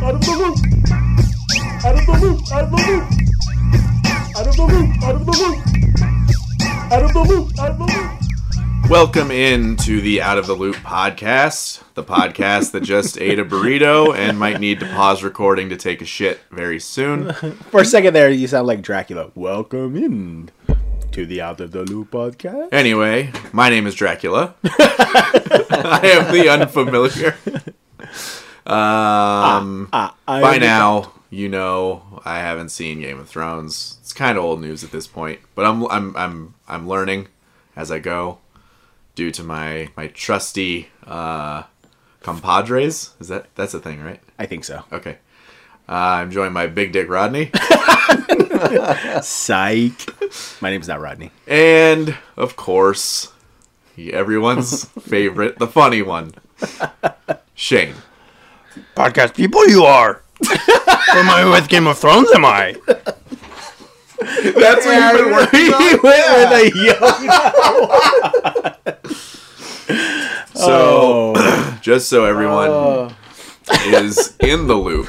[0.00, 0.56] Out of the loop.
[1.84, 2.52] Out of the loop.
[2.52, 3.06] Out of the loop.
[4.36, 5.02] Out of the loop.
[5.02, 5.58] Out of the loop.
[6.92, 7.58] Out of the loop.
[7.58, 8.90] Out of the loop.
[8.90, 14.16] Welcome into the Out of the Loop podcast, the podcast that just ate a burrito
[14.16, 17.32] and might need to pause recording to take a shit very soon.
[17.70, 19.32] For a second there, you sound like Dracula.
[19.34, 20.50] Welcome in
[21.10, 22.68] to the Out of the Loop podcast.
[22.72, 24.54] Anyway, my name is Dracula.
[24.64, 27.36] I am the unfamiliar.
[28.68, 33.98] Um, Ah, I by now, you know I haven't seen Game of Thrones.
[34.02, 37.28] It's kind of old news at this point, but I'm I'm I'm I'm learning
[37.76, 38.38] as I go
[39.14, 41.62] due to my my trusty uh,
[42.22, 43.10] compadres.
[43.20, 44.20] Is that that's a thing, right?
[44.38, 44.84] I think so.
[44.92, 45.18] Okay.
[45.88, 47.50] Uh, I'm joined by Big Dick Rodney
[49.22, 50.60] Psych.
[50.60, 51.30] My name's not Rodney.
[51.46, 53.32] and, of course,
[53.98, 56.34] everyone's favorite, the funny one,
[57.54, 57.94] Shane.
[58.94, 60.22] Podcast people you are.
[60.50, 62.30] am I with Game of Thrones?
[62.32, 62.74] Am I?
[64.18, 65.92] That's what you've been working on.
[66.02, 68.94] with a young.
[70.54, 71.78] So, Oh.
[71.82, 73.12] just so everyone uh.
[73.86, 75.08] is in the loop,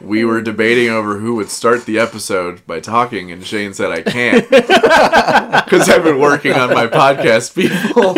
[0.00, 4.02] we were debating over who would start the episode by talking, and Shane said, I
[4.02, 4.48] can't.
[4.48, 8.16] Because I've been working on my podcast people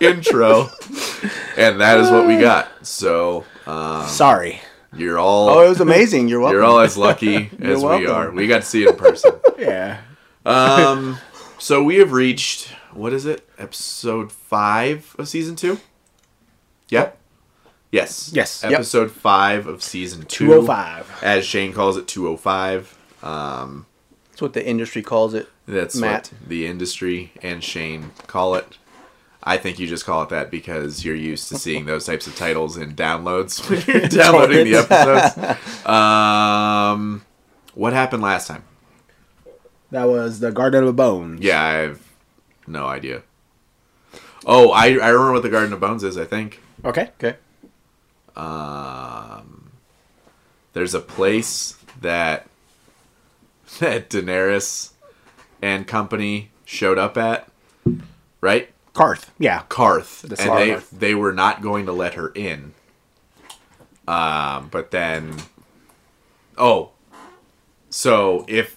[0.00, 0.68] intro,
[1.56, 2.68] and that is what we got.
[2.84, 4.60] So, um, Sorry.
[4.94, 5.48] you're all.
[5.50, 6.28] Oh, it was amazing.
[6.28, 6.56] You're welcome.
[6.56, 8.30] You're all as lucky as we are.
[8.30, 9.32] We got to see it in person.
[9.58, 10.00] Yeah.
[10.44, 11.16] Um,
[11.58, 13.48] so we have reached what is it?
[13.58, 15.80] Episode five of season two.
[16.90, 17.18] Yep.
[17.90, 18.30] Yes.
[18.34, 18.62] Yes.
[18.62, 18.72] Yep.
[18.72, 20.46] Episode five of season two.
[20.46, 21.20] 205.
[21.22, 22.96] as Shane calls it, two oh five.
[23.22, 23.86] Um,
[24.30, 25.48] That's what the industry calls it.
[25.66, 26.30] that's Matt.
[26.38, 28.76] what the industry and Shane call it.
[29.48, 32.34] I think you just call it that because you're used to seeing those types of
[32.36, 35.86] titles in downloads when you're downloading the episodes.
[35.86, 37.24] Um,
[37.74, 38.64] what happened last time?
[39.92, 41.40] That was the Garden of Bones.
[41.40, 42.02] Yeah, I have
[42.66, 43.22] no idea.
[44.44, 46.60] Oh, I, I remember what the Garden of Bones is, I think.
[46.84, 47.10] Okay.
[47.22, 47.36] Okay.
[48.34, 49.70] Um,
[50.72, 52.48] there's a place that
[53.78, 54.90] that Daenerys
[55.62, 57.48] and company showed up at,
[58.40, 58.70] right?
[58.96, 59.26] Qarth.
[59.38, 59.62] Yeah.
[59.68, 60.90] Qarth, The and they Qarth.
[60.90, 62.72] they were not going to let her in.
[64.08, 65.36] Um, but then,
[66.56, 66.90] oh,
[67.90, 68.76] so if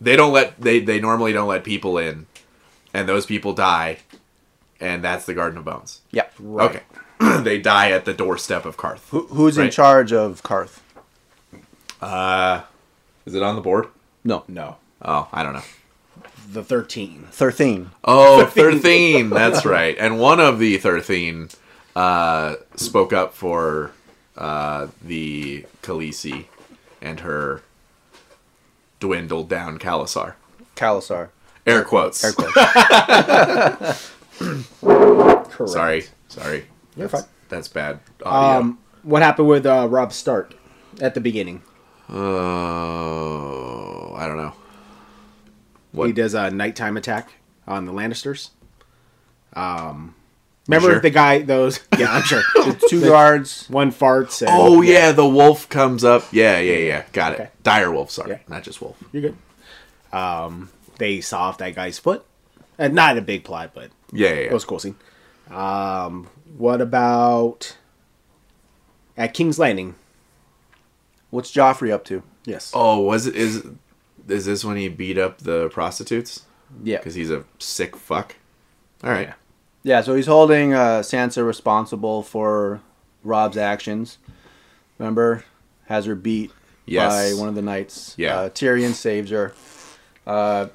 [0.00, 2.26] they don't let they they normally don't let people in,
[2.94, 3.98] and those people die,
[4.80, 6.00] and that's the Garden of Bones.
[6.12, 6.34] Yep.
[6.40, 6.82] Okay,
[7.40, 9.08] they die at the doorstep of Qarth.
[9.10, 10.78] Who, who's in charge of Qarth?
[12.00, 12.62] Uh,
[13.26, 13.88] is it on the board?
[14.24, 14.44] No.
[14.48, 14.76] No.
[15.02, 15.62] Oh, I don't know.
[16.50, 17.28] The 13.
[17.30, 17.90] Thirteen.
[18.04, 19.30] Oh, Thirteen.
[19.30, 19.96] That's right.
[19.98, 21.48] And one of the Thirteen
[21.96, 23.92] uh, spoke up for
[24.36, 26.46] uh, the Khaleesi
[27.00, 27.62] and her
[29.00, 30.34] dwindled down khalasar.
[30.76, 31.28] khalasar.
[31.66, 32.22] Air quotes.
[32.24, 32.54] Air quotes.
[35.72, 36.04] Sorry.
[36.28, 36.64] Sorry.
[36.96, 37.32] You're that's, fine.
[37.48, 38.60] That's bad audio.
[38.60, 40.54] Um, what happened with uh, Robb Stark
[41.00, 41.62] at the beginning?
[42.10, 44.52] oh, I don't know.
[45.92, 46.06] What?
[46.06, 47.30] He does a nighttime attack
[47.66, 48.50] on the Lannisters.
[49.54, 50.14] Um,
[50.66, 51.00] remember sure?
[51.00, 51.42] the guy?
[51.42, 52.42] Those yeah, I'm sure.
[52.88, 53.68] Two guards.
[53.68, 54.40] One farts.
[54.42, 56.24] And, Oh yeah, the wolf comes up.
[56.32, 57.04] Yeah, yeah, yeah.
[57.12, 57.42] Got Okay.
[57.44, 57.62] it.
[57.62, 58.10] Dire wolf.
[58.10, 58.38] Sorry, Yeah.
[58.48, 58.96] not just wolf.
[59.12, 59.36] you're good.
[60.16, 62.24] Um, they saw off that guy's foot.
[62.78, 64.34] Uh, not a big plot, but Yeah, yeah.
[64.34, 64.96] it was a cool scene.
[65.50, 67.76] Um, what about
[69.16, 69.94] at King's Landing?
[71.30, 72.22] What's Joffrey up to?
[72.44, 72.70] Yes.
[72.74, 73.36] Oh, was it?
[73.36, 73.64] Is
[74.28, 76.44] is this when he beat up the prostitutes?
[76.82, 76.98] Yeah.
[76.98, 78.36] Because he's a sick fuck.
[79.04, 79.28] All right.
[79.28, 79.34] Yeah.
[79.82, 80.00] Yeah.
[80.02, 82.80] So he's holding uh, Sansa responsible for
[83.24, 84.18] Robb's actions.
[84.98, 85.44] Remember,
[85.86, 86.50] has her beat
[86.86, 87.34] Yes.
[87.34, 88.14] by one of the knights.
[88.16, 88.36] Yeah.
[88.40, 89.54] Uh, Tyrion saves her.
[90.26, 90.66] Uh,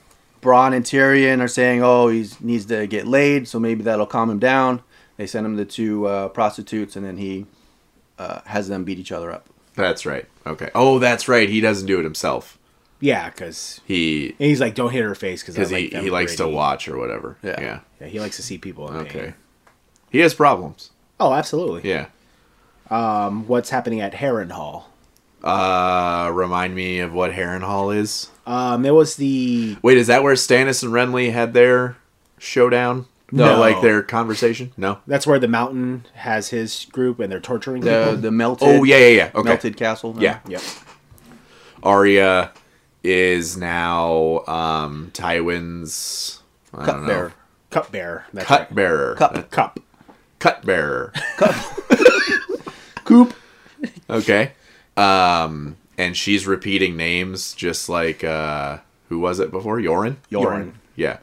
[0.42, 4.30] Bronn and Tyrion are saying, "Oh, he needs to get laid, so maybe that'll calm
[4.30, 4.82] him down."
[5.18, 7.46] They send him the two uh, prostitutes, and then he
[8.20, 9.48] uh, has them beat each other up.
[9.76, 10.26] That's right.
[10.46, 10.70] Okay.
[10.76, 11.50] Oh, that's right.
[11.50, 12.58] He doesn't do it himself.
[13.00, 16.10] Yeah, because He he's like, don't hit her face because because like he, them he
[16.10, 17.38] likes to watch or whatever.
[17.44, 17.62] Yeah.
[17.62, 17.80] Yeah.
[18.02, 18.90] Yeah, he likes to see people.
[18.90, 19.20] In Okay.
[19.20, 19.34] Pain.
[20.10, 20.92] He has problems.
[21.20, 21.90] Oh, absolutely.
[21.90, 22.08] Yeah.
[22.90, 24.86] Um, what's happening at Harrenhal?
[25.44, 28.30] Uh, remind me of what Harrenhal is.
[28.48, 31.98] Um, it was the Wait, is that where Stannis and Renly had their
[32.40, 33.06] showdown?
[33.30, 33.60] No.
[33.60, 34.72] like their conversation.
[34.78, 35.00] No.
[35.06, 38.18] that's where the mountain has his group and they're torturing The people.
[38.22, 38.68] the melted.
[38.70, 39.32] Oh yeah, yeah, yeah.
[39.36, 39.50] Okay.
[39.50, 40.16] Melted castle.
[40.18, 40.40] Yeah.
[40.48, 40.62] Yep.
[41.84, 42.52] Arya
[43.08, 46.42] is now um Tywin's
[46.74, 47.32] I don't know.
[47.70, 48.26] Cupbearer.
[48.34, 48.46] Cupbearer.
[48.46, 48.76] Cut right.
[48.76, 49.16] bearer.
[49.16, 49.52] Cup.
[49.52, 49.80] Cup.
[50.40, 51.14] Cut bearer.
[53.06, 53.34] Coop.
[54.10, 54.52] Okay.
[54.96, 59.78] Um, and she's repeating names just like uh, who was it before?
[59.80, 60.18] Yoren.
[60.32, 60.74] Yoren.
[60.96, 61.20] Yeah,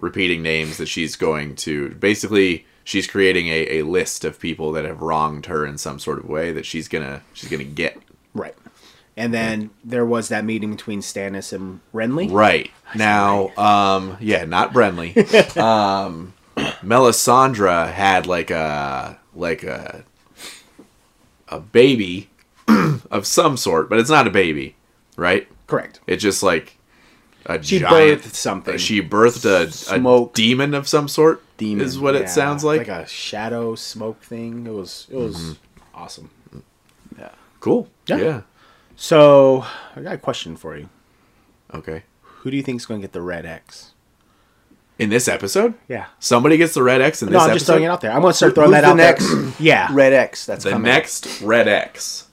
[0.00, 2.66] repeating names that she's going to basically.
[2.84, 6.24] She's creating a, a list of people that have wronged her in some sort of
[6.24, 7.98] way that she's gonna she's gonna get
[8.32, 8.54] Right.
[9.18, 12.30] And then there was that meeting between Stannis and Renly.
[12.30, 12.70] Right.
[12.94, 15.12] Now, um, yeah, not Brenly.
[15.58, 20.04] um, Melisandre had like a like a
[21.48, 22.30] a baby
[23.10, 24.76] of some sort, but it's not a baby,
[25.16, 25.48] right?
[25.66, 26.00] Correct.
[26.06, 26.76] It's just like
[27.46, 28.22] a She giant.
[28.22, 28.78] birthed something.
[28.78, 31.42] She birthed a, a demon of some sort.
[31.56, 32.86] Demon, is what it sounds like.
[32.86, 34.66] Like a shadow smoke thing.
[34.66, 35.52] It was it was Mm-hmm.
[35.94, 36.30] awesome.
[37.18, 37.30] Yeah.
[37.60, 37.88] cool.
[38.06, 38.16] Yeah.
[38.16, 38.40] yeah.
[39.00, 39.64] So
[39.94, 40.88] I got a question for you.
[41.72, 42.02] Okay.
[42.22, 43.92] Who do you think is going to get the red X?
[44.98, 46.06] In this episode, Yeah.
[46.18, 47.46] somebody gets the red X in this episode.
[47.46, 48.10] No, I'm just throwing it out there.
[48.10, 49.52] I'm going to start Who- throwing who's that the out next there.
[49.60, 49.88] Yeah.
[49.92, 50.46] Red X.
[50.46, 50.90] That's The coming.
[50.90, 52.26] next red X.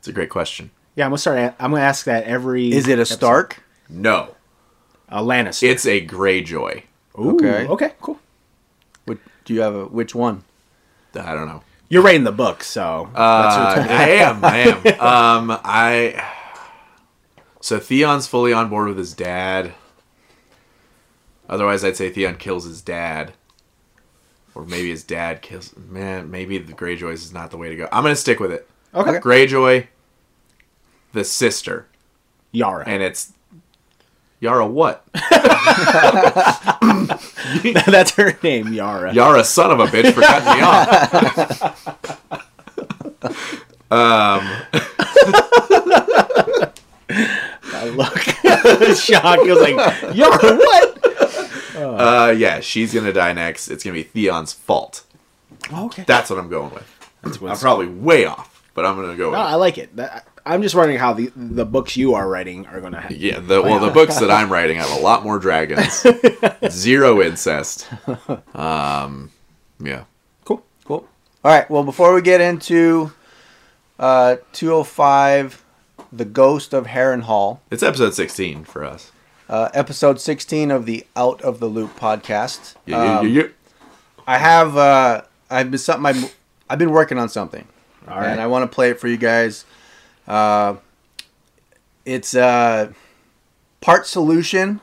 [0.00, 0.72] It's a great question.
[0.96, 1.38] Yeah, I'm going to start.
[1.38, 2.72] a- I'm going to ask that every.
[2.72, 3.14] Is it a episode.
[3.14, 3.62] Stark?
[3.88, 4.34] No,
[5.08, 5.62] A Lannister.
[5.70, 6.82] it's a Greyjoy.
[7.20, 7.68] Ooh, Okay.
[7.68, 7.92] Okay.
[8.00, 8.18] Cool.
[9.04, 10.42] What, do you have a which one?
[11.14, 11.62] I don't know.
[11.92, 14.42] You're writing the book, so Uh, that's I am.
[14.42, 15.00] I am.
[15.50, 16.26] Um, I.
[17.60, 19.74] So Theon's fully on board with his dad.
[21.50, 23.34] Otherwise, I'd say Theon kills his dad,
[24.54, 25.76] or maybe his dad kills.
[25.76, 27.86] Man, maybe the Greyjoys is not the way to go.
[27.92, 28.66] I'm gonna stick with it.
[28.94, 29.18] okay.
[29.18, 29.86] Greyjoy,
[31.12, 31.88] the sister,
[32.52, 32.84] Yara.
[32.88, 33.34] and it's
[34.40, 34.66] Yara.
[34.66, 35.04] What?
[37.86, 39.12] that's her name, Yara.
[39.12, 41.92] Yara, son of a bitch, for cutting me off.
[47.10, 48.18] I look
[48.96, 49.42] shocked.
[49.42, 50.98] He was like, Yara, what?
[51.76, 53.68] Uh, yeah, she's gonna die next.
[53.68, 55.04] It's gonna be Theon's fault.
[55.72, 56.04] okay.
[56.06, 56.86] That's what I'm going with.
[57.22, 59.38] That's I'm probably way off, but I'm gonna go with.
[59.38, 59.44] No.
[59.44, 59.94] I like it.
[59.96, 63.16] That- I'm just wondering how the the books you are writing are going to happen.
[63.20, 66.04] Yeah, the, well, the books that I'm writing have a lot more dragons,
[66.68, 67.88] zero incest.
[68.54, 69.30] Um,
[69.80, 70.04] yeah,
[70.44, 70.64] Cool.
[70.84, 71.08] Cool.
[71.44, 71.68] All right.
[71.70, 73.12] Well, before we get into
[73.98, 75.64] uh, 205,
[76.12, 79.10] The Ghost of Harrenhal, it's episode 16 for us.
[79.48, 82.74] uh, episode 16 of the Out of the Loop podcast.
[82.86, 83.48] Yeah, yeah, Um, yeah, yeah.
[84.26, 86.34] I have uh, I've been something I've,
[86.70, 87.66] I've been working on something,
[88.08, 88.28] All right.
[88.30, 89.64] and I want to play it for you guys.
[90.26, 90.76] Uh,
[92.04, 92.92] it's uh,
[93.80, 94.80] part solution,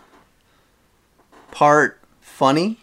[1.51, 2.77] part funny.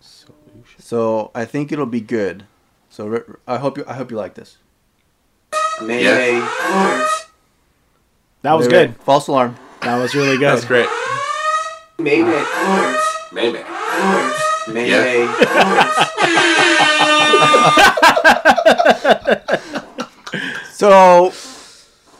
[0.00, 0.80] Solution.
[0.80, 2.44] So I think it'll be good.
[2.90, 4.58] So I hope you I hope you like this.
[5.80, 6.40] Mayday.
[8.42, 8.86] That was Wait, wait.
[8.88, 8.96] good.
[9.02, 9.56] False alarm.
[9.82, 10.56] That was really good.
[10.56, 10.88] That's great.
[11.98, 12.44] Mayday.
[13.32, 13.60] Maybe.
[14.68, 15.26] Mayday.
[20.82, 21.32] so,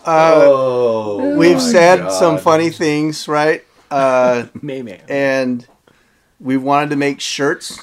[0.05, 3.65] uh, Oh, we've said some funny things, right?
[3.91, 5.01] Uh, Maybe.
[5.09, 5.67] and
[6.39, 7.81] we wanted to make shirts,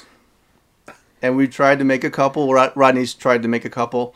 [1.20, 2.50] and we tried to make a couple.
[2.50, 4.14] Rod- Rodney's tried to make a couple,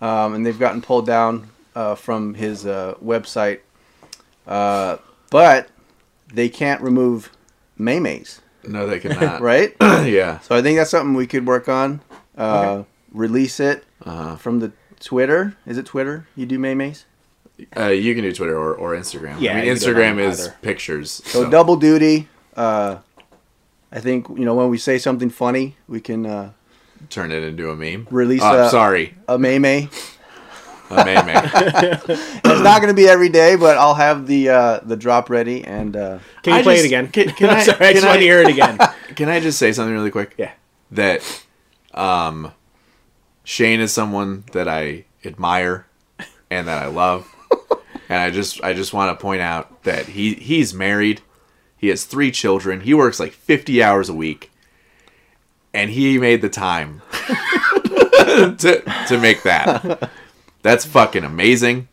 [0.00, 3.60] um, and they've gotten pulled down uh, from his uh, website.
[4.48, 4.96] Uh,
[5.30, 5.68] but
[6.34, 7.30] they can't remove
[7.78, 9.40] maymays, No, they cannot.
[9.52, 9.76] right?
[9.80, 10.40] yeah.
[10.40, 12.00] So I think that's something we could work on.
[12.36, 12.82] Uh,
[13.12, 14.34] Release it Uh-huh.
[14.36, 15.56] from the Twitter.
[15.66, 16.26] Is it Twitter?
[16.36, 17.04] You do maymays?
[17.76, 19.40] Uh, you can do Twitter or, or Instagram.
[19.40, 20.56] Yeah, I mean, you can do it Instagram is either.
[20.62, 21.10] pictures.
[21.10, 22.28] So, So, double duty.
[22.56, 22.98] Uh,
[23.92, 26.52] I think you know when we say something funny, we can uh,
[27.10, 28.06] turn it into a meme.
[28.10, 29.88] Release Uh, a- sorry, a maymay.
[30.90, 31.26] a meme.
[32.44, 35.64] It's not going to be every day, but I'll have the uh, the drop ready
[35.64, 37.08] and uh, Can you I play just- it again?
[37.08, 38.78] can- can I- Sorry, I just want to hear it again.
[39.16, 40.34] Can I just say something really quick?
[40.38, 40.52] Yeah.
[40.92, 41.22] That
[41.94, 42.52] um,
[43.50, 45.84] Shane is someone that I admire
[46.52, 47.34] and that I love,
[48.08, 51.20] and I just I just want to point out that he he's married,
[51.76, 54.52] he has three children, he works like fifty hours a week,
[55.74, 60.08] and he made the time to to make that.
[60.62, 61.88] That's fucking amazing.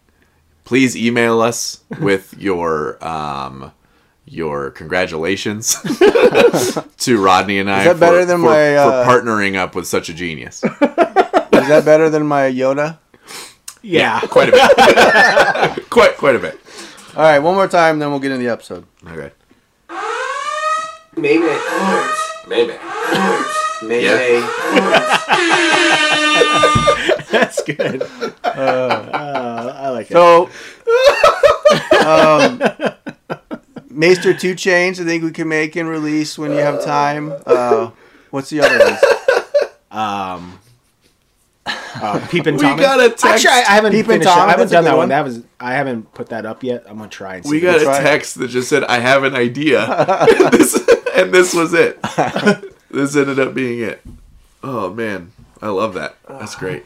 [0.64, 3.72] Please email us with your um
[4.28, 5.82] your congratulations
[6.98, 9.88] to Rodney and I Is that better than for, my, uh, for partnering up with
[9.88, 10.64] such a genius.
[11.68, 12.98] Is that better than my Yoda?
[13.82, 14.22] Yeah.
[14.22, 15.90] Quite a bit.
[15.98, 16.58] quite quite a bit.
[17.14, 18.86] All right, one more time, then we'll get into the episode.
[19.06, 19.32] Okay.
[21.18, 21.44] Maybe.
[22.48, 22.74] Maybe.
[23.84, 24.40] Mayday.
[27.32, 28.02] That's good.
[28.46, 30.14] Uh, I like it.
[30.14, 30.50] So,
[32.08, 32.62] um,
[33.90, 35.02] Maester Two Chains.
[35.02, 37.34] I think we can make and release when you have time.
[37.46, 37.90] Uh,
[38.30, 39.00] what's the other ones?
[39.92, 40.60] Um,
[42.02, 42.78] Uh, Peep and We Tom.
[42.80, 43.26] got a text.
[43.26, 44.30] Actually, I, I haven't Peep and finished.
[44.30, 44.34] it.
[44.34, 44.98] Tom, I haven't done that one.
[45.00, 45.10] one.
[45.10, 46.84] That was I haven't put that up yet.
[46.88, 47.52] I'm gonna try and see.
[47.52, 49.86] We got a try text that just said, "I have an idea,"
[50.52, 50.76] this,
[51.16, 52.02] and this was it.
[52.92, 54.02] this ended up being it.
[54.64, 56.16] Oh man, I love that.
[56.28, 56.86] That's great.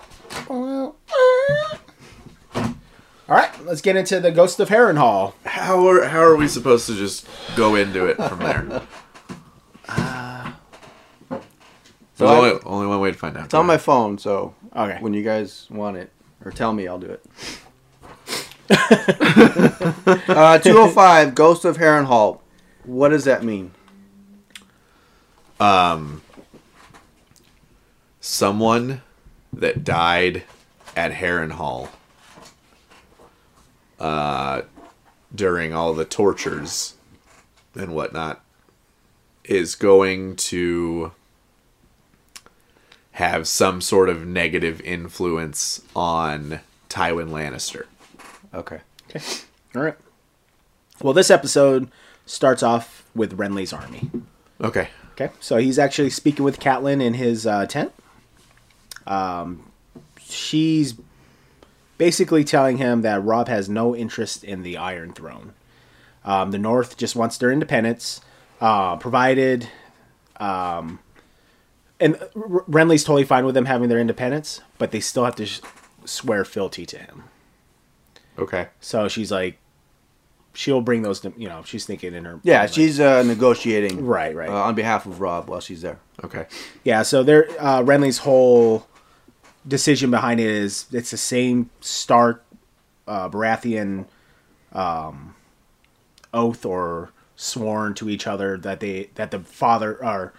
[0.50, 0.96] All
[3.38, 5.34] right, let's get into the Ghost of Harrenhal.
[5.46, 7.26] How are how are we supposed to just
[7.56, 8.82] go into it from there?
[12.16, 13.46] So There's I- only, only one way to find out.
[13.46, 14.98] It's on my phone, so Okay.
[15.02, 16.12] when you guys want it
[16.44, 17.26] or tell me, I'll do it.
[20.30, 22.40] uh, 205, Ghost of Harrenhal.
[22.86, 23.72] What does that mean?
[25.60, 26.22] Um,
[28.22, 29.02] someone
[29.52, 30.44] that died
[30.96, 31.90] at Harrenhal
[34.00, 34.62] uh,
[35.34, 36.96] during all the tortures
[37.76, 38.44] and whatnot
[39.44, 41.12] is going to
[43.22, 46.60] have some sort of negative influence on
[46.90, 47.86] Tywin Lannister.
[48.54, 48.80] Okay.
[49.10, 49.24] Okay.
[49.76, 49.96] All right.
[51.02, 51.90] Well, this episode
[52.26, 54.10] starts off with Renly's army.
[54.60, 54.90] Okay.
[55.12, 57.92] Okay, so he's actually speaking with Catelyn in his uh, tent.
[59.06, 59.72] Um,
[60.20, 60.96] she's
[61.98, 65.54] basically telling him that Robb has no interest in the Iron Throne.
[66.24, 68.22] Um, the North just wants their independence,
[68.62, 69.68] uh, provided.
[70.40, 71.00] Um,
[72.02, 75.62] and Renly's totally fine with them having their independence, but they still have to sh-
[76.04, 77.24] swear fealty to him.
[78.38, 78.68] Okay.
[78.80, 79.58] So she's like,
[80.54, 81.20] she'll bring those.
[81.22, 82.40] To you know, she's thinking in her.
[82.44, 84.50] Yeah, like- she's uh, negotiating Right, right.
[84.50, 86.00] Uh, on behalf of Robb while she's there.
[86.24, 86.48] Okay.
[86.84, 88.88] Yeah, so there, uh, Renly's whole
[89.68, 92.44] decision behind it is it's the same Stark,
[93.08, 94.06] uh, Baratheon,
[94.74, 95.36] um,
[96.34, 100.34] oath or sworn to each other that they that the father or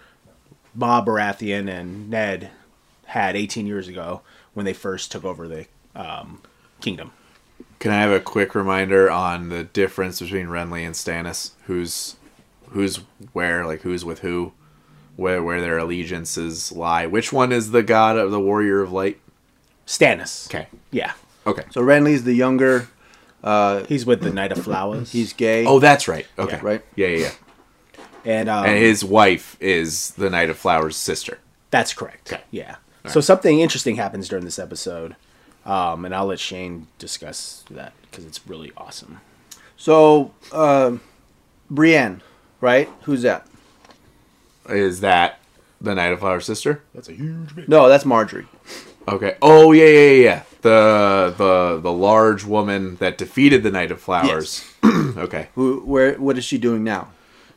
[0.74, 2.50] Bob Baratheon and Ned
[3.06, 4.22] had 18 years ago
[4.54, 6.42] when they first took over the um,
[6.80, 7.12] kingdom.
[7.78, 11.52] Can I have a quick reminder on the difference between Renly and Stannis?
[11.64, 12.16] Who's
[12.70, 12.98] who's
[13.32, 14.52] where, like who's with who,
[15.16, 17.06] where where their allegiances lie?
[17.06, 19.20] Which one is the god of the warrior of light?
[19.86, 20.46] Stannis.
[20.46, 20.68] Okay.
[20.92, 21.12] Yeah,
[21.46, 21.64] Okay.
[21.70, 22.88] So Renly's the younger.
[23.42, 25.10] Uh, he's with the Knight of Flowers.
[25.10, 25.66] he's gay.
[25.66, 26.26] Oh, that's right.
[26.38, 26.56] Okay.
[26.56, 26.60] Yeah.
[26.62, 26.82] Right.
[26.94, 27.30] Yeah, yeah, yeah.
[28.24, 31.38] And um, And his wife is the Knight of Flowers' sister.
[31.70, 32.32] That's correct.
[32.32, 32.42] Okay.
[32.50, 32.76] Yeah.
[33.08, 35.16] So something interesting happens during this episode,
[35.66, 39.20] um, and I'll let Shane discuss that because it's really awesome.
[39.76, 40.98] So, uh,
[41.68, 42.22] Brienne,
[42.60, 42.88] right?
[43.02, 43.46] Who's that?
[44.68, 45.40] Is that
[45.80, 46.82] the Knight of Flowers' sister?
[46.94, 47.68] That's a huge bit.
[47.68, 48.46] No, that's Margaery.
[49.08, 49.36] Okay.
[49.42, 50.42] Oh yeah, yeah, yeah, yeah.
[50.60, 54.64] The the the large woman that defeated the Knight of Flowers.
[54.84, 55.48] okay.
[55.56, 55.80] Who?
[55.80, 56.14] Where?
[56.20, 57.08] What is she doing now?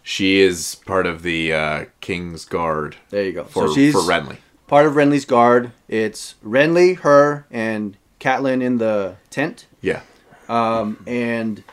[0.07, 3.43] She is part of the uh, King's Guard There you go.
[3.45, 4.37] for so she's for Renly.
[4.67, 5.71] part of Renly's guard.
[5.87, 9.65] It's Renly, her, and Catelyn in the tent.
[9.81, 10.01] Yeah.
[10.47, 11.63] Um, and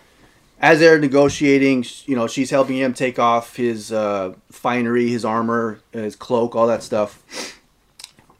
[0.62, 5.80] as they're negotiating, you know, she's helping him take off his uh, finery, his armor,
[5.92, 7.22] his cloak, all that stuff.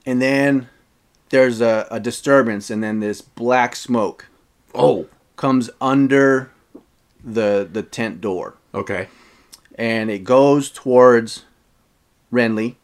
[0.06, 0.68] And then
[1.28, 4.26] there's a, a disturbance, and then this black smoke
[4.74, 5.06] Oh.
[5.36, 6.50] comes under
[7.22, 9.08] the the tent door, Okay.
[9.76, 11.44] And it goes towards
[12.32, 12.76] Renly,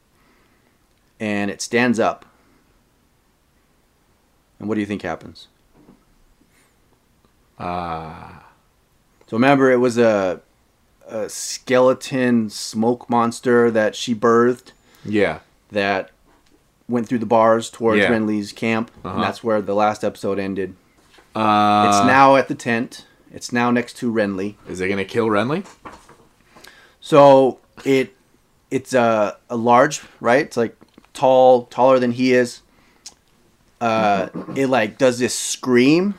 [1.21, 2.25] and it stands up.
[4.59, 5.49] And what do you think happens?
[7.59, 8.45] Ah.
[9.26, 10.40] So remember, it was a,
[11.07, 14.73] a skeleton smoke monster that she birthed
[15.04, 15.40] yeah.
[15.71, 16.11] that
[16.88, 18.09] went through the bars towards Yeah.
[18.11, 19.14] Renly's camp, Uh-huh.
[19.14, 20.75] and that's where the last episode ended.
[21.35, 23.07] Uh, It's now at the tent.
[23.30, 24.54] It's now next to Renly.
[24.68, 25.66] Is it gonna kill Renly?
[27.00, 28.14] So it
[28.71, 30.45] it's a a large, right?
[30.45, 30.76] It's like
[31.14, 32.61] tall, taller than he is.
[33.81, 36.14] Uh, it like does this scream,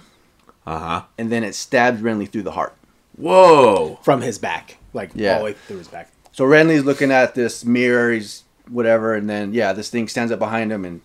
[0.66, 1.02] Uh huh.
[1.18, 2.74] and then it stabs Renly through the heart.
[3.18, 4.00] Whoa.
[4.04, 5.34] From his back, like Yeah.
[5.34, 6.10] all the way through his back.
[6.32, 10.40] So Renly's looking at this mirror, he's whatever, and then yeah, this thing stands up
[10.40, 11.02] behind him and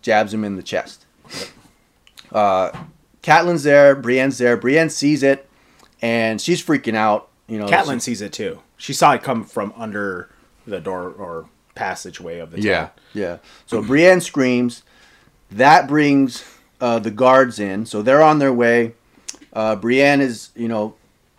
[0.00, 1.06] jabs him in the chest.
[2.30, 2.70] Uh,
[3.22, 4.56] Catelyn's there, Brienne's there.
[4.56, 5.48] Brienne sees it,
[6.00, 7.28] and she's freaking out.
[7.50, 8.60] You know, Catelyn she- sees it too.
[8.76, 10.30] She saw it come from under
[10.66, 12.64] the door or passageway of the tent.
[12.66, 12.88] Yeah.
[13.12, 13.36] yeah.
[13.66, 14.82] So Brienne screams.
[15.50, 16.44] That brings
[16.80, 18.94] uh, the guards in, so they're on their way.
[19.52, 20.94] Uh, Brienne is, you know,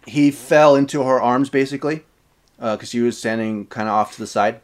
[0.05, 2.03] he fell into her arms basically
[2.59, 4.59] because she was standing kind of off to the side,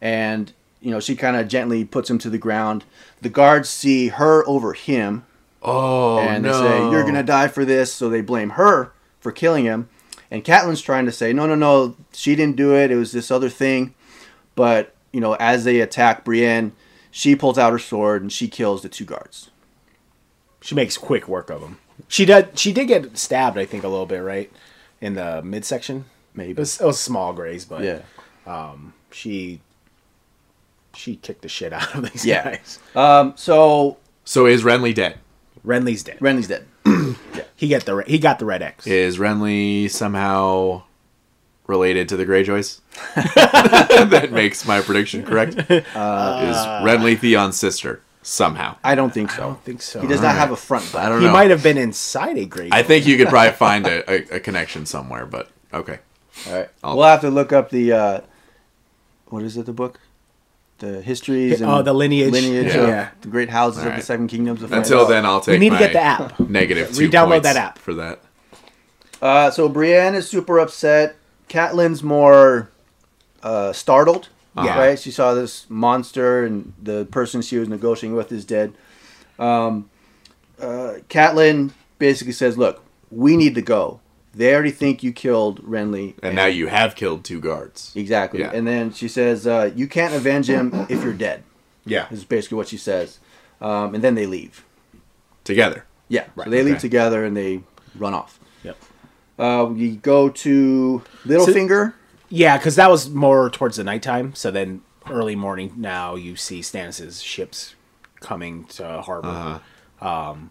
[0.00, 2.84] and you know she kind of gently puts him to the ground.
[3.20, 5.26] The guards see her over him,
[5.62, 6.52] Oh and no.
[6.62, 9.88] they say, "You're gonna die for this," so they blame her for killing him.
[10.30, 12.90] And Catelyn's trying to say, "No, no, no, she didn't do it.
[12.90, 13.94] It was this other thing."
[14.54, 16.72] But you know, as they attack Brienne,
[17.10, 19.50] she pulls out her sword and she kills the two guards.
[20.60, 21.78] she makes quick work of them.
[22.08, 22.58] She did.
[22.58, 24.50] She did get stabbed, I think, a little bit, right,
[25.00, 26.06] in the midsection.
[26.34, 26.50] Maybe.
[26.52, 28.00] It was, it was small graze, but Yeah.
[29.10, 29.60] she
[30.94, 32.42] she kicked the shit out of these Yeah.
[32.44, 32.78] guys.
[32.94, 35.18] Um, so So is Renly dead?
[35.64, 36.18] Renly's dead.
[36.20, 36.66] Renly's dead.
[37.58, 38.86] He got the re- he got the red X.
[38.86, 40.82] Is Renly somehow
[41.66, 42.80] related to the Greyjoys?
[43.14, 45.54] that makes my prediction correct.
[45.58, 45.66] is
[45.96, 48.76] Renly Theon's sister somehow?
[48.84, 49.36] I don't think so.
[49.42, 50.00] I don't think so.
[50.02, 51.20] He does not have a front I don't know.
[51.20, 51.32] He know.
[51.32, 52.72] might have been inside a grave.
[52.72, 56.00] I think you could probably find a, a, a connection somewhere, but okay.
[56.48, 56.68] All right.
[56.84, 58.20] I'll- We'll have to look up the uh,
[59.28, 59.64] what is it?
[59.64, 59.98] The book,
[60.78, 61.60] the histories.
[61.60, 62.32] and Oh, the lineage.
[62.32, 62.80] lineage Yeah.
[62.82, 63.08] of Yeah.
[63.22, 65.08] the great houses All of the seven kingdoms of Until France.
[65.10, 65.52] then, I'll take.
[65.54, 66.38] We need to get the app.
[66.40, 67.78] Negative two Re-download that app.
[67.78, 68.20] for that.
[69.22, 71.16] Uh, so Brienne is super upset.
[71.48, 72.70] Catelyn's more
[73.42, 74.28] uh, startled.
[74.56, 74.78] Yeah.
[74.78, 74.98] Right.
[74.98, 78.72] She saw this monster, and the person she was negotiating with is dead.
[79.38, 79.90] Um,
[80.60, 84.00] uh, Catelyn basically says, "Look, we need to go.
[84.36, 87.92] They already think you killed Renly, And now you have killed two guards.
[87.94, 88.50] exactly." Yeah.
[88.52, 91.42] And then she says, uh, "You can't avenge him if you're dead."
[91.86, 92.06] Yeah.
[92.10, 93.18] Is basically what she says.
[93.60, 94.64] Um, and then they leave.
[95.44, 95.86] Together.
[96.08, 96.26] Yeah.
[96.34, 97.62] Right, so they leave together and they
[97.94, 98.38] run off.
[98.62, 98.76] Yep.
[99.38, 101.94] Uh, we go to Littlefinger.
[102.28, 104.34] Yeah, because that was more towards the nighttime.
[104.34, 107.74] So then early morning now you see Stannis's ships
[108.20, 109.28] coming to harbor.
[109.28, 110.30] Uh-huh.
[110.30, 110.50] Um,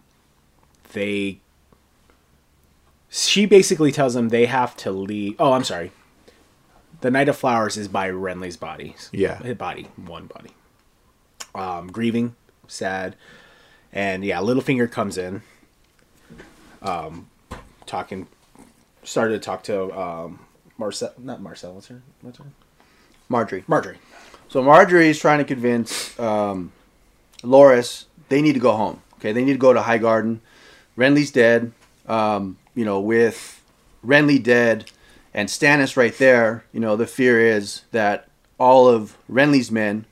[0.92, 1.40] they.
[3.08, 5.36] She basically tells them they have to leave.
[5.38, 5.92] Oh, I'm sorry.
[7.00, 8.96] The Knight of Flowers is by Renly's body.
[9.12, 9.38] Yeah.
[9.38, 10.50] His body, one body.
[11.54, 12.34] Um, grieving,
[12.66, 13.16] sad,
[13.92, 15.42] and yeah, Littlefinger comes in.
[16.82, 17.28] Um,
[17.86, 18.26] talking,
[19.02, 20.40] started to talk to um,
[20.76, 21.72] Marcel, not Marcel.
[21.72, 22.02] What's her?
[22.20, 22.44] What's her?
[23.30, 23.64] Margaery.
[23.66, 23.96] Margaery.
[24.48, 26.72] So Margaery is trying to convince um,
[27.42, 29.02] Loras they need to go home.
[29.14, 30.40] Okay, they need to go to Highgarden.
[30.96, 31.72] Renly's dead.
[32.06, 33.62] Um, you know, with
[34.04, 34.90] Renly dead
[35.34, 40.04] and Stannis right there, you know, the fear is that all of Renly's men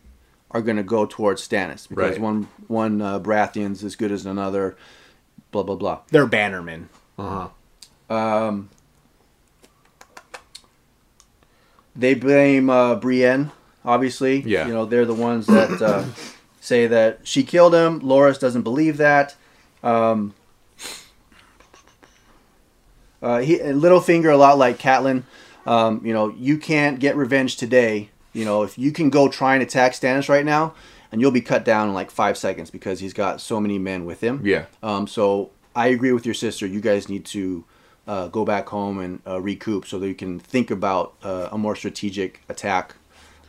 [0.51, 2.21] are going to go towards Stannis because Right.
[2.21, 4.77] one one uh, Baratheon's as good as another.
[5.51, 6.01] Blah blah blah.
[6.11, 6.87] They're bannermen.
[7.19, 7.49] Uh
[8.09, 8.15] huh.
[8.15, 8.69] Um,
[11.97, 13.51] they blame uh, Brienne,
[13.85, 14.41] obviously.
[14.41, 14.67] Yeah.
[14.67, 16.05] You know, they're the ones that uh,
[16.61, 18.01] say that she killed him.
[18.01, 19.35] Loras doesn't believe that.
[19.83, 20.35] Um,
[23.25, 25.23] uh, he, Littlefinger, a lot like Catelyn.
[25.67, 28.11] Um, you know, you can't get revenge today.
[28.33, 30.75] You know, if you can go try and attack Stannis right now,
[31.11, 34.05] and you'll be cut down in like five seconds because he's got so many men
[34.05, 34.41] with him.
[34.45, 34.67] Yeah.
[34.83, 36.67] Um, so I agree with your sister.
[36.67, 37.65] You guys need to
[38.07, 41.57] uh, go back home and uh, recoup so that you can think about uh, a
[41.57, 42.97] more strategic attack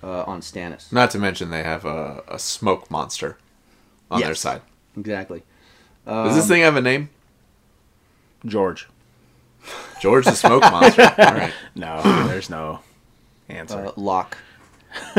[0.03, 0.91] uh, on Stannis.
[0.93, 3.37] Not to mention they have a, a smoke monster
[4.11, 4.39] on their Yes.
[4.39, 4.61] side.
[4.95, 5.41] Exactly.
[6.05, 7.09] Does Um, this thing have a name?
[8.45, 8.87] George.
[9.99, 11.03] George the Smoke Monster.
[11.17, 11.53] All right.
[11.75, 12.79] No, there's no
[13.49, 13.87] answer.
[13.87, 14.37] Uh, Locke.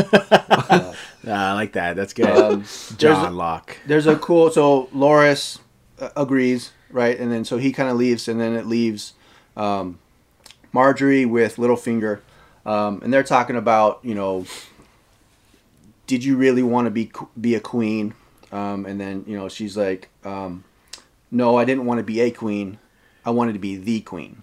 [1.27, 1.97] Uh, I like that.
[1.97, 2.27] That's good.
[2.29, 2.65] Um,
[2.97, 3.77] John there's a- Locke.
[3.85, 4.49] There's a cool.
[4.53, 5.59] So Loras
[6.01, 7.19] uh, agrees, right?
[7.19, 9.15] And then so he kind of leaves, and then it leaves
[9.57, 9.99] um,
[10.73, 12.21] Margaery with Littlefinger,
[12.65, 14.47] um, and they're talking about, you know,
[16.07, 18.15] did you really want to be be a queen?
[18.53, 20.63] Um, and then you know she's like, um,
[21.33, 22.79] no, I didn't want to be a queen.
[23.27, 24.43] I wanted to be the queen.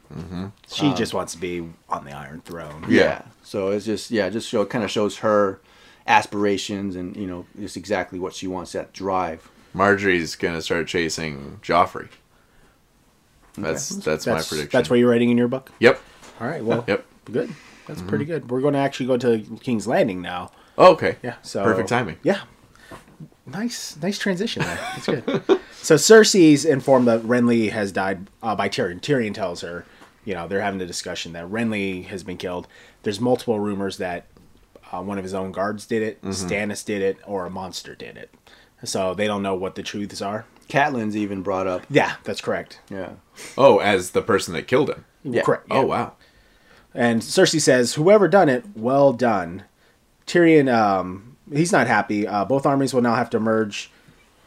[0.68, 2.86] She um, just wants to be on the Iron Throne.
[2.88, 3.24] Yeah.
[3.42, 5.62] So it's just yeah, just show kind of shows her
[6.06, 9.50] aspirations and you know just exactly what she wants that drive.
[9.74, 12.10] Margaery's gonna start chasing Joffrey.
[13.58, 14.70] That's that's, my prediction.
[14.72, 15.72] that's what you're writing in your book.
[15.80, 16.02] Yep.
[16.42, 16.64] All right.
[16.64, 17.06] Well, Yep.
[17.32, 17.54] good.
[17.88, 18.50] That's pretty good.
[18.50, 20.52] We're going to actually go to King's Landing now.
[20.78, 21.18] Oh, okay.
[21.22, 21.36] Yeah.
[21.42, 22.18] So Perfect timing.
[22.24, 22.42] Yeah.
[23.46, 24.80] Nice, nice transition there.
[24.96, 25.60] That's good.
[25.84, 29.02] so Cersei's informed that Renly has died uh, by Tyrion.
[29.02, 29.86] Tyrion tells her,
[30.26, 32.68] you know, they're having a discussion that Renly has been killed.
[33.04, 34.26] There's multiple rumors that
[34.92, 38.16] uh, one of his own guards did it, Stannis did it, or a monster did
[38.16, 38.34] it.
[38.86, 40.46] So they don't know what the truths are.
[40.70, 41.86] Catelyn's even brought up.
[41.90, 42.80] Yeah, that's correct.
[42.90, 43.14] Yeah.
[43.58, 45.06] Oh, as the person that killed him.
[45.24, 45.42] Yeah.
[45.44, 45.68] Correct.
[45.70, 46.14] Oh wow.
[46.94, 49.64] And Cersei says, "Whoever done it, well done."
[50.28, 52.28] Tyrion, um, he's not happy.
[52.28, 53.92] Uh, both armies will now have to merge.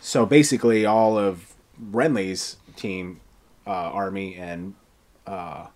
[0.07, 1.53] So basically, all of
[1.91, 3.21] Renly's team,
[3.67, 4.75] uh, army, and
[5.27, 5.67] uh,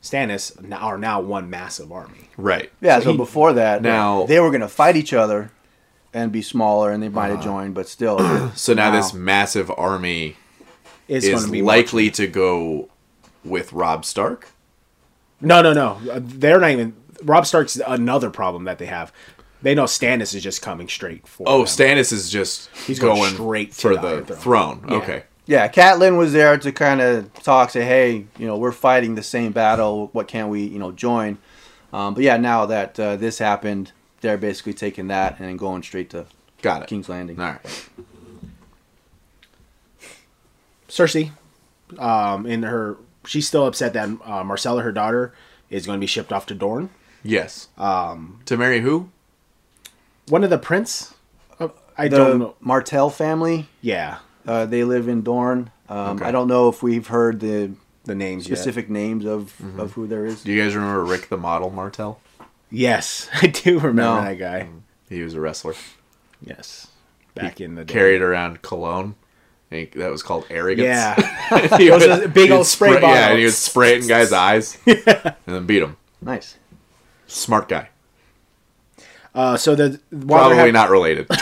[0.00, 2.30] Stannis are now one massive army.
[2.36, 2.70] Right.
[2.80, 2.98] Yeah.
[3.00, 5.50] So So, he- before that, Now- they were gonna fight each other
[6.14, 8.18] and be smaller, and they might have joined, but still.
[8.54, 8.96] So now Wow.
[8.96, 10.36] this massive army
[11.08, 12.90] It's going is to be likely to go
[13.44, 14.50] with Robb Stark.
[15.40, 15.98] No, no, no.
[16.08, 16.94] Uh, They're not even.
[17.24, 19.12] Robb Stark's another problem that they have.
[19.62, 21.44] They know Stannis is just coming straight for.
[21.46, 21.66] Oh, them.
[21.66, 24.80] Stannis is just He's going going straight for the the throne.
[24.80, 24.84] Throne.
[24.88, 24.96] Yeah.
[24.96, 25.22] Okay.
[25.46, 29.22] yeah, Catelyn was there to kind of talk, say, hey, you know, we're fighting the
[29.22, 30.08] same battle.
[30.12, 31.38] What can we, you know, join?
[31.92, 36.10] Um, but yeah, now that uh, this happened, they're basically taking that and going straight
[36.10, 36.26] to
[36.62, 36.88] Got it.
[36.88, 37.40] King's Landing.
[37.40, 37.88] All right.
[40.88, 41.30] Cersei,
[41.98, 45.32] um, in her, she's still upset that uh, Myrcella, her daughter,
[45.68, 46.90] is going to be shipped off to Dorne.
[47.22, 47.68] Yes.
[47.78, 48.40] Um.
[48.46, 49.10] To marry who?
[50.28, 51.14] One of the prince.
[51.58, 52.54] uh, I The don't know.
[52.60, 55.70] Martell family, Yeah, uh, they live in Dorne.
[55.88, 56.24] Um, Okay.
[56.26, 57.72] I don't know if we've heard the
[58.04, 58.56] the names yet.
[58.58, 59.80] specific names of, Mm-hmm.
[59.80, 60.42] of who there is.
[60.42, 62.20] Do you guys remember Rick the Model Martell?
[62.70, 64.20] Yes, I do remember No.
[64.22, 64.68] that guy.
[65.08, 65.74] He was a wrestler.
[66.40, 66.86] Yes,
[67.34, 67.92] back in the day.
[67.92, 69.16] Carried around cologne.
[69.70, 70.86] I think that was called arrogance.
[70.86, 74.02] Yeah, he was would- are big he'd old spray Yeah, and he would spray it
[74.02, 75.96] in guys' eyes and then beat them.
[76.22, 76.56] Nice.
[77.26, 77.88] Smart guy.
[79.34, 81.28] Uh, so the Probably not related.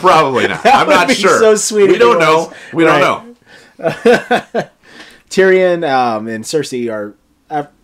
[0.00, 0.64] Probably not.
[0.64, 1.38] I'm not sure.
[1.38, 2.52] so sweet We don't know.
[2.72, 3.00] We Right.
[3.00, 3.34] don't know.
[5.30, 7.14] Tyrion um, and Cersei are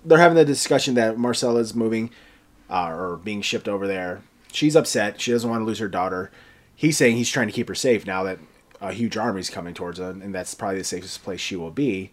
[0.04, 2.10] they're having the discussion that Myrcella's moving
[2.70, 4.22] uh, or being shipped over there.
[4.52, 5.20] She's upset.
[5.20, 6.30] She doesn't want to lose her daughter.
[6.74, 8.38] He's saying he's trying to keep her safe now that
[8.80, 12.10] a huge army's coming towards her, and that's probably the safest place she will be.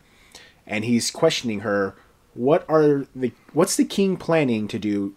[0.68, 1.96] And he's questioning her.
[2.34, 5.15] What are the what's the king planning to do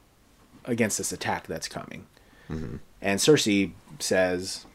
[0.64, 2.06] against this attack that's coming?
[3.00, 4.66] And Cersei says,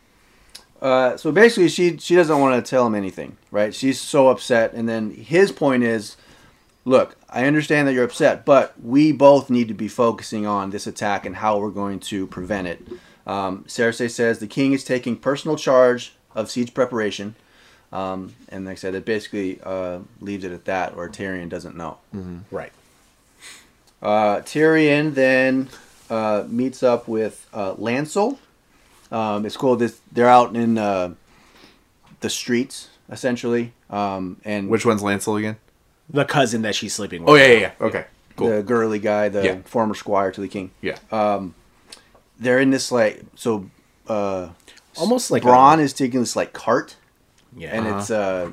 [0.81, 3.73] Uh, so basically, she she doesn't want to tell him anything, right?
[3.73, 6.17] She's so upset, and then his point is,
[6.85, 10.87] look, I understand that you're upset, but we both need to be focusing on this
[10.87, 12.87] attack and how we're going to prevent it.
[13.25, 17.35] Um, Cersei says the king is taking personal charge of siege preparation,
[17.91, 21.75] um, and like I said, it basically uh, leaves it at that, or Tyrion doesn't
[21.75, 21.97] know.
[22.51, 22.71] "Right,
[24.01, 25.69] Uh, Tyrion then
[26.09, 28.37] uh, meets up with uh, Lancel.
[29.11, 29.75] Um, it's cool.
[29.75, 31.13] This they're out in uh,
[32.19, 35.55] the streets essentially, um, and Which one's Lancel again?
[36.09, 37.71] the cousin that she's sleeping with." Oh yeah, yeah, yeah.
[37.81, 38.49] Okay, cool.
[38.49, 39.57] the girly guy, the Yeah.
[39.65, 40.71] former squire to the king.
[40.81, 40.97] yeah.
[42.39, 43.69] They're in this like so.
[44.07, 44.49] Uh,
[44.95, 46.95] almost like Bronn a, is taking this like cart,
[47.55, 48.51] yeah, and it's uh,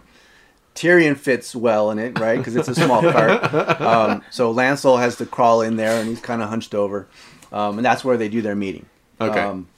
[0.75, 2.39] Tyrion fits well in it, right?
[2.39, 3.43] Because it's a small cart.
[3.81, 7.07] Um, so Lancel has to crawl in there, and he's kind of hunched over,
[7.53, 8.87] um, and that's where they do their meeting.
[9.21, 9.41] Okay.
[9.41, 9.69] Um,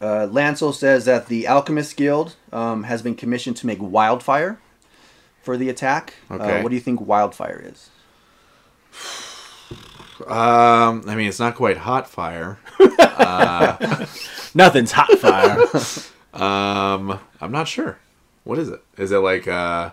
[0.00, 4.58] uh, Lancel says that the Alchemist Guild um, has been commissioned to make wildfire
[5.42, 6.14] for the attack.
[6.30, 6.58] Okay.
[6.58, 7.90] Uh, what do you think wildfire is?
[10.26, 12.58] Um, I mean, it's not quite hot fire.
[14.54, 15.58] nothing's hot fire.
[16.34, 17.96] Um, I'm not sure.
[18.44, 18.82] What is it?
[18.98, 19.90] Is it like uh,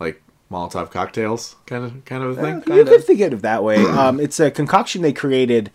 [0.00, 2.76] like Molotov cocktails kind of kind of a thing?
[2.76, 3.76] you could think of it that way.
[3.84, 5.70] Um, it's a concoction they created.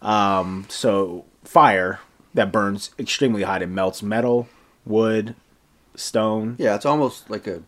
[0.00, 2.00] Um, so fire
[2.34, 3.62] that burns extremely hot.
[3.62, 4.48] It melts metal,
[4.86, 5.34] wood,
[5.94, 6.56] stone.
[6.58, 7.62] Yeah, it's almost like a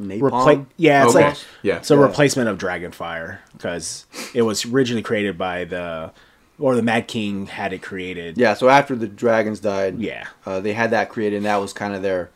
[0.00, 0.20] napalm.
[0.30, 1.28] Repla- yeah, it's Okay.
[1.28, 1.76] like Yeah.
[1.76, 2.00] it's a Yeah.
[2.00, 6.12] replacement of dragon fire because it was originally created by the
[6.58, 8.36] or the Mad King had it created.
[8.36, 10.26] Yeah, so after the dragons died, Yeah.
[10.44, 12.28] uh, they had that created, and that was kind of their,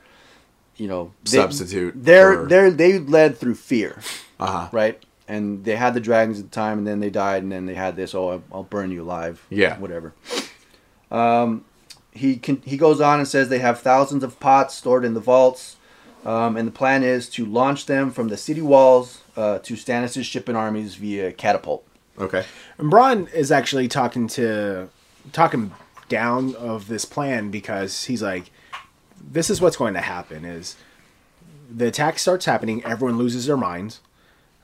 [0.77, 4.01] you know, they, Substitute They're for- they're they led through fear,
[4.41, 4.69] Uh huh.
[4.73, 5.03] right?
[5.27, 7.75] And they had the dragons at the time, and then they died, and then they
[7.75, 8.15] had this.
[8.15, 9.43] Oh, I'll, I'll burn you alive.
[9.49, 9.79] Yeah.
[9.79, 10.13] whatever.
[11.11, 11.65] Um,
[12.13, 15.21] he can, he goes on and says they have thousands of pots stored in the
[15.21, 15.77] vaults,
[16.25, 20.23] um, and the plan is to launch them from the city walls uh, to Stannis'
[20.25, 21.87] ship and armies via catapult.
[22.19, 22.45] Okay.
[22.79, 24.89] And Bronn is actually talking to
[25.33, 25.73] talking
[26.09, 28.51] down of this plan because he's like,
[29.31, 30.77] this is what's going to happen is
[31.71, 34.01] the attack starts happening, everyone loses their minds.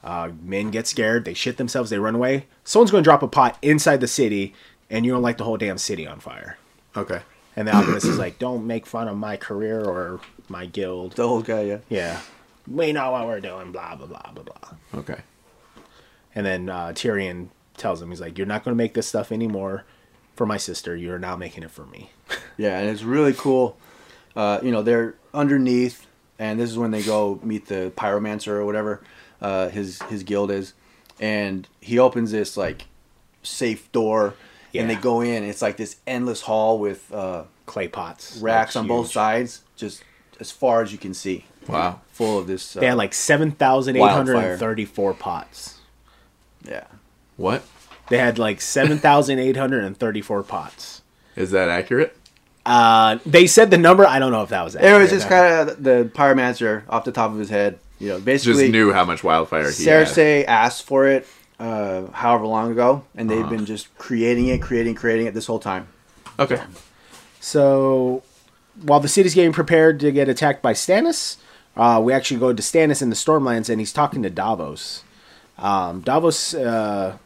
[0.03, 2.47] Uh, men get scared, they shit themselves, they run away.
[2.65, 4.55] Someone's going to drop a pot inside the city,
[4.89, 6.57] and you're going to light the whole damn city on fire.
[6.97, 7.21] Okay.
[7.57, 11.13] And the alchemist is like, don't make fun of my career or my guild.
[11.13, 11.79] The whole guy, yeah.
[11.89, 12.21] Yeah.
[12.67, 15.01] We know what we're doing, blah, blah, blah, blah, blah.
[15.01, 15.21] Okay.
[16.35, 19.33] And then uh, Tyrion tells him, he's like, You're not going to make this stuff
[19.33, 19.85] anymore
[20.37, 20.97] for my sister.
[20.97, 22.11] You're now making it for me.
[22.57, 23.77] Yeah, and it's really cool.
[24.37, 26.07] Uh, you know, they're underneath,
[26.39, 29.01] and this is when they go meet the pyromancer or whatever
[29.41, 30.75] uh, his his guild is,
[31.19, 32.87] and he opens this like
[33.43, 34.35] safe door,
[34.75, 35.45] and they go in.
[35.45, 38.37] It's like this endless hall with uh, Clay pots.
[38.39, 40.03] racks like, on both sides, just
[40.39, 42.01] as far as you can see, Wow.
[42.13, 42.77] full of this.
[42.77, 45.79] Uh, They had like 7,834 pots.
[46.67, 46.85] yeah,
[47.37, 47.63] What
[48.09, 51.03] They had like 7,834 pots.
[51.37, 52.17] is that accurate?
[52.67, 54.07] Uh, they said the number.
[54.07, 55.01] I don't know if that was it accurate.
[55.03, 57.79] was just kind of the pyromancer off the top of his head.
[57.99, 60.07] You know, Just basically knew how much wildfire he had.
[60.07, 61.27] Cersei asked for it
[61.59, 63.51] uh, however long ago, and they've Uh-huh.
[63.51, 65.87] been just creating it, creating, creating it this whole time.
[66.39, 66.61] Okay.
[67.41, 68.23] So
[68.83, 71.37] while the city's getting prepared to get attacked by Stannis,
[71.77, 75.03] uh, we actually go to Stannis in the Stormlands, and he's talking to Davos.
[75.59, 77.17] Um, Davos, uh,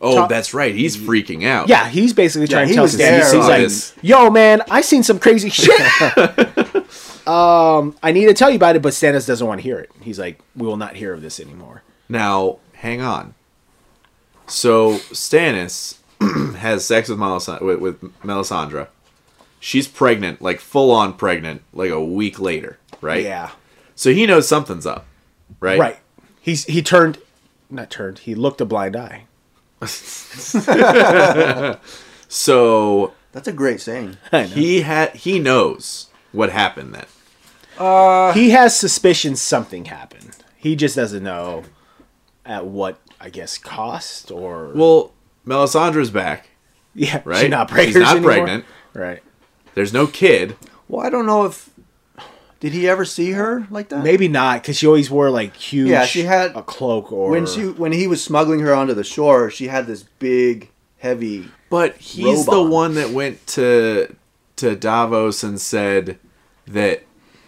[0.00, 0.74] Oh, Top- that's right.
[0.74, 1.68] He's freaking out.
[1.68, 3.94] yeah, he's basically trying he to tell was Stannis, there, he's like, this.
[4.02, 5.80] "Yo, man, I seen some crazy shit.
[7.26, 9.90] um, I need to tell you about it, but Stannis doesn't want to hear it.
[10.02, 11.82] He's like, we will not hear of this anymore.
[12.08, 13.34] Now, hang on.
[14.46, 15.96] So Stannis
[16.56, 18.88] has sex with, Melis- with, with Melisandre.
[19.58, 23.24] She's pregnant, like full on pregnant, like a week later, right?
[23.24, 23.50] Yeah,
[23.94, 25.06] So he knows something's up,
[25.58, 25.78] right?
[25.78, 25.96] right.
[26.40, 27.18] He's he turned,
[27.68, 28.20] not turned.
[28.20, 29.24] He looked a blind eye.
[32.28, 34.16] So That's a great saying.
[34.32, 37.06] He had he knows what happened then.
[37.78, 40.36] Uh, he has suspicions something happened.
[40.56, 41.64] He just doesn't know
[42.44, 45.12] at what I guess cost or Well,
[45.46, 46.48] Melisandre's back,
[46.94, 47.42] yeah, right?
[47.42, 47.94] She's not pregnant.
[47.94, 48.32] She's not anymore.
[48.32, 48.64] pregnant.
[48.94, 49.22] Right.
[49.74, 50.56] There's no kid.
[50.88, 51.70] Well, I don't know if
[52.70, 54.02] did he ever see her like that.
[54.02, 55.88] Maybe not because she always wore like huge.
[55.88, 59.04] Yeah, she had- a cloak or when she when he was smuggling her onto the
[59.04, 61.48] shore, she had this big, heavy.
[61.70, 62.70] But he's Robe the on.
[62.70, 64.14] one that went to
[64.56, 66.18] to Davos and said
[66.66, 67.02] that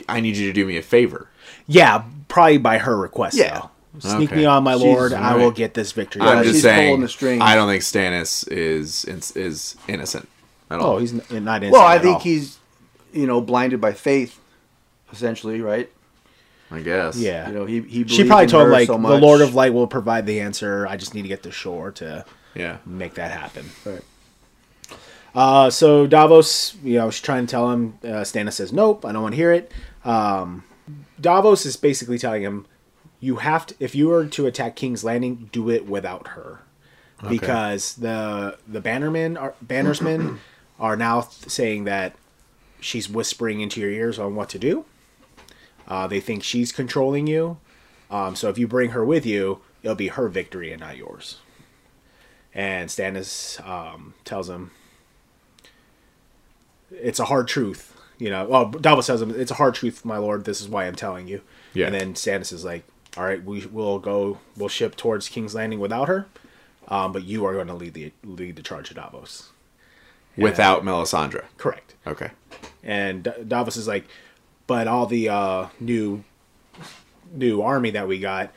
[0.08, 1.28] I need you to do me a favor.
[1.66, 3.36] Yeah, probably by her request.
[3.36, 3.58] Yeah.
[3.60, 3.70] though.
[4.00, 4.36] Sneak Okay.
[4.42, 5.12] me on, my She's- lord.
[5.12, 6.22] I will get this victory.
[6.22, 7.00] I'm she's just pulling saying.
[7.00, 7.42] the strings.
[7.42, 10.28] I don't think Stannis is is, is innocent
[10.70, 10.92] at oh, all.
[10.94, 11.72] oh, he's not innocent.
[11.72, 12.20] Well, I at think all.
[12.20, 12.58] he's,
[13.12, 14.38] you know, blinded by faith,
[15.12, 15.90] essentially, right?
[16.70, 17.16] I guess.
[17.16, 17.48] Yeah.
[17.48, 18.06] You know, he he.
[18.06, 19.18] she probably in told him like so the.
[19.18, 20.86] Lord of Light will provide the answer.
[20.86, 22.78] I just need to get to shore to Yeah.
[22.84, 23.66] make that happen.
[23.84, 24.02] Right.
[25.34, 27.98] Uh, so Davos, you know, she's trying to tell him.
[28.02, 29.70] Uh, Stannis says, "Nope, I don't want to hear it."
[30.04, 30.64] Um,
[31.20, 32.66] Davos is basically telling him,
[33.20, 33.74] "You have to.
[33.78, 36.60] If you were to attack King's Landing, do it without her,
[37.28, 40.38] because the the bannermen are bannersmen
[40.80, 42.14] are now th- saying that
[42.80, 44.84] she's whispering into your ears on what to do.
[45.88, 47.56] Uh, they think she's controlling you.
[48.10, 51.38] Um, so if you bring her with you, it'll be her victory and not yours."
[52.54, 54.70] And Stannis um, tells him,
[56.90, 60.18] "It's a hard truth." You know, well, Davos tells him, "It's a hard truth, my
[60.18, 60.44] lord.
[60.44, 61.40] This is why I'm telling you."
[61.74, 61.86] Yeah.
[61.86, 62.84] And then Stannis is like,
[63.16, 64.38] "All right, we will go.
[64.56, 66.26] We'll ship towards King's Landing without her,
[66.88, 69.50] um, but you are going to lead the lead the charge of Davos."
[70.36, 71.44] Without Melisandre.
[71.56, 71.94] Correct.
[72.06, 72.30] Okay.
[72.82, 74.06] And D- Davos is like,
[74.68, 76.22] "But all the uh, new
[77.32, 78.52] new army that we got,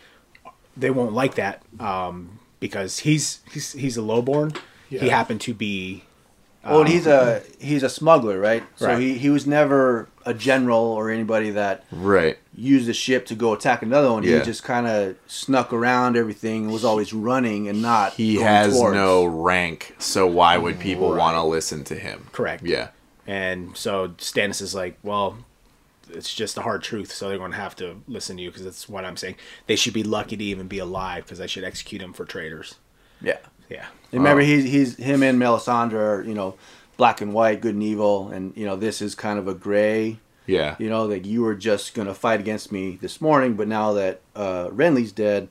[0.78, 4.56] they won't like that um, because he's he's he's a lowborn.
[4.90, 6.04] He happened to be."
[6.64, 8.62] Oh, and he's a he's a smuggler, right?
[8.76, 9.00] So Right.
[9.00, 12.38] he, he was never a general or anybody that Right.
[12.56, 14.22] used the ship to go attack another one.
[14.22, 14.38] Yeah.
[14.38, 18.14] He just kind of snuck around everything and was always running and not.
[18.14, 18.94] He going has towards.
[18.94, 22.28] no rank, so why would people want to listen to him?
[22.32, 22.64] Correct.
[22.64, 22.90] Yeah.
[23.26, 25.38] And so Stannis is like, well,
[26.16, 28.64] it's just a hard truth, so they're going to have to listen to you because
[28.64, 29.36] that's what I'm saying.
[29.68, 32.76] They should be lucky to even be alive because I should execute them for traitors.
[33.22, 33.38] Yeah.
[33.70, 33.86] Yeah.
[34.12, 34.46] Remember, Oh.
[34.46, 36.56] he's he's him and Melisandre are you know
[36.98, 40.20] black and white, good and evil, and you know this is kind of a gray.
[40.48, 40.76] Yeah.
[40.80, 44.22] You know, like you were just gonna fight against me this morning, but now that
[44.36, 45.48] uh, Renly's dead,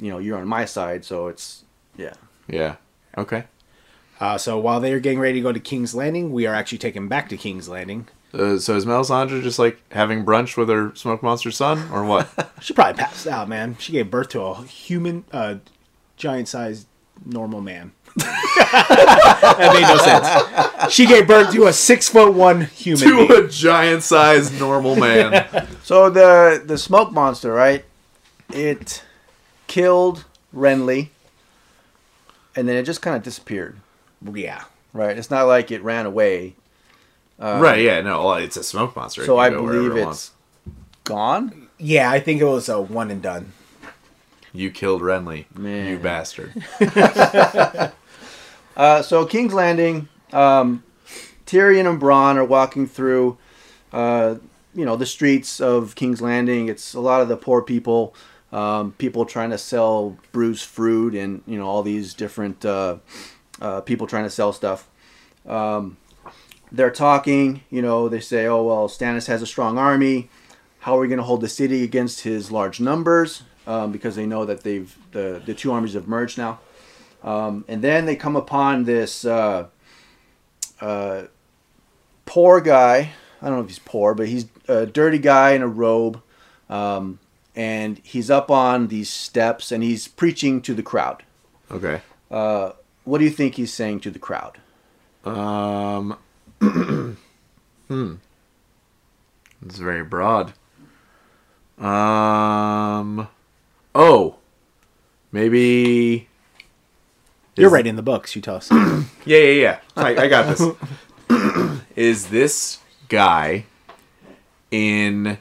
[0.00, 1.04] you know you're on my side.
[1.04, 1.64] So it's
[1.96, 2.14] yeah.
[2.48, 2.76] Yeah.
[3.16, 3.44] Okay.
[4.18, 7.06] Uh, so while they're getting ready to go to King's Landing, we are actually taken
[7.08, 8.08] back to King's Landing.
[8.34, 12.28] Uh, so is Melisandre just like having brunch with her smoke monster son, or what?
[12.60, 13.76] She probably passed out, man.
[13.78, 15.56] She gave birth to a human, uh,
[16.16, 16.86] giant-sized
[17.26, 17.92] normal man.
[18.16, 20.92] that made no sense.
[20.94, 23.06] She gave birth to a six foot one human.
[23.06, 23.44] to being.
[23.44, 25.68] a giant-sized normal man.
[25.84, 27.84] So the the smoke monster, right?
[28.50, 29.04] It
[29.66, 30.24] killed
[30.56, 31.08] Renly,
[32.56, 33.76] and then it just kind of disappeared.
[34.32, 34.64] Yeah.
[34.94, 35.18] Right?
[35.18, 36.54] It's not like it ran away.
[37.38, 37.80] Right?
[37.80, 38.00] Yeah.
[38.00, 38.24] No.
[38.26, 39.24] Well, it's a smoke monster.
[39.24, 40.30] So I go believe it it's wants.
[41.04, 41.68] gone.
[41.78, 43.52] Yeah, I think it was a one and done.
[44.52, 45.46] You killed Renly.
[45.56, 45.88] Man.
[45.88, 46.52] You bastard.
[48.76, 50.82] Uh, so King's Landing, um,
[51.46, 53.38] Tyrion and Bronn are walking through,
[53.92, 54.36] uh,
[54.74, 56.68] you know, the streets of King's Landing.
[56.68, 58.14] It's a lot of the poor people,
[58.50, 62.96] um, people trying to sell bruised fruit, and you know all these different uh,
[63.60, 64.88] uh, people trying to sell stuff.
[65.46, 65.96] Um,
[66.74, 67.62] they're talking.
[67.70, 70.28] You know, they say, "Oh well, Stannis has a strong army.
[70.80, 74.26] How are we going to hold the city against his large numbers?" Um, because they
[74.26, 76.60] know that they've the the two armies have merged now.
[77.22, 79.68] Um, and then they come upon this uh,
[80.80, 81.22] uh,
[82.26, 83.12] poor guy.
[83.40, 86.20] I don't know if he's poor, but he's a dirty guy in a robe.
[86.68, 87.18] Um,
[87.56, 91.22] and he's up on these steps and he's preaching to the crowd.
[91.70, 92.02] Okay.
[92.30, 92.72] Uh,
[93.04, 94.58] what do you think he's saying to the crowd?
[95.24, 96.16] Um.
[99.66, 100.52] It's very broad.
[101.78, 103.28] Um.
[103.94, 104.36] Oh,
[105.32, 106.28] maybe.
[107.56, 108.34] You're Is- right in the books.
[108.36, 108.70] You tell us.
[109.26, 109.78] Yeah, yeah, yeah.
[109.96, 111.80] I, I got this.
[111.96, 113.64] Is this guy
[114.70, 115.38] in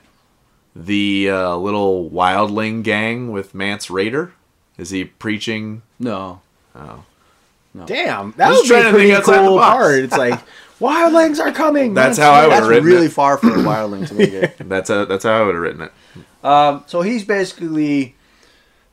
[0.74, 4.32] the uh, little wildling gang with Mance Rayder?
[4.78, 5.82] Is he preaching?
[6.00, 6.40] No.
[6.74, 7.04] Oh.
[7.86, 9.76] Damn, that just would be trying to pretty think outside the cool box.
[9.76, 10.00] part.
[10.04, 10.40] It's like
[10.80, 11.94] wildlings are coming.
[11.94, 13.14] That's Let's how I would- That's written really it.
[13.14, 14.56] far for a wildling to make it.
[14.70, 15.92] That's a, that's how I would have written it.
[16.46, 18.16] Um, so he's basically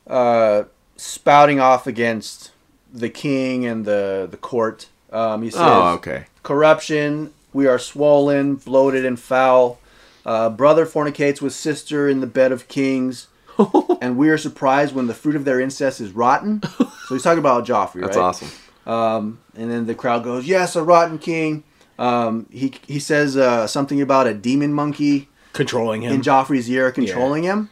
[0.07, 0.65] uh,
[0.97, 2.53] spouting off against
[2.93, 4.89] the king and the the court.
[5.13, 6.27] Um, he says, Oh, okay.
[6.43, 7.33] corruption.
[7.53, 9.81] We are swollen, bloated, and foul.
[10.25, 13.27] Uh, brother fornicates with sister in the bed of kings,
[14.01, 16.63] and we are surprised when the fruit of their incest is rotten.
[16.63, 18.23] So he's talking about Joffrey, That's right?
[18.23, 18.49] awesome.
[18.87, 21.65] Um, and then the crowd goes, "Yes, a rotten king."
[22.01, 26.15] Um, he he says uh, something about a demon monkey controlling him.
[26.15, 27.69] in Joffrey's ear controlling him,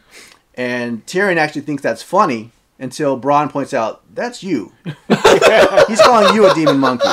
[0.55, 4.73] and Tyrion actually thinks that's funny until Bronn points out that's you.
[5.88, 7.09] He's calling you a demon monkey.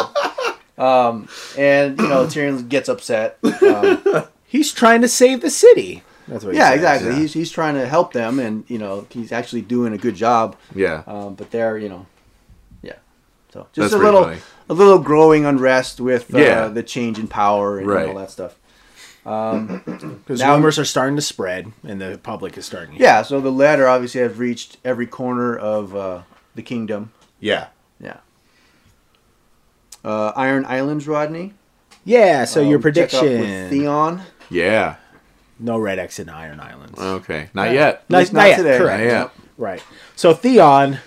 [0.77, 3.39] Um, and you know Tyrion gets upset.
[3.43, 6.03] Um, He's trying to save the city.
[6.27, 6.53] That's what.
[6.53, 6.75] he yeah, says.
[6.75, 7.09] exactly.
[7.09, 7.19] yeah.
[7.19, 10.55] He's he's trying to help them, and you know he's actually doing a good job.
[10.73, 11.03] Yeah.
[11.07, 12.14] Um, but they're you know, yeah.
[13.55, 14.39] So That's just a little funny.
[14.69, 16.67] a little growing unrest with uh, Yeah.
[16.67, 18.09] the change in power and Right.
[18.09, 18.55] all that stuff.
[19.25, 19.81] Um,
[20.25, 22.95] Because Now- rumors are starting to spread, and the public is starting.
[22.97, 26.19] to yeah, so the letter obviously has reached every corner of uh,
[26.53, 27.11] the kingdom.
[27.39, 27.67] Yeah.
[27.99, 28.17] Yeah.
[30.03, 31.53] Uh, Iron Islands, Rodney.
[32.03, 32.43] Yeah.
[32.45, 32.81] So your Um, check up
[33.21, 33.39] prediction?
[33.39, 34.21] with Theon.
[34.49, 34.95] Yeah.
[35.57, 36.99] no Red X in Iron Islands.
[36.99, 37.47] Okay.
[37.53, 38.03] Not yet.
[38.09, 38.77] Not, not not yet, today.
[38.77, 38.99] Correct.
[39.03, 39.29] Not yet.
[39.57, 39.81] Right.
[40.17, 40.99] So Theon,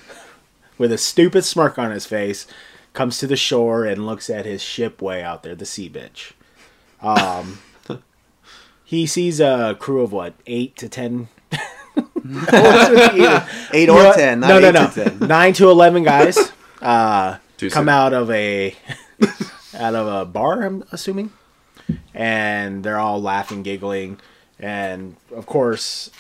[0.79, 2.47] with a stupid smirk on his face,
[2.93, 6.33] comes to the shore and looks at his ship way out there, the Sea Bitch.
[7.01, 7.59] Um,
[8.85, 11.29] he sees a crew of what, eight to ten?
[13.73, 14.41] Eight You or know ten.
[14.41, 14.89] Not no, no, eight no.
[14.91, 15.19] to ten.
[15.29, 16.37] Nine to eleven guys
[16.83, 17.89] uh, come soon.
[17.89, 18.75] out of a
[19.75, 20.63] out of a bar.
[20.63, 21.33] I'm assuming,
[22.15, 24.19] and they're all laughing, giggling,
[24.59, 26.11] and of course,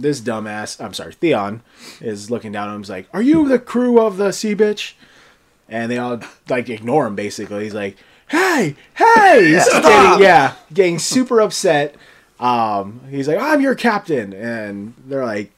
[0.00, 0.82] this dumbass.
[0.82, 1.62] I'm sorry, Theon
[2.00, 2.80] is looking down at him.
[2.82, 4.92] He's like, "Are you the crew of the Sea Bitch?"
[5.68, 7.14] And they all like ignore him.
[7.16, 7.96] Basically, he's like,
[8.28, 9.82] "Hey, hey!" He's Stop!
[9.82, 11.94] getting, yeah, getting super upset.
[12.40, 15.50] Um, he's like, "I'm your captain," and they're like,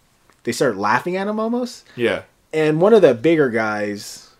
[0.45, 1.87] they start laughing at him almost.
[1.97, 2.23] Yeah.
[2.53, 4.31] And one of the bigger guys,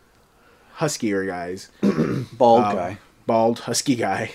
[0.77, 1.69] huskier guys,
[2.33, 2.99] Bald um, guy.
[3.27, 4.33] bald husky guy,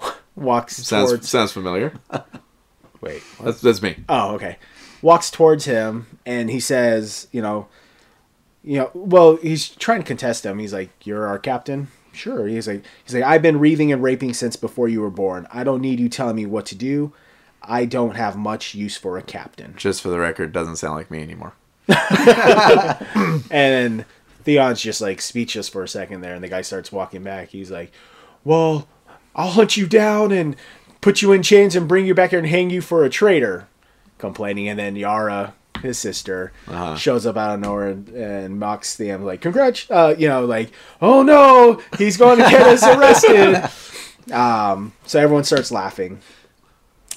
[0.34, 1.28] walks Sounds towards.
[1.28, 1.92] sounds familiar.
[3.02, 3.22] Wait.
[3.42, 3.96] That's that's me.
[4.08, 4.56] Oh, okay.
[5.02, 7.68] Walks towards him and he says, you know,
[8.64, 10.58] you know, well, he's trying to contest him.
[10.58, 12.46] He's like, "You're our captain." Sure.
[12.46, 15.46] He's like, he's like, "I've been reaving and raping since before you were born.
[15.52, 17.12] I don't need you telling me what to do.
[17.62, 21.10] I don't have much use for a captain." Just for the record, doesn't sound like
[21.10, 21.54] me anymore.
[23.50, 24.04] And
[24.44, 27.48] Theon's just like speechless for a second there, and the guy starts walking back.
[27.48, 27.92] He's like,
[28.44, 28.86] "Well,
[29.34, 30.54] I'll hunt you down and
[31.00, 33.66] put you in chains and bring you back here and hang you for a traitor."
[34.22, 36.94] Complaining, and then Yara, his sister, Uh-huh.
[36.96, 40.70] shows up out of nowhere and, and mocks Theon like, "Congrats!" Uh, you know, like,
[41.00, 43.68] "Oh no, he's going to get us arrested."
[44.32, 46.20] um, so everyone starts laughing.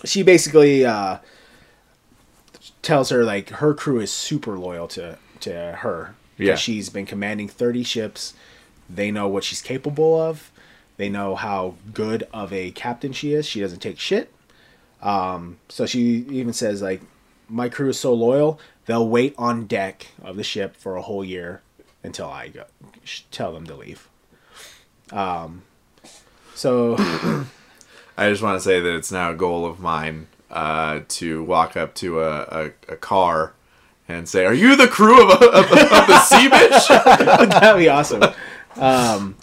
[0.03, 1.19] She basically uh,
[2.81, 6.15] tells her like her crew is super loyal to to her.
[6.37, 6.55] Yeah.
[6.55, 8.33] she's been commanding thirty ships.
[8.89, 10.51] They know what she's capable of.
[10.97, 13.45] They know how good of a captain she is.
[13.45, 14.31] She doesn't take shit.
[15.01, 17.01] Um, so she even says like,
[17.47, 18.59] my crew is so loyal.
[18.85, 21.61] They'll wait on deck of the ship for a whole year
[22.03, 22.65] until I go
[23.31, 24.07] tell them to leave.
[25.11, 25.63] Um,
[26.53, 26.95] so
[28.17, 31.75] I just want to say that it's now a goal of mine uh, to walk
[31.75, 33.53] up to a, a, a car
[34.07, 36.87] and say, "Are you the crew of, of, of the sea bitch?"
[37.49, 38.23] That'd be awesome.
[38.75, 39.35] Um,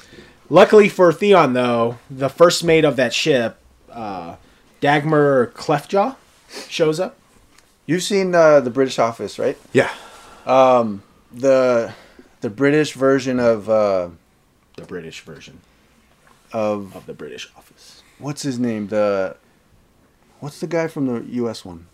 [0.48, 3.58] luckily for Theon, though, the first mate of that ship,
[3.90, 4.36] uh,
[4.82, 6.16] Dagmar Cleftjaw,
[6.68, 7.16] shows up.
[7.86, 9.56] You've seen uh, the British Office, right?
[9.72, 9.90] yeah.
[11.34, 11.92] The
[12.42, 14.08] the British version of uh,
[14.76, 15.60] The British version
[16.52, 18.02] of of the British office.
[18.18, 18.88] what's his name?
[18.88, 19.36] The
[20.40, 21.64] what's the guy from the U.S.
[21.64, 21.86] one?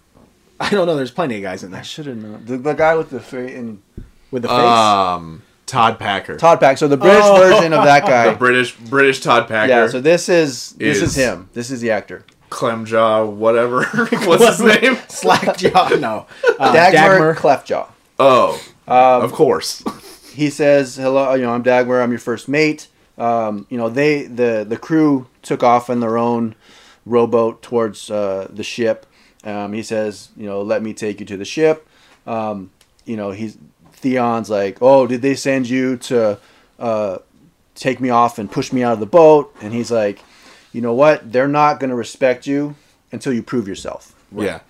[0.59, 0.97] I don't know.
[0.97, 1.81] There's plenty of guys in there.
[1.81, 2.45] I should have known.
[2.45, 3.81] The, the guy with the face and
[4.33, 4.59] with the face.
[4.59, 6.79] Um, Todd Packer, Todd Pack.
[6.79, 7.37] So the British Oh.
[7.37, 8.31] version of that guy.
[8.31, 8.37] the.
[8.37, 9.69] British British Todd Packer.
[9.71, 9.87] yeah.
[9.87, 11.49] So this is this is, Is- him.
[11.53, 12.25] This is the actor.
[12.51, 13.85] Clemjaw, whatever.
[14.27, 14.97] What's his name?
[15.09, 15.97] Slackjaw.
[16.01, 16.27] No.
[16.59, 17.89] Uh, Dagmar, Cleftjaw.
[18.19, 19.83] Oh, Um, of course.
[20.33, 22.01] he says, "Hello, you know, I'm Dagmar.
[22.03, 22.89] I'm your first mate.
[23.17, 26.55] Um, you know, they the the crew took off on their own
[27.05, 29.07] rowboat towards uh, the ship.
[29.45, 31.89] Um, he says, you know, let me take you to the ship.
[32.27, 32.71] Um,
[33.05, 33.57] you know, he's
[33.93, 36.39] Theon's like, oh, did they send you to
[36.79, 37.19] uh,
[37.75, 39.55] take me off and push me out of the boat?
[39.63, 40.21] And he's like,
[40.73, 41.33] you know what?
[41.33, 42.75] They're not going to respect you
[43.13, 44.15] until you prove yourself.
[44.35, 44.61] Yeah.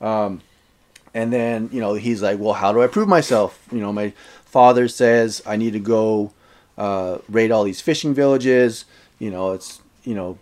[0.00, 3.66] And then, you know, he's like, well, how do I prove myself?
[3.72, 4.12] You know, my
[4.44, 6.32] father says I need to go
[6.76, 8.84] uh, raid all these fishing villages.
[9.18, 10.38] You know, it's, you know,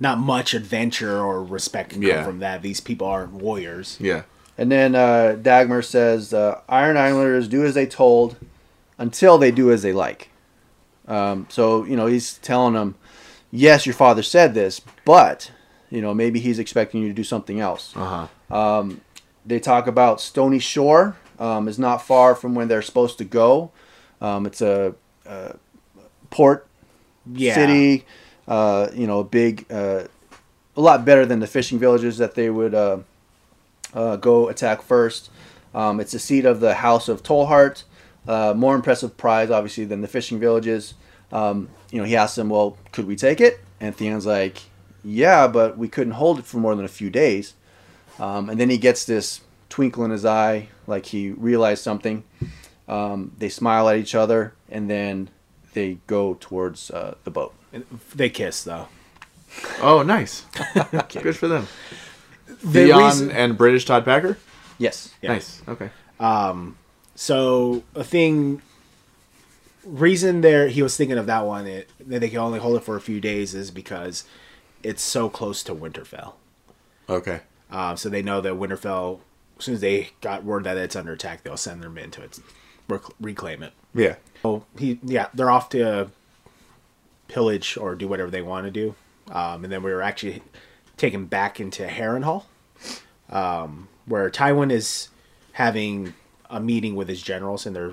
[0.00, 2.16] Not much adventure or respect can Yeah.
[2.16, 2.60] come from that.
[2.62, 3.96] These people aren't warriors.
[4.00, 4.22] Yeah.
[4.58, 8.36] And then uh, Dagmar says, uh, Iron Islanders do as they told
[8.98, 10.28] until they do as they like.
[11.06, 12.96] Um, so, you know, he's telling them,
[13.50, 15.50] yes, your father said this, but,
[15.90, 17.94] you know, maybe he's expecting you to do something else.
[17.96, 18.84] Uh huh.
[19.46, 23.70] They talk about Stony Shore um, is not far from where they're supposed to go.
[24.20, 24.94] Um, it's a,
[25.24, 25.56] a
[26.30, 26.66] port
[27.32, 27.54] Yeah.
[27.54, 28.04] city,
[28.46, 30.04] uh, you know, a big, uh,
[30.76, 32.98] a lot better than the fishing villages that they would uh,
[33.94, 35.30] uh, go attack first.
[35.74, 37.84] Um, it's the seat of the House of Tallhart.
[38.26, 40.92] Uh, more impressive prize, obviously, than the fishing villages.
[41.32, 44.62] Um, you know, he asks him, "Well, could we take it?" And Theon's like,
[45.04, 47.54] "Yeah, but we couldn't hold it for more than a few days."
[48.18, 52.24] Um, and then he gets this twinkle in his eye, like he realized something.
[52.88, 55.28] Um, they smile at each other, and then
[55.74, 57.54] they go towards uh, the boat.
[58.14, 58.88] They kiss though.
[59.80, 60.44] Oh, nice.
[61.12, 61.68] Good for them.
[62.46, 64.38] The Theon reason- and British Todd Packer.
[64.78, 65.14] Yes.
[65.22, 65.32] Yeah.
[65.32, 65.62] Nice.
[65.68, 65.90] Okay.
[67.14, 68.62] So a thing
[69.84, 72.84] reason there he was thinking of that one it, that they can only hold it
[72.84, 74.24] for a few days is because
[74.82, 76.34] it's so close to Winterfell.
[77.08, 77.40] Okay.
[77.70, 79.20] Um, so they know that Winterfell,
[79.58, 82.22] as soon as they got word that it's under attack, they'll send their men to
[82.22, 82.38] it,
[82.88, 83.72] rec- reclaim it.
[83.94, 84.16] Yeah.
[84.42, 86.10] So he, yeah, they're off to
[87.28, 88.94] pillage or do whatever they want to do,
[89.30, 90.42] um, and then we were actually
[90.96, 92.44] taken back into Harrenhal,
[93.30, 95.08] um, where Tywin is
[95.52, 96.14] having
[96.48, 97.92] a meeting with his generals, and they're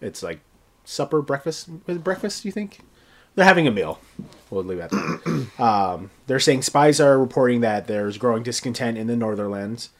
[0.00, 0.40] it's like
[0.84, 2.44] supper, breakfast, breakfast?
[2.44, 2.80] You think
[3.34, 4.00] they're having a meal?
[4.50, 5.48] We'll leave that.
[5.58, 9.90] um, they're saying spies are reporting that there's growing discontent in the Northernlands.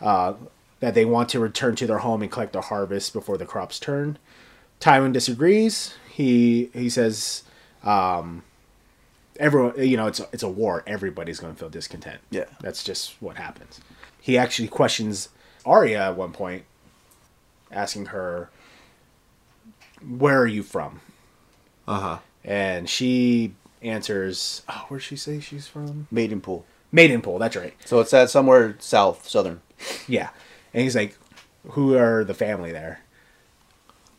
[0.00, 0.34] Uh,
[0.80, 3.80] that they want to return to their home and collect their harvest before the crops
[3.80, 4.18] turn.
[4.80, 5.94] Tywin disagrees.
[6.12, 7.44] He he says,
[7.82, 8.42] um,
[9.38, 10.82] everyone, you know, it's a, it's a war.
[10.86, 12.20] Everybody's going to feel discontent.
[12.30, 12.44] Yeah.
[12.60, 13.80] that's just what happens.
[14.20, 15.30] He actually questions
[15.64, 16.64] Arya at one point,
[17.70, 18.50] asking her,
[20.08, 21.00] "Where are you from?"
[21.86, 22.18] Uh huh.
[22.44, 26.62] And she answers, "Oh, where'd she say she's from?" Maidenpool.
[26.92, 27.38] Maidenpool.
[27.38, 27.74] That's right.
[27.84, 29.60] So it's at somewhere south, southern.
[30.08, 30.30] Yeah.
[30.72, 31.16] And he's like,
[31.70, 33.00] "Who are the family there?"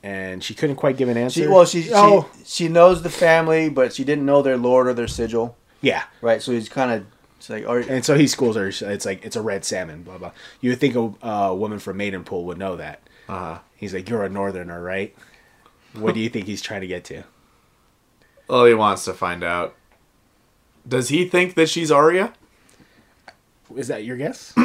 [0.04, 1.42] And she couldn't quite give an answer.
[1.42, 4.88] She well, she oh she, she knows the family, but she didn't know their lord
[4.88, 6.04] or their sigil, yeah.
[6.22, 6.42] right?
[6.42, 7.06] So he's kind of
[7.38, 8.68] it's like, are, And so he schools her.
[8.68, 10.04] It's like it's a red salmon.
[10.04, 10.32] Blah blah.
[10.62, 13.02] You would think a uh, woman from Maidenpool would know that.
[13.30, 13.60] Uh huh.
[13.76, 15.16] He's like, "You're a northerner, right?"
[16.00, 17.24] What do you think he's trying to get to?
[18.48, 19.76] Well, he wants to find out.
[20.88, 22.34] Does he think that she's Arya?
[23.76, 24.54] Is that your guess?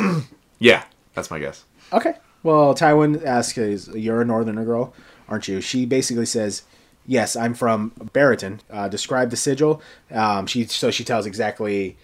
[0.63, 1.65] Yeah, that's my guess.
[1.93, 2.15] Okay.
[2.45, 4.95] Well, Tywin asks, is, "You're a northerner girl,
[5.29, 6.63] aren't you?" She basically says,
[7.05, 9.83] "Yes, I'm from Barrowton." Uh, describe the sigil.
[10.13, 11.97] Um, she so she tells exactly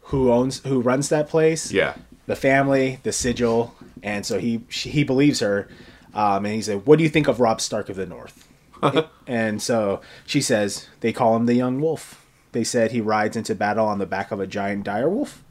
[0.00, 1.70] who owns who runs that place.
[1.70, 1.94] Yeah.
[2.26, 5.68] The family, the sigil, and so he she, he believes her.
[6.12, 8.45] Um, and he said, "What do you think of Robb Stark of the North?"
[9.26, 13.54] and so she says, "They call him the Young Wolf." They said he rides into
[13.54, 15.42] battle on the back of a giant dire wolf.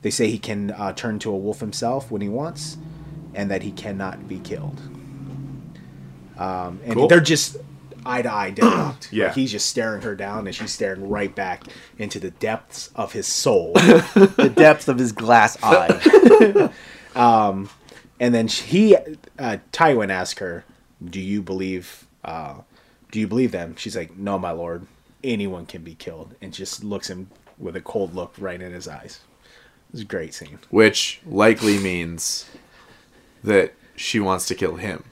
[0.00, 2.78] They say he can uh, turn to a wolf himself when he wants,
[3.34, 4.80] and that he cannot be killed.
[6.38, 7.08] Um, and Cool.
[7.08, 7.56] they're just
[8.06, 9.08] eye to eye deadlocked.
[9.12, 9.26] Yeah.
[9.26, 11.64] Like, he's just staring her down, and she's staring right back
[11.98, 13.72] into the depths of his soul.
[13.74, 16.70] the depths of his glass eye.
[18.20, 18.96] and then she, he,
[19.38, 20.64] uh, Tywin asks her,
[21.04, 22.06] "Do you believe?
[22.24, 22.54] Uh,
[23.10, 24.86] do you believe them?" She's like, "No, my lord.
[25.24, 28.86] Anyone can be killed," and just looks him with a cold look right in his
[28.88, 29.20] eyes.
[29.92, 30.58] It's a great scene.
[30.70, 32.48] Which likely means
[33.42, 35.04] that she wants to kill him.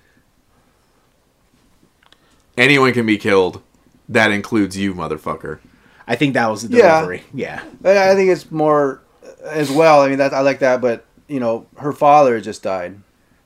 [2.56, 3.62] Anyone can be killed.
[4.08, 5.58] That includes you, motherfucker.
[6.06, 7.24] I think that was the delivery.
[7.34, 7.62] Yeah.
[7.80, 9.00] But I think it's more
[9.42, 10.02] as well.
[10.02, 13.00] I mean, that I like that, but you know, her father just died,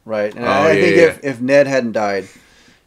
[0.05, 0.35] right?
[0.35, 1.03] And Oh, I, I yeah, think yeah.
[1.05, 2.29] if if Ned hadn't died,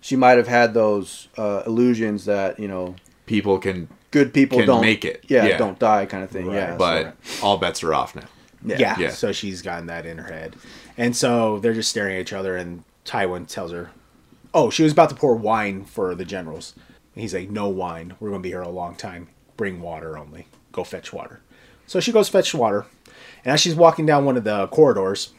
[0.03, 2.95] she might have had those uh, illusions that you know
[3.25, 5.23] People can, good people Can don't make it.
[5.29, 5.57] Yeah, Yeah.
[5.57, 6.47] don't die, kind of thing.
[6.47, 6.55] Right.
[6.55, 8.23] Yeah, but all bets are off now.
[8.67, 8.99] so, yeah.
[8.99, 9.09] Yeah.
[9.11, 10.57] So she's gotten that in her head.
[10.97, 13.91] And so they're just staring at each other, and Tywin tells her,
[14.53, 16.73] Oh, she was about to pour wine for the generals.
[17.15, 18.13] And he's like, No wine.
[18.19, 19.29] We're going to be here a long time.
[19.55, 20.47] Bring water only.
[20.73, 21.39] Go fetch water.
[21.87, 22.85] So she goes fetch water,
[23.45, 25.31] and as she's walking down one of the corridors,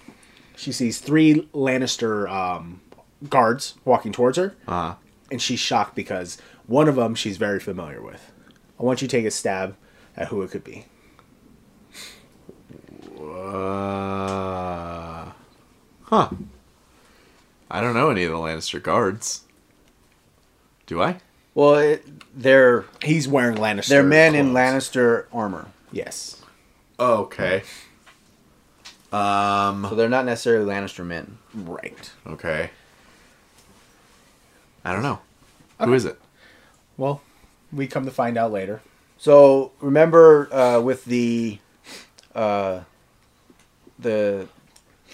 [0.56, 2.80] she sees three Lannister um,
[3.28, 4.94] guards walking towards her, Uh,
[5.30, 8.32] and she's shocked because one of them she's very familiar with.
[8.78, 9.76] I want you to take a stab
[10.16, 10.86] at who it could be.
[13.64, 15.30] uh,
[16.02, 16.28] huh.
[17.70, 19.42] I don't know any of the Lannister guards.
[20.86, 21.16] Do I?
[21.54, 22.04] Well, it,
[22.38, 23.88] they're He's wearing Lannister.
[23.88, 24.52] they're men in.
[24.52, 26.42] Lannister armor, Yes.
[26.98, 27.62] Okay.
[29.12, 29.86] Um.
[29.88, 31.38] so they're not necessarily Lannister men.
[31.54, 32.10] Right.
[32.26, 32.70] Okay.
[34.84, 35.20] I don't know.
[35.80, 36.18] Who is it?
[36.96, 37.20] Well,
[37.72, 38.80] we come to find out later.
[39.18, 41.58] So remember uh, with the
[42.34, 42.80] uh,
[43.98, 44.48] the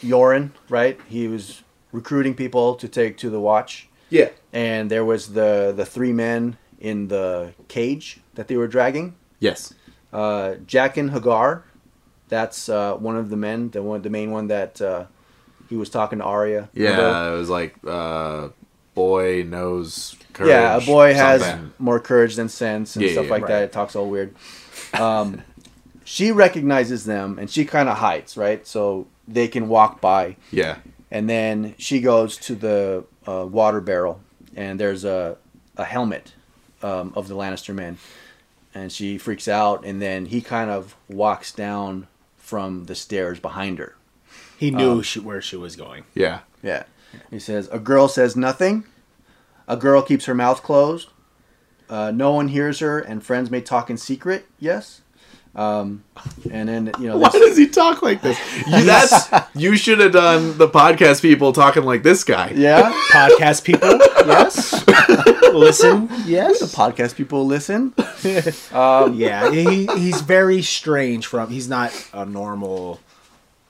[0.01, 0.99] Yoren, right?
[1.09, 1.63] He was
[1.93, 4.31] recruiting people to take to the Watch, Yeah.
[4.53, 9.15] and there was the the three men in the cage that they were dragging.
[9.39, 9.75] Yes.
[10.13, 11.63] Uh, Jaqen H'ghar,
[12.29, 15.07] that's uh, one of the men, the one, the main one that uh,
[15.69, 16.69] he was talking to Arya.
[16.75, 17.35] Yeah, Remember?
[17.35, 18.49] it was like uh,
[19.01, 20.51] boy knows courage.
[20.51, 21.73] yeah, a boy has something.
[21.79, 23.49] more courage than sense and Yeah, stuff yeah, like right.
[23.49, 23.63] that.
[23.65, 24.35] It talks all weird.
[24.95, 25.43] Um,
[26.05, 28.67] she recognizes them and she kind of hides, right?
[28.67, 30.37] So they can walk by.
[30.51, 30.77] Yeah.
[31.11, 34.21] And then she goes to the uh, water barrel
[34.57, 35.37] and there's a,
[35.77, 36.33] a helmet
[36.83, 37.99] um, of the Lannister men.
[38.75, 43.79] And she freaks out and then he kind of walks down from the stairs behind
[43.79, 43.95] her.
[44.59, 46.05] He knew Um, she, where she was going.
[46.15, 46.41] Yeah.
[46.63, 46.85] Yeah.
[47.31, 48.85] He says, A girl says nothing.
[49.69, 51.09] A girl keeps her mouth closed.
[51.89, 54.47] Uh, no one hears her, and friends may talk in secret.
[54.59, 55.01] Yes.
[55.55, 56.05] Um,
[56.51, 58.39] and then, you know, Why does he talk like this?
[58.67, 62.53] You, that's you should have done the podcast people talking like this guy.
[62.55, 64.85] yeah, Podcast people, yes.
[65.53, 66.61] Listen, yes.
[66.61, 67.93] The podcast people listen.
[69.13, 71.27] yeah, he, he's very strange.
[71.27, 73.01] From he's not a normal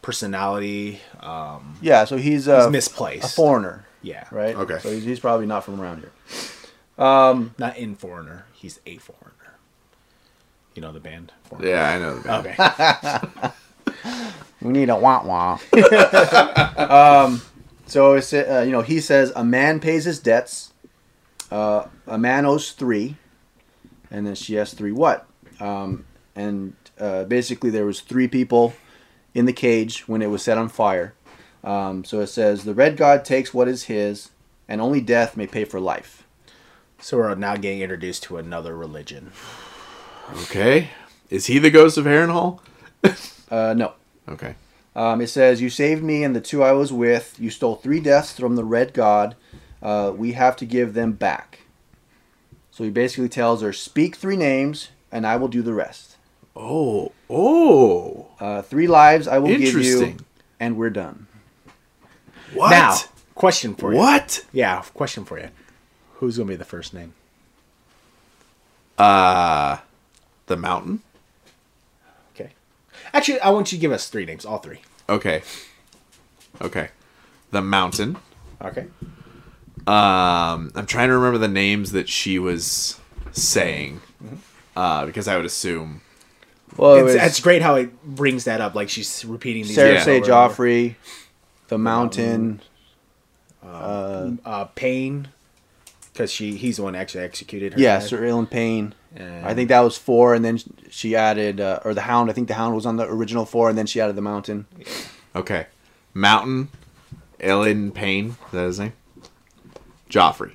[0.02, 1.00] personality.
[1.20, 3.34] Um, Yeah, so he's, he's uh, a misplaced.
[4.02, 4.56] Foreign, yeah, right?
[4.56, 4.78] Okay.
[4.78, 6.12] So he's, he's probably not from around here.
[7.04, 8.44] Um, Not in foreigner.
[8.52, 9.58] He's a foreigner.
[10.74, 11.32] You know the band.
[11.44, 11.68] Foreigner?
[11.68, 12.18] Yeah, I know.
[12.18, 13.54] The band.
[13.96, 14.30] Okay.
[14.62, 15.58] we need a wah wah.
[17.24, 17.42] um,
[17.86, 20.72] so it's, uh, you know, he says a man pays his debts.
[21.50, 23.16] Uh, a man owes three,
[24.10, 25.26] and then she has three what?
[25.58, 26.04] Um,
[26.36, 28.74] and uh, basically, there was three people
[29.34, 31.14] in the cage when it was set on fire.
[31.62, 34.30] Um, so it says the red god takes what is his,
[34.68, 36.24] and only death may pay for life.
[37.00, 39.32] so we're now getting introduced to another religion.
[40.42, 40.90] Okay.
[41.28, 42.60] Is he the ghost of Harrenhal?
[43.50, 43.94] Uh, no.
[44.28, 44.54] Okay.
[44.94, 47.34] Um, it says, You saved me and the two I was with.
[47.40, 49.34] You stole three deaths from the red god.
[49.82, 51.58] Uh, we have to give them back.
[52.70, 56.16] So he basically tells her, Speak three names, and I will do the rest.
[56.54, 57.10] Oh.
[57.28, 58.28] Oh.
[58.38, 60.16] Uh, three lives I will give you,
[60.60, 61.26] and we're done.
[62.54, 62.70] What?
[62.70, 62.96] Now,
[63.34, 63.98] question for you.
[63.98, 64.44] What?
[64.52, 65.48] Yeah, question for you.
[66.14, 67.14] Who's gonna be the first name?
[68.98, 69.78] Uh,
[70.46, 71.00] the mountain.
[72.34, 72.52] Okay.
[73.14, 74.80] Actually, I want you to give us three names, all three.
[75.08, 75.42] Okay.
[76.60, 76.88] Okay.
[77.50, 78.16] The mountain.
[78.62, 78.86] Okay.
[79.86, 83.00] Um, I'm trying to remember the names that she was
[83.32, 84.02] saying,
[84.76, 86.02] uh, because I would assume.
[86.76, 88.74] Well, it It's, was it's great how it brings that up.
[88.74, 89.76] Like she's repeating these.
[89.76, 90.54] Cersei, names over over.
[90.54, 90.94] Joffrey,
[91.70, 92.60] the mountain.
[93.64, 95.28] uh, uh, Payne,
[96.12, 97.80] because she he's the one that actually executed her.
[97.80, 98.06] Yeah, dad.
[98.08, 98.94] Sir Ilyn Payne.
[99.16, 100.58] And- I think that was four, and then
[100.90, 102.30] she added, uh, or the Hound.
[102.30, 104.66] I think the Hound was on the original four, and then she added the Mountain.
[105.34, 105.66] Okay.
[106.14, 106.68] Mountain.
[107.40, 108.30] Ellen Payne.
[108.46, 108.92] Is that his name?
[110.10, 110.52] Joffrey.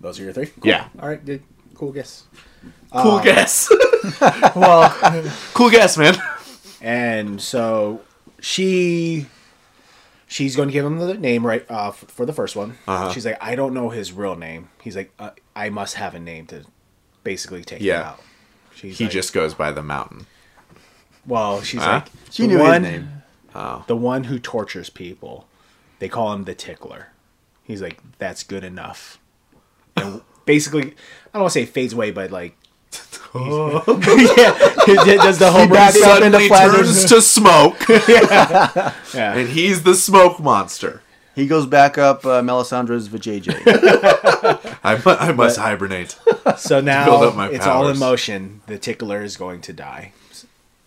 [0.00, 0.46] those are your three.
[0.46, 0.66] Cool.
[0.70, 0.88] Yeah.
[0.98, 1.24] All right.
[1.24, 1.42] Good.
[1.74, 2.24] Cool guess.
[2.92, 3.70] Cool guess.
[4.56, 4.90] Well,
[5.54, 6.14] cool guess, man.
[6.80, 8.00] and so
[8.40, 9.26] she
[10.30, 12.78] she's going to give him the name right uh, f- for the first one.
[12.86, 13.12] Uh-huh.
[13.12, 14.68] She's like, I don't know his real name.
[14.80, 16.64] He's like, uh, I must have a name to
[17.24, 18.20] basically take him out.
[18.74, 20.26] She's He like- just goes by the mountain.
[21.26, 22.02] well, she's Huh?
[22.04, 23.22] like, She the knew one, his name.
[23.54, 23.84] Oh.
[23.88, 25.46] The one who tortures people.
[25.98, 27.08] They call him the tickler.
[27.64, 29.18] He's like, that's good enough.
[29.96, 32.56] And basically, I don't want to say fades away, but like,
[33.34, 34.54] yeah,
[34.86, 36.06] he does the whole backs movie.
[36.10, 38.92] up into Suddenly turns to smoke, Yeah.
[39.14, 41.02] and he's the smoke monster.
[41.36, 43.62] He goes back up uh, Melisandre's vajayjay.
[44.84, 46.18] I, mu- I must hibernate.
[46.58, 48.62] So now build up my it's all in motion.
[48.66, 50.12] The tickler is going to die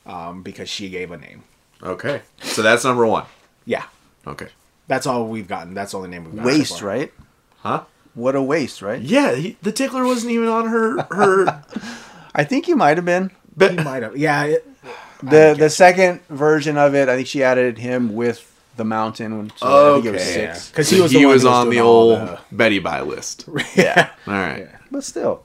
[0.06, 1.44] um, because she gave a name.
[1.82, 2.22] Okay.
[2.42, 3.26] So that's number one.
[3.66, 3.86] Yeah,
[4.28, 4.50] Okay.
[4.88, 5.74] that's all we've gotten.
[5.74, 6.52] That's all the name we've gotten.
[6.52, 6.90] so waste, far.
[6.90, 7.14] right?
[7.60, 7.84] Huh?
[8.16, 9.02] What a waste, right?
[9.02, 11.64] Yeah, he, the tickler wasn't even on her her.
[12.36, 13.32] I think he might have been.
[13.60, 14.18] He might have.
[14.18, 14.68] Yeah, it,
[15.22, 19.52] The the second version of it, I think she added him with the mountain.
[19.58, 20.18] So I was Okay.
[20.18, 20.70] six.
[20.70, 23.46] because So he was he the one was on the old the- Betty Buy list.
[23.76, 24.68] Yeah, All right.
[24.92, 25.42] but still,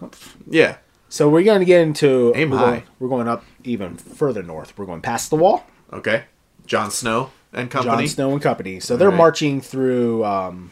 [0.48, 0.76] Yeah.
[1.10, 2.64] So we're going to get into Aim we're high.
[2.70, 4.76] Going, we're going up even further north.
[4.76, 5.64] We're going past the wall.
[5.92, 6.24] Okay.
[6.66, 8.02] Jon Snow and company.
[8.04, 8.78] Jon Snow and company.
[8.80, 9.16] So they're Right.
[9.16, 10.70] marching through um,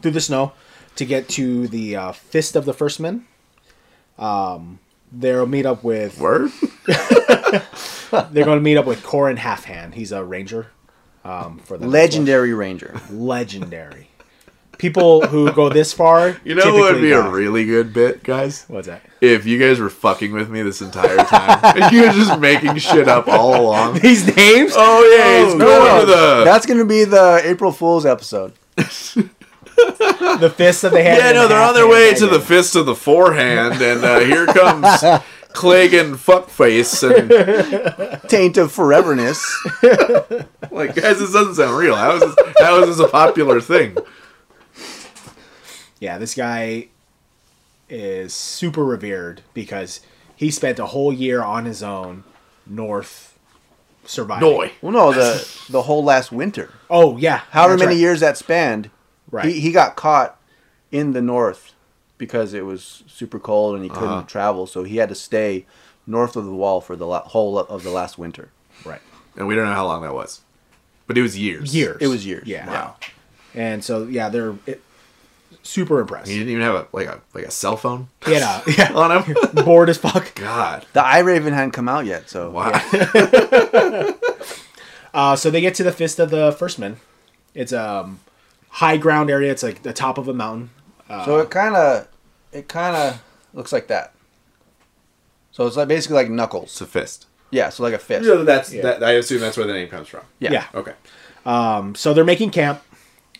[0.00, 0.52] through the snow
[0.96, 3.26] to get to the uh, Fist of the First Men.
[4.18, 4.78] Um,
[5.12, 6.18] they'll meet up with.
[6.18, 6.50] Word.
[6.86, 9.94] They're going to meet up with Qhorin Halfhand.
[9.94, 10.68] He's a ranger.
[11.24, 13.00] Um, for the legendary ranger.
[13.10, 14.08] legendary.
[14.78, 16.36] People who go this far.
[16.44, 18.64] You know what would typically be a really good bit, guys?
[18.68, 19.02] What's that?
[19.20, 22.76] If you guys were fucking with me this entire time, and you were just making
[22.76, 23.98] shit up all along.
[24.00, 24.72] These names?
[24.76, 26.00] Oh yeah, he's Oh, going no.
[26.00, 26.44] to the.
[26.44, 28.52] That's gonna be the April Fool's episode.
[29.76, 31.18] The Fist of the Hand.
[31.18, 32.42] yeah, no, the they're on their way to the it.
[32.42, 34.86] fist of the forehand, and uh, here comes
[35.52, 39.40] Clegg Fuckface, and Taint of foreverness.
[40.70, 41.94] like, guys, this doesn't sound real.
[41.96, 42.34] How is this?
[42.58, 43.96] How is this a popular thing?
[46.00, 46.88] Yeah, this guy
[47.88, 50.00] is super revered because
[50.34, 52.24] he spent a whole year on his own
[52.66, 53.38] north
[54.04, 54.48] surviving.
[54.48, 54.72] Noi.
[54.82, 56.70] well, no, the the whole last winter.
[56.90, 57.96] Oh yeah, However many right.
[58.00, 58.90] years that spanned,
[59.30, 59.46] Right.
[59.46, 60.38] he, he got caught
[60.92, 61.74] in the north
[62.18, 64.22] because it was super cold and he couldn't Uh-huh.
[64.26, 65.66] travel, so he had to stay
[66.06, 68.50] north of the wall for the la- whole of the last winter.
[68.84, 69.00] Right.
[69.36, 70.40] And we don't know how long that was,
[71.06, 71.74] but it was years.
[71.74, 71.98] Years.
[72.00, 72.46] It was years.
[72.46, 72.66] Yeah.
[72.68, 72.96] Wow.
[73.54, 74.80] And so yeah, they're it,
[75.62, 76.28] super impressed.
[76.30, 78.92] He didn't even have a like a like a cell phone Yeah, yeah.
[78.94, 79.36] on him.
[79.64, 80.34] Bored as fuck.
[80.36, 80.86] God.
[80.92, 82.70] The Eye Raven hadn't come out yet, so Wow.
[85.14, 86.96] Uh, so they get to the Fist of the First Men.
[87.54, 88.20] It's um
[88.76, 89.50] high ground area.
[89.50, 90.70] It's like the top of a mountain.
[91.24, 92.08] so it kind of
[92.52, 93.22] it kind of
[93.54, 94.12] looks like that.
[95.50, 96.64] So it's like basically like knuckles.
[96.70, 97.26] It's a fist.
[97.50, 98.28] Yeah, so like a fist.
[98.44, 98.82] that's Yeah.
[98.82, 99.02] that.
[99.04, 100.22] I assume that's where the name comes from.
[100.38, 100.52] Yeah.
[100.52, 100.64] Yeah.
[100.74, 100.92] Okay.
[101.46, 102.82] Um, so they're making camp.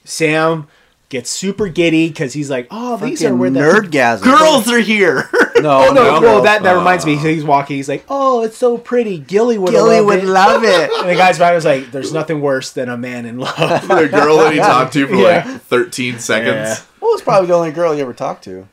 [0.05, 0.69] Sam
[1.09, 4.23] gets super giddy because he's like, "Oh, these are where the nerdgasm.
[4.23, 5.29] Girls are here.
[5.57, 6.05] No, Oh no!
[6.05, 7.17] no, well, that that reminds me.
[7.17, 7.77] He's walking.
[7.77, 9.79] He's like, "Oh, it's so pretty." Gilly would love it.
[9.79, 10.27] Gilly love would it.
[10.27, 10.91] love it.
[11.01, 13.57] And the guy's behind was like, "There's nothing worse than a man in love."
[13.89, 15.45] the girl that he talked to for Yeah.
[15.51, 16.53] like 13 seconds.
[16.55, 16.77] Yeah.
[17.01, 18.69] Well, it's probably the only girl you ever talked to.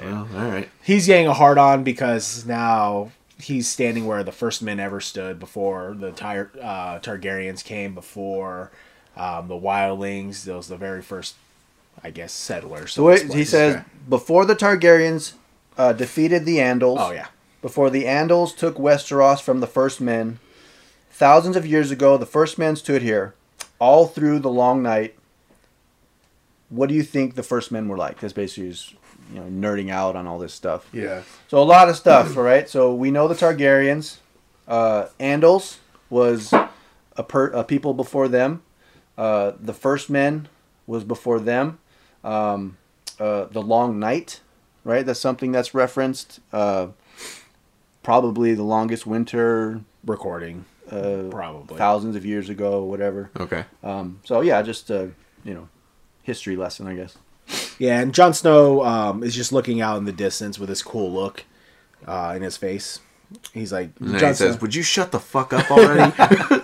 [0.00, 0.70] Well, all right.
[0.84, 3.10] he's getting a hard on because now
[3.40, 8.70] he's standing where the first men ever stood before the Ty- uh, Targaryens came, before
[9.16, 10.44] um, the wildlings.
[10.44, 11.34] Those the very first,
[12.04, 12.92] I guess, settlers.
[12.92, 15.34] So wait, he says before the Targaryens
[15.78, 16.96] uh, defeated the Andals.
[16.98, 17.28] "Oh yeah,
[17.60, 20.38] Before the Andals took Westeros from the First Men,
[21.10, 23.34] thousands of years ago, the First Men stood here,
[23.78, 25.14] all through the long night.
[26.68, 28.20] What do you think the First Men were like?
[28.20, 28.92] That's basically just,
[29.32, 30.88] you know nerding out on all this stuff.
[30.92, 31.22] Yeah.
[31.48, 32.68] So a lot of stuff, all right.
[32.68, 34.16] So we know the Targaryens.
[34.66, 35.76] Uh, Andals
[36.08, 38.62] was a, per, a people before them.
[39.18, 40.48] Uh, the First Men
[40.86, 41.78] was before them.
[42.24, 42.78] Um,
[43.18, 44.40] uh, the Long Night,
[44.84, 45.04] right?
[45.04, 46.40] That's something that's referenced.
[46.52, 46.88] Uh,
[48.02, 53.30] probably the longest winter, recording uh, probably." thousands of years ago, whatever.
[53.38, 53.64] Okay.
[53.82, 55.10] Um, so yeah, just a
[55.44, 55.68] you know
[56.22, 57.16] history lesson, I guess.
[57.78, 61.12] Yeah, and Jon Snow um, is just looking out in the distance with this cool
[61.12, 61.44] look
[62.06, 63.00] uh, in his face.
[63.52, 66.12] He's like, And then Jon he says, Snow, "Would you shut the fuck up already?"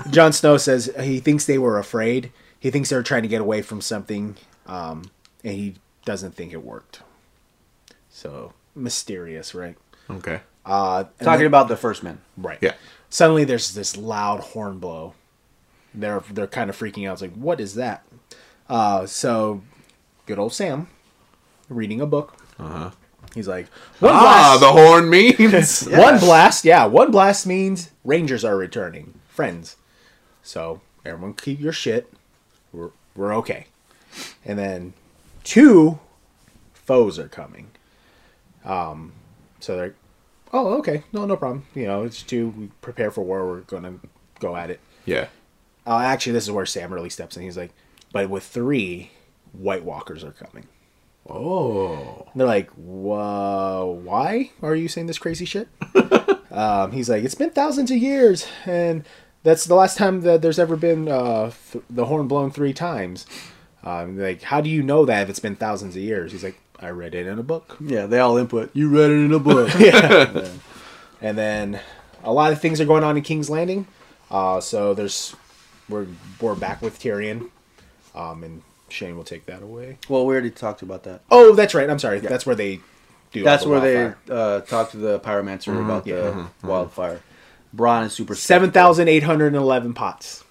[0.11, 2.31] Jon Snow says he thinks they were afraid.
[2.61, 4.37] He thinks they were trying to get away from something,
[4.67, 5.11] um,
[5.45, 5.75] and he
[6.05, 7.03] doesn't think it worked.
[8.11, 9.77] So mysterious, right?
[10.11, 10.41] okay.
[10.65, 12.19] Uh, Talking then- about the First Men.
[12.37, 12.59] right.
[12.61, 12.75] Yeah.
[13.11, 15.15] Suddenly, there's this loud horn blow.
[15.95, 17.15] They're they're kind of freaking out.
[17.15, 18.05] It's like, what is that?
[18.69, 19.63] Uh, so,
[20.27, 20.89] good old Sam,
[21.71, 22.37] reading a book.
[22.59, 22.91] Uh-huh.
[23.35, 23.69] He's like,
[24.01, 25.83] one Ah, blast, the horn means.
[25.91, 29.77] one blast, yeah, one blast means Rangers are returning, friends.
[30.43, 32.13] So everyone keep your shit.
[32.75, 33.69] We're we're okay.
[34.45, 34.93] And then
[35.49, 35.99] two
[36.75, 37.71] foes are coming.
[38.65, 39.15] Um,
[39.61, 39.95] so they're,
[40.53, 41.65] oh okay, no no problem.
[41.75, 42.49] You know, it's two.
[42.51, 43.47] We prepare for war.
[43.49, 43.95] We're gonna
[44.41, 44.81] go at it.
[45.07, 45.29] yeah.
[45.87, 47.43] Uh, actually, this is where Sam really steps in.
[47.43, 47.71] He's like,
[48.13, 49.11] but with three,
[49.53, 50.67] White Walkers are coming.
[51.27, 52.27] Oh.
[52.31, 55.69] And they're like, Whoa, why are you saying this crazy shit?
[56.51, 59.07] um, he's like, it's been thousands of years, and
[59.45, 63.25] that's the last time that there's ever been uh, th- the horn blown three times.
[63.85, 66.33] Um, like, how do you know that if it's been thousands of years?
[66.33, 67.77] He's like, I read it in a book.
[67.81, 68.71] Yeah, they all input.
[68.75, 69.71] You read it in a book.
[69.79, 70.49] yeah.
[71.21, 71.81] And then
[72.23, 73.87] a lot of things are going on in King's Landing.
[74.31, 75.35] Uh, so there's
[75.89, 76.07] we're
[76.41, 77.51] we're back with Tyrion,
[78.15, 79.99] um, and Shane will take that away.
[80.09, 81.23] well, we already talked about that.
[81.31, 81.89] Oh, that's right.
[81.89, 82.21] I'm sorry.
[82.21, 82.81] That's where they
[83.33, 83.43] do.
[83.43, 84.19] That's the where wildfire.
[84.27, 86.47] they uh, talked to the pyromancer about Yeah.
[86.61, 87.21] the wildfire.
[87.75, 88.35] Bronn is super.
[88.35, 88.83] Seven skeptical.
[88.89, 90.45] thousand eight hundred and eleven pots.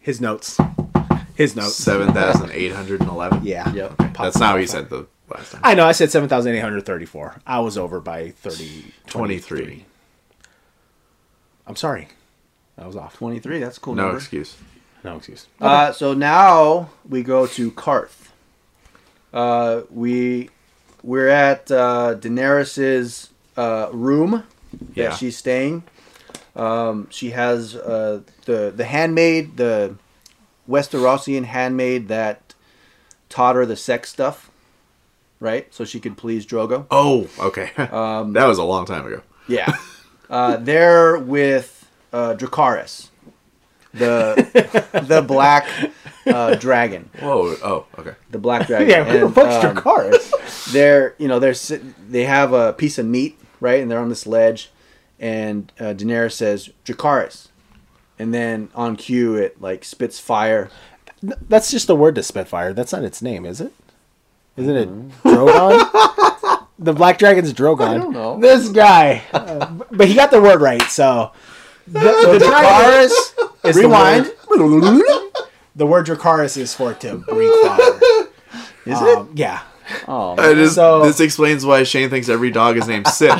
[0.00, 0.58] His notes.
[1.34, 1.74] His notes.
[1.74, 3.44] Seven thousand eight hundred and eleven.
[3.44, 3.72] Yeah.
[3.72, 3.96] Yep.
[4.18, 5.60] That's not what you said the last time.
[5.64, 5.84] I know.
[5.86, 7.36] I said seven thousand eight hundred thirty-four.
[7.46, 9.84] I was over by 30, 23.
[11.66, 12.08] I'm sorry.
[12.78, 13.16] I was off.
[13.16, 13.58] Twenty-three.
[13.58, 13.94] That's a cool.
[13.94, 14.18] No number.
[14.18, 14.56] excuse.
[15.02, 15.46] No excuse.
[15.60, 18.28] Uh, so now we go to Qarth.
[19.32, 20.50] Uh, we
[21.02, 25.14] we're at uh, Daenerys's uh, room that Yeah.
[25.14, 25.82] she's staying.
[26.56, 29.96] Um, she has uh, the the handmaid, the
[30.68, 32.54] Westerosian handmaid that
[33.28, 34.50] taught her the sex stuff,
[35.40, 35.72] right?
[35.74, 36.86] So she could please Drogo.
[36.90, 37.70] Oh, okay.
[37.76, 39.22] that was a long time ago.
[39.48, 39.76] Yeah.
[40.30, 43.10] Uh, they're with uh, Dracarys,
[43.92, 45.68] the the black
[46.26, 47.10] uh, dragon.
[47.20, 47.54] Whoa.
[47.62, 48.14] Oh, okay.
[48.30, 48.88] The black dragon.
[48.88, 50.72] Yeah, who fucks um, Dracarys?
[50.72, 51.54] they're you know they're
[52.08, 54.70] they have a piece of meat right, and they're on this ledge,
[55.20, 57.48] and uh, Daenerys says Dracarys,
[58.18, 60.70] and then on cue it like spits fire.
[61.22, 62.72] That's just the word to Spitfire.
[62.74, 63.72] That's not its name, is it?
[64.56, 64.88] Isn't it
[65.22, 66.66] Drogon?
[66.78, 67.88] the Black Dragon's Drogon.
[67.88, 68.38] I don't know.
[68.38, 70.82] This guy, Uh, but he got the word right.
[70.82, 71.32] So
[71.86, 73.10] the, the dragon Dracarys.
[73.64, 74.26] is the Rewind.
[74.50, 75.02] word-
[75.76, 78.26] The word Dracarys is for to breathe fire.
[78.86, 79.62] Is Um, yeah.
[80.06, 83.32] Oh, I just, So- this explains why Shane thinks every dog is named Sid.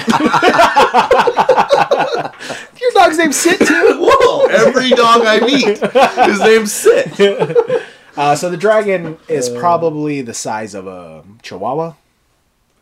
[2.94, 3.96] Your dog's name's Sit too.
[4.00, 4.46] Whoa!
[4.46, 5.66] Every dog I meet
[6.30, 7.82] is named Sid.
[8.16, 11.94] Uh, so the dragon is probably the size of a chihuahua,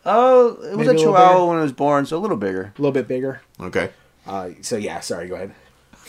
[0.05, 1.47] oh, it was Maybe a a little Chihuahua bigger.
[1.47, 2.65] when it was born, so a little bigger.
[2.77, 3.41] a little bit bigger.
[3.59, 3.89] Okay.
[4.27, 5.55] Uh, so yeah, sorry, go ahead.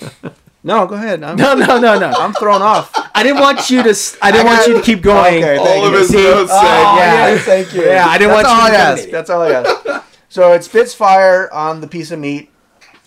[0.65, 1.23] No, go ahead.
[1.23, 2.07] I'm, No, no, no, no.
[2.11, 2.91] I'm thrown off.
[3.13, 3.89] I didn't want you to.
[3.89, 5.43] s- I didn't I want you to keep going.
[5.43, 5.97] Okay, All thank of you.
[5.99, 6.23] his See?
[6.23, 7.27] notes say, Oh, Yeah.
[7.33, 7.83] yeah, thank you.
[7.85, 9.03] Yeah, I didn't That's want all you to I be asked.
[9.03, 9.13] intimidated.
[9.13, 10.05] That's all I asked.
[10.29, 12.49] So it spits fire on the piece of meat,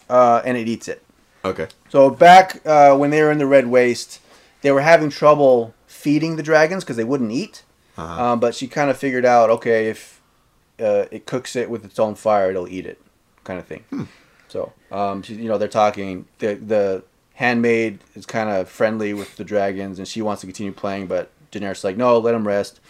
[0.09, 1.03] uh, and it eats it.
[1.45, 1.69] Okay.
[1.89, 4.21] So back uh, when they were in the Red Waste,
[4.63, 7.63] they were having trouble feeding the dragons because they wouldn't eat.
[7.97, 8.33] Uh-huh.
[8.33, 10.21] Um, but she kind of figured out, okay, if
[10.81, 13.01] uh, it cooks it with its own fire, it'll eat it,
[13.45, 14.09] kind of thing.
[14.49, 16.27] So, um, she, you know, they're talking.
[16.39, 17.05] The the
[17.35, 21.31] handmaid is kind of friendly with the dragons, and she wants to continue playing, but
[21.53, 22.81] Daenerys is like, no, let them rest.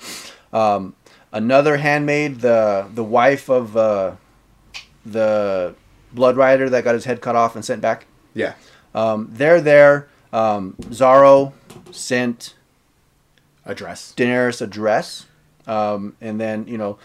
[0.52, 0.94] Um,
[1.32, 4.16] another handmaid, the the wife of uh,
[5.04, 5.74] the
[6.16, 8.06] blood rider that got his head cut off and sent back.
[8.34, 8.54] Yeah.
[8.94, 10.08] Um, they're there.
[10.32, 11.52] Um, Xaro
[11.92, 12.54] sent
[13.66, 14.14] Address.
[14.16, 15.26] Daenerys a dress,
[15.66, 16.98] um, and then you know,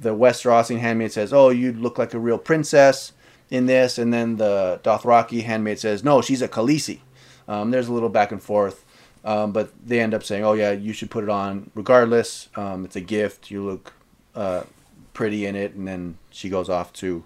[0.00, 3.12] the Westerosi handmaid says, "Oh, you look like a real princess
[3.50, 7.00] in this," and then the Dothraki handmaid says, "No, she's a Khaleesi."
[7.46, 8.86] Um, there's a little back and forth,
[9.22, 12.48] um, but they end up saying, "Oh yeah, you should put it on regardless.
[12.56, 13.50] Um, it's a gift.
[13.50, 13.92] You look
[14.34, 14.62] uh,
[15.12, 17.24] pretty in it." And then she goes off to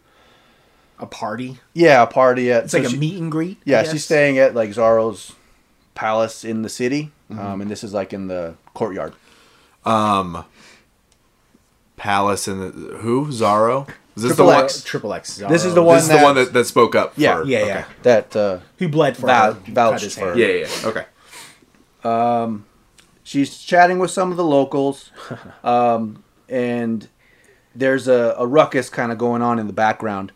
[1.02, 1.58] A party.
[1.74, 3.58] yeah a party at It's so like she- a meet and greet.
[3.58, 3.92] I Yeah, guess.
[3.92, 5.32] she's staying at like Xaro's
[5.94, 7.40] palace in the city, Mm-hmm.
[7.46, 9.12] um, and this is like in the courtyard.
[9.84, 10.44] Um.
[11.96, 13.26] Palace and the who?
[13.28, 13.88] Xaro.
[14.16, 14.64] Is this Triple the one?
[14.64, 14.82] X.
[14.82, 15.36] Triple X.
[15.36, 17.12] This is the one This is the that- one that, that spoke up.
[17.16, 17.36] Yeah.
[17.40, 17.66] for, Yeah, okay.
[17.68, 17.84] yeah.
[18.02, 19.52] That uh, He bled for Vou- her.
[19.68, 20.38] vouched his for hand.
[20.38, 20.38] her.
[20.38, 20.88] Yeah, yeah, yeah.
[20.88, 22.62] Okay.
[23.24, 25.10] she's chatting with some of the locals,
[25.64, 27.08] um, and
[27.74, 30.32] there's a, a ruckus kind of going on in the background,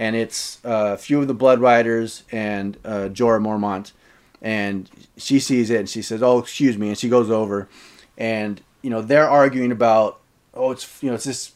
[0.00, 3.92] and it's uh, a few of the Blood Riders and uh, Jorah Mormont,
[4.42, 7.68] and she sees it and she says, "Oh, excuse me," and she goes over,
[8.18, 10.18] and you know they're arguing about,
[10.54, 11.52] oh, it's you know it's this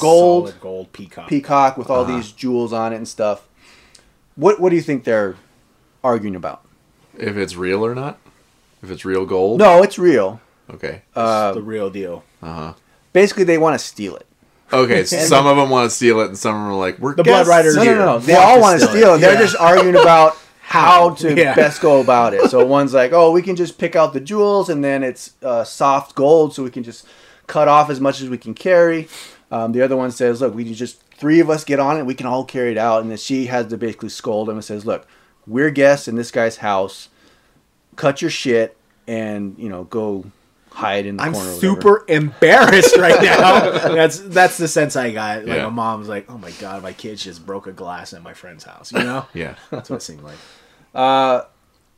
[0.00, 1.28] gold Solid gold peacock.
[1.28, 2.16] peacock with all Uh-huh.
[2.16, 3.46] these jewels on it and stuff.
[4.36, 5.36] What what do you think they're
[6.02, 6.62] arguing about?
[7.16, 8.18] If it's real or not?
[8.82, 9.60] If it's real gold?
[9.60, 10.40] No, it's real.
[10.68, 11.02] Okay.
[11.14, 12.24] Uh, the real deal.
[12.42, 12.72] Uh huh.
[13.12, 14.26] basically, they want to steal it.
[14.78, 15.04] Okay.
[15.04, 17.14] So some of them want to steal it, and some of them are like, "We're
[17.14, 18.18] The Blood guests Riders- No, no, no.
[18.18, 19.16] They all want to steal it.
[19.16, 19.20] it.
[19.20, 21.54] They're just arguing about how to Yeah.
[21.54, 22.50] best go about it.
[22.50, 25.64] So one's like, oh, we can just pick out the jewels, and then it's uh,
[25.64, 27.06] soft gold, so we can just
[27.46, 29.08] cut off as much as we can carry.
[29.50, 32.14] Um, the other one says, look, we just three of us get on it, we
[32.14, 33.02] can all carry it out.
[33.02, 35.06] And then she has to basically scold him and says, look,
[35.46, 37.08] we're guests in this guy's house.
[37.96, 40.24] Cut your shit and you know go
[40.74, 41.48] hide in the I'm corner.
[41.50, 43.70] or whatever." super embarrassed right now.
[43.94, 45.44] that's that's the sense I got.
[45.46, 45.64] Like Yeah.
[45.64, 48.64] my mom's like, "Oh my god, my kids just broke a glass at my friend's
[48.64, 49.54] house." You know, Yeah.
[49.70, 50.36] that's what it seemed like.
[50.94, 51.42] Uh,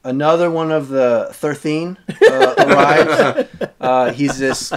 [0.04, 3.48] another one of the thirteen uh, arrives.
[3.80, 4.70] Uh, he's this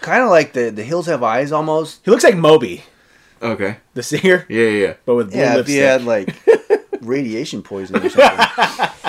[0.00, 2.00] kind of like the the hills have eyes almost.
[2.04, 2.82] He looks like Moby,
[3.42, 3.76] Okay.
[3.94, 4.94] the singer, Yeah, yeah, yeah.
[5.06, 6.34] but with blue Yeah, if he had like
[7.00, 8.46] radiation poisoning or something.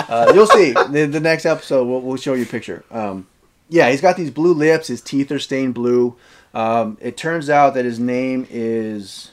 [0.08, 1.84] uh, you'll see the, the next episode.
[1.86, 2.84] We'll, we'll show you a picture.
[2.90, 3.26] Um,
[3.72, 4.88] yeah, he's got these blue lips.
[4.88, 6.14] His teeth are stained blue.
[6.52, 9.30] Um, it turns out that his name is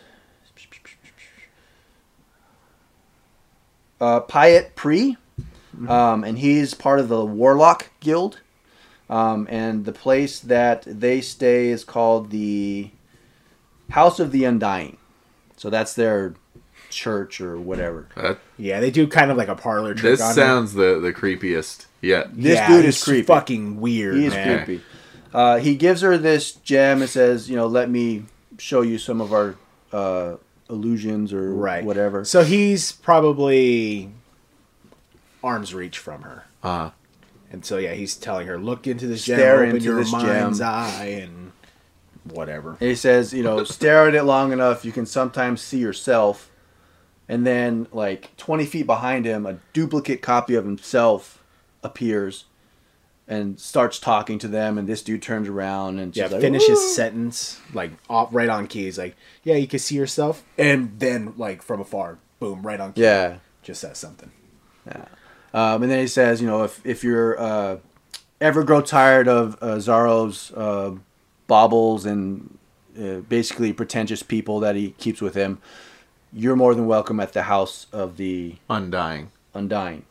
[3.99, 5.17] uh, Pyat Pree,
[5.89, 8.39] um, and he's part of the Warlock Guild.
[9.09, 12.91] Um, and the place that they stay is called the
[13.89, 14.95] House of the Undying.
[15.57, 16.35] So that's their
[16.89, 18.07] church or whatever.
[18.15, 20.35] That, Yeah, they do kind of like a parlor trick this on him.
[20.35, 22.35] sounds the the creepiest yet.
[22.35, 23.25] This Yeah, dude is creepy.
[23.25, 24.15] Fucking weird.
[24.15, 24.65] He is man.
[24.65, 24.83] creepy.
[25.33, 28.23] Uh, he gives her this gem and says, you know, let me
[28.57, 29.55] show you some of our
[29.93, 30.35] uh,
[30.69, 31.83] illusions or Right.
[31.83, 32.25] whatever.
[32.25, 34.11] So he's probably
[35.43, 36.45] arm's reach from her.
[36.63, 36.91] Uh,
[37.51, 40.59] And so yeah, he's telling her, look into this gem, open into your this mind's
[40.59, 41.51] gem." eye, and
[42.23, 42.71] whatever.
[42.79, 46.51] And he says, you know, stare at it long enough, you can sometimes see yourself.
[47.27, 51.38] And then, like 20 feet behind him, a duplicate copy of himself
[51.83, 52.45] appears
[53.27, 54.77] and starts talking to them.
[54.77, 58.29] And this dude turns around and she's Yeah, like, finish his "Ooh." sentence like off
[58.31, 58.85] right on key.
[58.85, 62.93] He's like, yeah, you can see yourself, and then like from afar, boom, right on
[62.93, 63.01] key.
[63.01, 63.37] Yeah.
[63.61, 64.31] just says something.
[65.53, 67.77] Um, and then he says, you know, if, if you're uh,
[68.39, 70.95] ever grow tired of uh, Xaro's uh,
[71.47, 72.57] baubles and
[72.99, 75.59] uh, basically pretentious people that he keeps with him,
[76.31, 79.31] you're more than welcome at the house of the undying.
[79.55, 80.05] Undying.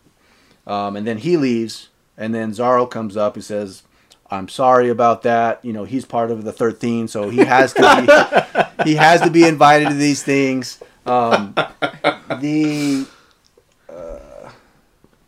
[0.68, 3.82] Um, and then he leaves, and then Xaro comes up and says,
[4.30, 5.64] "I'm sorry about that.
[5.64, 7.82] You know, he's part of the 13, so he has to
[8.84, 11.54] be he has to be invited to these things." Um,
[12.40, 13.06] the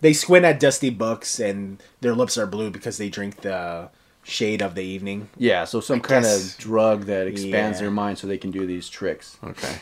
[0.03, 3.91] They squint at dusty books, and their lips are blue because they drink the
[4.23, 5.29] shade of the evening.
[5.37, 7.83] yeah, so some I kind guess- of drug that expands Yeah.
[7.83, 9.37] their mind so they can do these tricks.
[9.45, 9.77] Okay.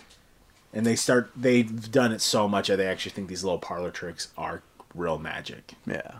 [0.72, 1.30] And they start.
[1.36, 4.62] They've done it so much that they actually think these little parlor tricks are
[4.94, 5.72] real magic.
[5.86, 6.18] Yeah.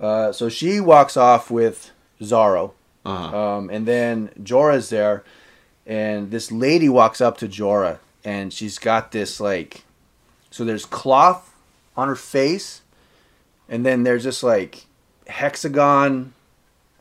[0.00, 2.72] Uh, so she walks off with Xaro.
[3.04, 3.56] Uh-huh.
[3.56, 5.24] Um, and then Jorah's there,
[5.86, 9.84] and this lady walks up to Jorah, and she's got this like,
[10.50, 11.54] so there's cloth
[11.96, 12.82] on her face,
[13.68, 14.84] and then there's this like
[15.28, 16.34] hexagon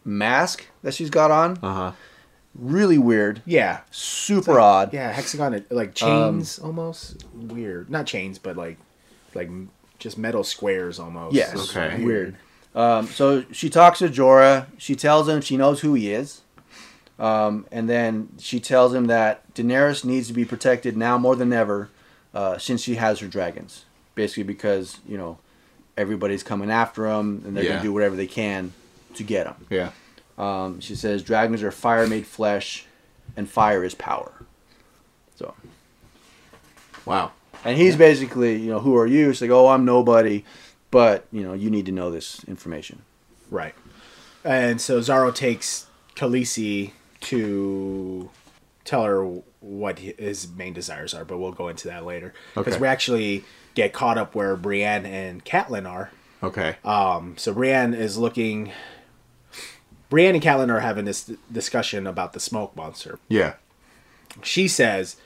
[0.05, 1.57] mask that she's got on.
[1.61, 1.91] Uh huh.
[2.55, 4.93] Really weird, Yeah, super odd.
[4.93, 7.89] yeah, hexagon like chains almost weird.
[7.89, 8.77] Not chains, but like
[9.35, 9.69] like m-
[9.99, 11.35] just metal squares almost.
[11.35, 12.03] Yes, Okay.
[12.03, 12.35] weird.
[12.75, 14.67] Um, so she talks to Jorah.
[14.77, 16.41] She tells him she knows who he is.
[17.17, 21.51] Um, and then she tells him that Daenerys needs to be protected now more than
[21.51, 21.89] ever
[22.33, 23.85] uh, since she has her dragons.
[24.15, 25.37] Basically, because, you know,
[25.97, 28.71] everybody's coming after him and they're going to do whatever they can
[29.15, 29.55] to get him.
[29.69, 29.91] Yeah.
[30.37, 32.85] Um, she says dragons are fire made flesh
[33.35, 34.31] and fire is power.
[35.35, 35.53] So,
[37.05, 37.31] Wow.
[37.65, 39.31] And he's basically, you know, who are you?
[39.33, 40.45] She's like, oh, I'm nobody,
[40.91, 43.01] but, you know, you need to know this information.
[43.51, 43.75] Right.
[44.43, 46.91] And so Xaro takes Khaleesi
[47.21, 48.29] to
[48.85, 49.23] tell her
[49.59, 52.33] what his main desires are, but we'll go into that later.
[52.55, 52.81] Because Okay.
[52.81, 53.43] we actually
[53.75, 56.11] get caught up where Brienne and Catelyn are.
[56.41, 56.77] Okay.
[56.85, 58.71] Um, so Brienne is looking.
[60.09, 63.19] Brienne and Catelyn are having this discussion about the smoke monster.
[63.27, 63.55] yeah.
[64.43, 65.17] She says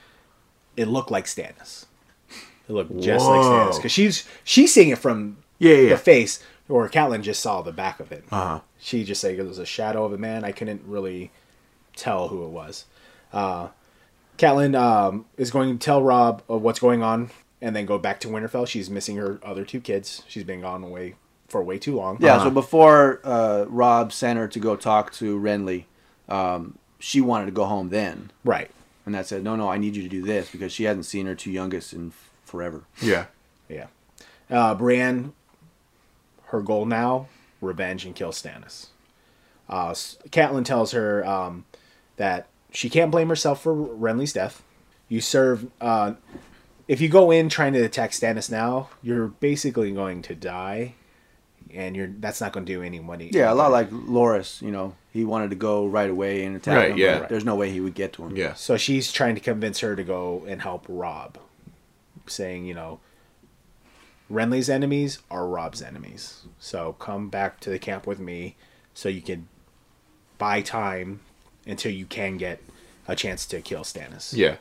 [0.76, 1.86] it looked like Stannis.
[2.70, 3.68] It looked just like Whoa.
[3.70, 5.90] Stannis because she's she's seeing it from Yeah, yeah.
[5.90, 8.24] the face, or Catelyn just saw the back of it.
[8.32, 8.60] Uh huh.
[8.80, 10.44] She just said it was a shadow of a man.
[10.44, 11.32] I couldn't really
[11.96, 12.86] tell who it was.
[13.32, 13.70] Uh,
[14.38, 17.30] Catelyn um, is going to tell Robb of what's going on
[17.62, 18.68] and then go back to Winterfell.
[18.68, 20.24] She's missing her other two kids.
[20.28, 21.16] She's been gone away
[21.48, 22.18] for way too long.
[22.20, 22.46] Yeah, Uh-huh.
[22.46, 25.86] so before uh, Robb sent her to go talk to Renly,
[26.28, 28.32] um, she wanted to go home then.
[28.44, 28.72] Right.
[29.06, 31.26] And that said, no, no, I need you to do this because she hasn't seen
[31.28, 32.12] her two youngest in
[32.54, 32.84] forever.
[33.02, 33.26] Yeah.
[33.68, 33.88] Yeah.
[34.48, 35.34] Uh, Brienne,
[36.46, 37.26] her goal now,
[37.62, 38.88] revenge and kill Stannis.
[39.68, 39.90] Uh,
[40.30, 41.66] Catelyn tells her um,
[42.18, 44.62] that she can't blame herself for Renly's death.
[45.10, 45.66] You serve.
[45.82, 46.14] Uh,
[46.88, 50.94] if you go in trying to attack Stannis now, you're basically going to die,
[51.74, 53.30] and you're that's not going to do any money.
[53.34, 56.76] Yeah, a lot like Loras, you know, he wanted to go right away and attack
[56.78, 56.98] Right, him.
[56.98, 57.26] yeah.
[57.28, 58.36] There's no way he would get to him.
[58.36, 58.54] Yeah.
[58.54, 61.38] So she's trying to convince her to go and help Robb,
[62.28, 63.00] saying, you know,
[64.32, 66.44] Renly's enemies are Robb's enemies.
[66.60, 68.56] So come back to the camp with me
[68.94, 69.48] so you can
[70.38, 71.20] buy time
[71.68, 72.62] until you can get
[73.08, 74.34] a chance to kill Stannis.
[74.36, 74.56] Yeah.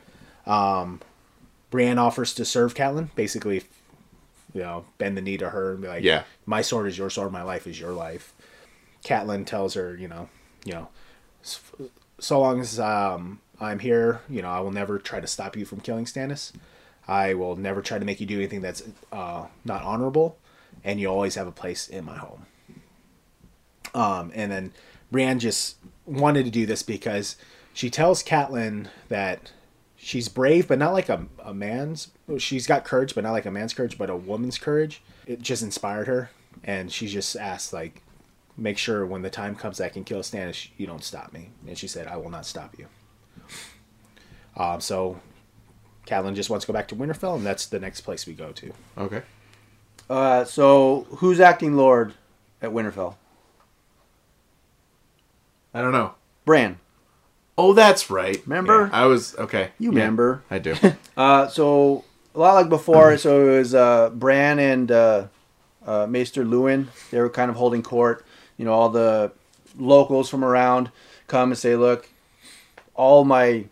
[0.45, 1.01] Um,
[1.71, 3.63] Brienne offers to serve Catelyn, basically,
[4.53, 6.23] you know, bend the knee to her and be like, Yeah.
[6.45, 8.33] my sword is your sword, my life is your life."
[9.03, 10.29] Catelyn tells her, you know,
[10.63, 10.87] you know,
[12.19, 15.65] so long as um, I'm here, you know, I will never try to stop you
[15.65, 16.53] from killing Stannis.
[17.07, 20.37] I will never try to make you do anything that's uh, not honorable,
[20.83, 22.45] and you always have a place in my home.
[23.93, 24.73] Um, and then
[25.11, 27.35] Brienne just wanted to do this because
[27.73, 29.51] she tells Catelyn that
[29.95, 32.09] she's brave, but not like a, a man's.
[32.37, 35.01] She's got courage, but not like a man's courage, but a woman's courage.
[35.25, 36.31] It just inspired her,
[36.63, 38.01] and she just asked like,
[38.57, 41.49] make sure when the time comes that I can kill Stannis, you don't stop me.
[41.67, 42.87] And she said, I will not stop you.
[44.55, 45.19] Um, so
[46.05, 48.51] Catelyn just wants to go back to Winterfell, and that's the next place we go
[48.51, 48.73] to.
[48.97, 49.21] Okay.
[50.09, 52.13] Uh, so who's acting Lord
[52.61, 53.15] at Winterfell?
[55.73, 56.13] I don't know.
[56.45, 56.77] Bran.
[57.57, 58.41] Oh, that's right.
[58.45, 58.89] Remember?
[58.91, 59.71] I was okay.
[59.79, 60.43] You Yeah, remember.
[60.49, 60.75] I do.
[61.15, 63.15] Uh, so a lot like before.
[63.19, 65.27] So it was uh, Bran and uh,
[65.85, 66.87] uh, Maester Luwin.
[67.11, 68.25] They were kind of holding court.
[68.57, 69.31] You know, all the
[69.77, 70.89] locals from around
[71.27, 72.09] come and say, "Look,
[72.95, 73.65] all my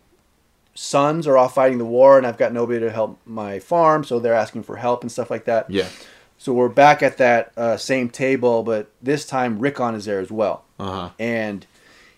[0.73, 4.19] sons are off fighting the war, and I've got nobody to help my farm, so
[4.19, 5.87] they're asking for help and stuff like that." yeah.
[6.37, 10.31] So we're back at that uh, same table, but this time Rickon is there as
[10.31, 11.09] well, Uh huh.
[11.19, 11.67] and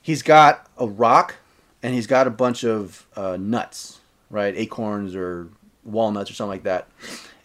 [0.01, 1.35] he's got a rock,
[1.81, 3.99] and he's got a bunch of uh, nuts,
[4.29, 5.49] right, acorns or
[5.83, 6.87] walnuts or something like that.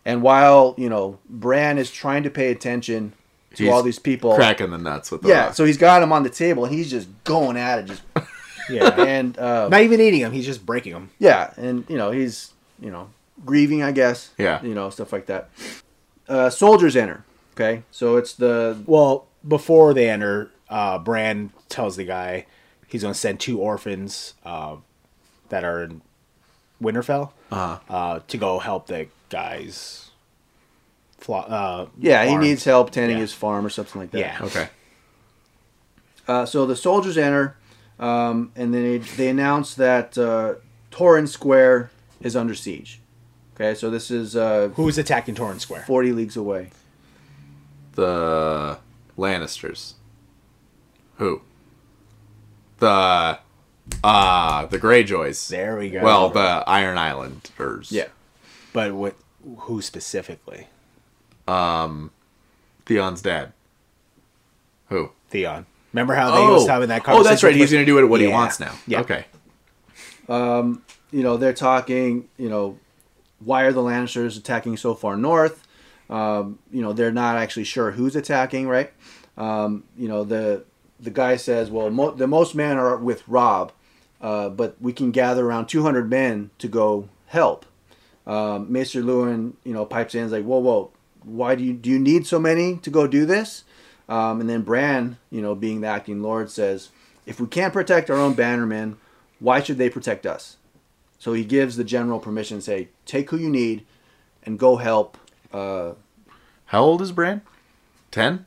[0.04, 3.12] And while you know Bran is trying to pay attention
[3.56, 5.54] to He's all these people, Cracking the nuts with the yeah, rock.
[5.54, 8.02] so he's got him on the table, and he's just going at it, just
[8.70, 8.88] Yeah.
[8.98, 11.10] and uh, not even eating them, he's just breaking them.
[11.18, 13.10] yeah, and you know he's you know
[13.44, 14.30] grieving, I guess.
[14.38, 14.62] Yeah.
[14.62, 15.50] You know stuff like that.
[16.28, 17.24] Uh, soldiers enter.
[17.54, 22.46] Okay, so it's the Well, before they enter, uh, Bran tells the guy
[22.86, 24.76] he's going to send two orphans uh,
[25.48, 26.00] that are in
[26.82, 27.78] Winterfell Uh-huh.
[27.88, 30.10] uh, to go help the guys.
[31.18, 33.22] Flo- uh, yeah he needs help tending Yeah.
[33.22, 34.18] his farm or something like that.
[34.20, 34.38] Yeah.
[34.42, 34.68] Okay.
[36.28, 37.56] Uh, so the soldiers enter,
[37.98, 40.54] um, and then they, they announce that uh,
[40.90, 41.90] Torrhen Square
[42.20, 43.00] is under siege.
[43.54, 45.82] Okay, so this is uh, Who's attacking Torrhen Square?
[45.86, 46.70] 40 leagues away.
[47.94, 48.78] The
[49.18, 49.94] Lannisters.
[51.16, 51.42] Who?
[52.78, 53.38] The
[54.04, 55.48] uh the Greyjoys.
[55.48, 56.02] There we go.
[56.02, 57.90] Well, the Iron Islanders.
[57.90, 58.06] Yeah.
[58.72, 59.16] but what?
[59.60, 60.68] Who specifically?
[61.48, 62.12] Um,
[62.86, 63.52] Theon's dad.
[64.90, 65.10] Who?
[65.30, 65.66] Theon.
[65.92, 67.26] Remember how they was having that conversation?
[67.26, 67.54] oh, that's right.
[67.56, 68.74] He's going to do it what he wants now.
[68.86, 69.00] Yeah.
[69.00, 69.24] Okay.
[70.28, 72.78] you know, they're talking, you know,
[73.40, 75.66] why are the Lannisters attacking so far north?
[76.10, 78.92] Um, you know, they're not actually sure who's attacking, right?
[79.36, 80.64] Um, you know, the
[81.00, 83.72] the guy says, well, mo- the most men are with Robb,
[84.20, 87.64] uh, but we can gather around 200 men to go help.
[88.26, 90.90] Um, Maester Luwin, you know, pipes in, is like, whoa, whoa,
[91.22, 93.64] why do you do you need so many to go do this?
[94.08, 96.88] Um, and then Bran, you know, being the acting lord, says,
[97.26, 98.96] if we can't protect our own bannermen,
[99.38, 100.56] why should they protect us?
[101.18, 103.84] So he gives the general permission, to say, take who you need,
[104.44, 105.18] and go help.
[105.52, 105.92] Uh,
[106.66, 107.42] How old is Bran?
[108.12, 108.46] 10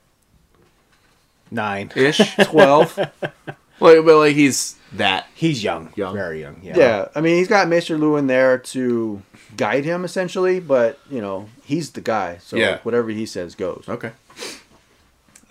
[1.51, 1.91] nine.
[1.95, 2.36] ish.
[2.43, 2.97] Twelve.
[3.80, 5.28] well, but like he's that.
[5.36, 6.14] He's young, Young.
[6.16, 6.59] very young.
[6.64, 6.78] Yeah.
[6.78, 7.99] yeah, I mean, he's got Mr.
[7.99, 9.22] Luwin there to
[9.57, 12.38] guide him essentially, but you know, he's the guy.
[12.38, 12.80] So Yeah.
[12.84, 13.84] whatever he says goes.
[13.88, 14.12] Okay.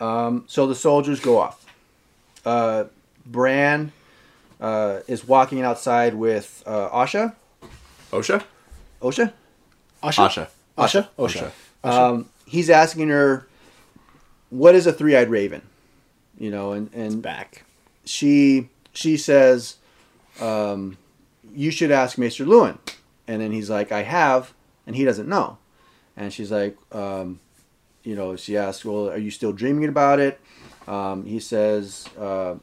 [0.01, 1.65] So the soldiers go off.
[2.45, 2.85] Uh,
[3.27, 3.93] Bran
[4.61, 7.35] uh, is walking outside with uh, Asha.
[8.11, 8.43] Osha?
[9.03, 9.33] Osha.
[10.03, 10.25] Asha.
[10.27, 10.49] Asha.
[10.79, 11.09] Asha.
[11.19, 11.53] Osha.
[11.85, 13.47] Um, he's asking her,
[14.49, 15.63] "What is a three-eyed raven?"
[16.39, 17.65] You know, and and Back.
[18.05, 19.77] she she says,
[20.41, 20.97] um,
[21.55, 22.79] "You should ask Maester Luwin."
[23.29, 24.53] And then he's like, "I have,"
[24.87, 25.59] and he doesn't know.
[26.17, 27.41] And she's like, um,
[28.11, 30.41] you know, she asks, "Well, are you still dreaming about it?"
[30.89, 32.57] Um, he says, uh,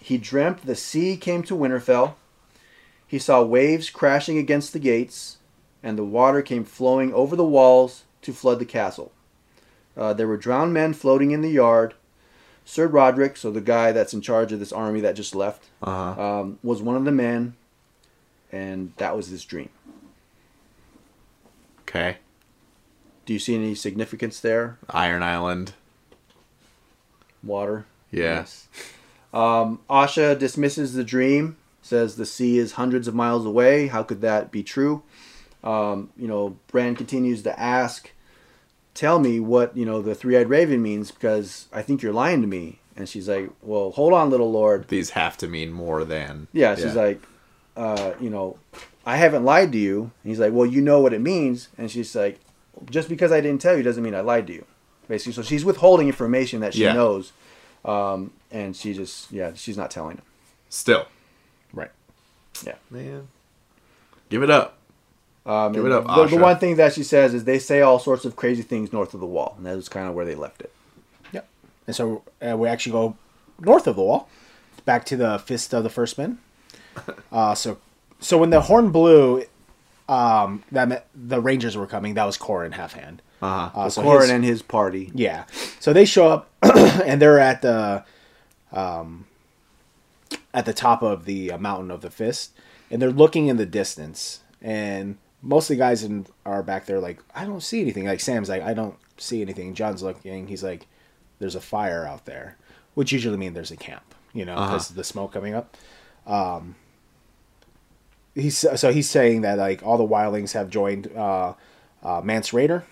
[0.00, 2.14] "He dreamt the sea came to Winterfell.
[3.06, 5.36] He saw waves crashing against the gates,
[5.82, 9.12] and the water came flowing over the walls to flood the castle.
[9.94, 11.92] Uh, there were drowned men floating in the yard."
[12.64, 16.14] Sir Roderick, so the guy that's in charge of this army that just left, Uh
[16.14, 16.22] huh.
[16.40, 17.56] um, was one of the men,
[18.50, 19.68] and that was his dream.
[21.82, 22.16] Okay.
[23.24, 24.78] Do you see any significance there?
[24.90, 25.72] Iron Island.
[27.42, 27.86] Water.
[28.10, 28.46] Yeah.
[29.32, 33.88] Um, Asha dismisses the dream, says the sea is hundreds of miles away.
[33.88, 35.02] How could that be true?
[35.62, 38.12] Um, you know, Bran continues to ask,
[38.94, 42.46] "Tell me what you know the three-eyed raven means, because I think you're lying to
[42.46, 44.88] me." And she's like, "Well, hold on, little lord.
[44.88, 46.46] These have to mean more than.
[46.52, 47.20] Yeah, she's like,
[47.76, 48.58] uh, you know,
[49.06, 50.12] I haven't lied to you.
[50.22, 51.68] And he's like, well, you know what it means.
[51.76, 52.40] And she's like,
[52.90, 54.64] just because I didn't tell you doesn't mean I lied to you.
[55.08, 56.94] Basically, so she's withholding information that she Yeah.
[56.94, 57.32] knows,
[57.84, 60.24] um, and she just, yeah, she's not telling him.
[60.70, 61.06] Still.
[61.72, 61.90] Right.
[62.66, 62.76] Yeah.
[62.90, 63.28] Man.
[64.30, 64.78] Give it up.
[65.46, 67.98] Um, Give it up, the, the one thing that she says is they say all
[67.98, 70.34] sorts of crazy things north of the wall, and that was kind of where they
[70.34, 70.72] left it.
[71.32, 71.46] Yep.
[71.86, 73.16] And so uh, we actually go
[73.60, 74.28] north of the wall,
[74.86, 76.38] back to the fist of the first men.
[77.32, 77.76] Uh, so,
[78.20, 79.42] so when the horn blew,
[80.08, 82.14] um, that meant the Rangers were coming.
[82.14, 83.18] That was Qhorin Halfhand.
[83.40, 83.70] Uh-huh.
[83.80, 85.10] Uh, so Qhorin his- and his party.
[85.14, 85.44] Yeah.
[85.80, 88.04] So they show up and they're at the
[88.72, 89.26] um
[90.52, 92.52] at the top of the uh, mountain of the fist
[92.90, 97.00] and they're looking in the distance and most of the guys in are back there
[97.00, 98.06] like I don't see anything.
[98.06, 99.74] Like Sam's like I don't see anything.
[99.74, 100.46] Jon's looking.
[100.48, 100.86] He's like
[101.38, 102.56] there's a fire out there,
[102.94, 105.76] which usually means there's a camp, you know, because of the smoke coming up.
[106.26, 106.76] Um
[108.34, 111.54] he's so he's saying that like all the wildlings have joined uh
[112.02, 112.84] uh Mance Rayder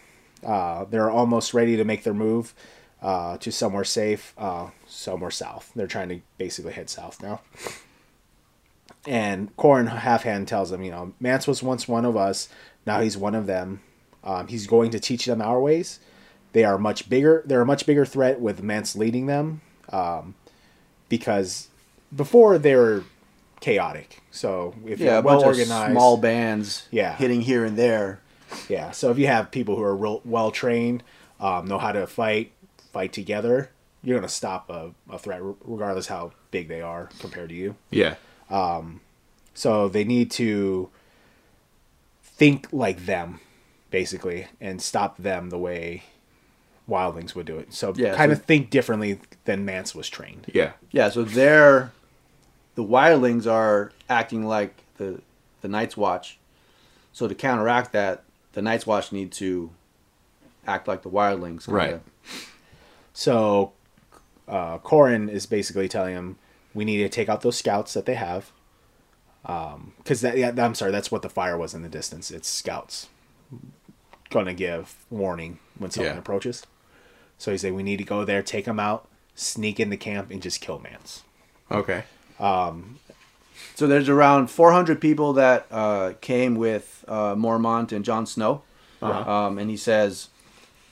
[0.45, 2.55] uh, they're almost ready to make their move
[3.01, 5.72] uh, to somewhere safe, uh, somewhere south.
[5.74, 7.40] They're trying to basically head south now.
[9.07, 12.49] And Qhorin Halfhand tells them, you know, Mance was once one of us.
[12.86, 13.80] Now he's one of them.
[14.24, 15.99] Um, he's going to teach them our ways.
[16.53, 17.43] They are much bigger.
[17.45, 20.34] They're a much bigger threat with Mance leading them, um,
[21.09, 21.68] because
[22.14, 23.05] before they were
[23.62, 24.20] chaotic.
[24.30, 26.86] So if Yeah, you're bunch well of organized, small bands.
[26.90, 27.16] Yeah.
[27.16, 28.20] hitting here and there.
[28.68, 28.90] yeah.
[28.90, 31.02] So if you have people who are real well trained,
[31.40, 32.52] um, know how to fight,
[32.92, 33.70] fight together,
[34.02, 37.76] you're gonna stop a, a threat regardless how big they are compared to you.
[37.90, 38.16] Yeah.
[38.50, 39.00] Um,
[39.54, 40.88] So they need to
[42.22, 43.40] think like them,
[43.90, 46.02] basically, and stop them the way
[46.88, 47.72] wildlings would do it.
[47.72, 50.46] So Yeah, kind so- of think differently than Mance was trained.
[50.52, 50.72] Yeah.
[50.90, 51.92] Yeah, so they're
[52.74, 55.20] the wildlings are acting like the
[55.60, 56.38] the Night's Watch.
[57.12, 59.70] So to counteract that, the Night's Watch need to
[60.66, 61.66] act like the wildlings.
[61.66, 61.72] kinda.
[61.72, 62.00] Right.
[63.12, 63.72] So
[64.48, 66.36] uh, Qhorin is basically telling him
[66.74, 68.50] we need to take out those scouts that they have.
[69.42, 72.30] Because that, yeah, I'm sorry, that's what the fire was in the distance.
[72.30, 73.08] It's scouts
[74.30, 76.18] gonna give warning when someone Yeah.
[76.18, 76.64] approaches.
[77.38, 80.30] So he said we need to go there, take them out, sneak in the camp,
[80.30, 81.22] and just kill Mance.
[81.70, 82.04] Okay.
[82.39, 88.62] So there's around 400 people that uh, came with uh, Mormont and Jon Snow,
[89.01, 90.28] um, and he says,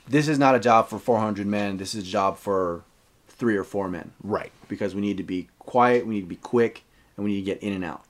[0.09, 1.77] "This is not a job for 400 men.
[1.77, 2.83] This is a job for
[3.29, 4.53] three or four men Right.
[4.69, 6.83] because we need to be quiet, we need to be quick,
[7.17, 8.05] and we need to get in and out."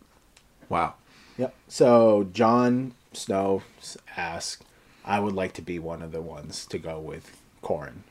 [0.68, 0.94] Wow.
[1.36, 1.54] Yep.
[1.68, 4.64] So Jon Snow s- asked,
[5.04, 8.02] "I would like to be one of the ones to go with Qhorin,"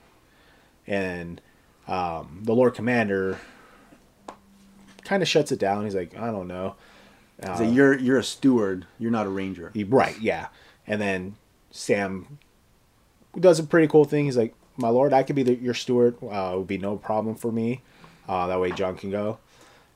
[0.87, 1.41] and
[1.87, 3.39] um, the Lord Commander
[5.09, 5.83] kind of shuts it down.
[5.85, 6.75] He's like, "I don't know."
[7.41, 8.85] Uh, So you're you're a steward.
[8.99, 9.71] You're not a ranger.
[9.73, 10.47] he- right, yeah.
[10.85, 11.35] And then
[11.71, 12.37] Sam
[13.39, 14.25] does a pretty cool thing.
[14.25, 16.15] He's like, "My lord, I could be the, your steward.
[16.23, 17.81] Uh, it would be no problem for me.
[18.27, 19.37] Uh, that way, Jon can go."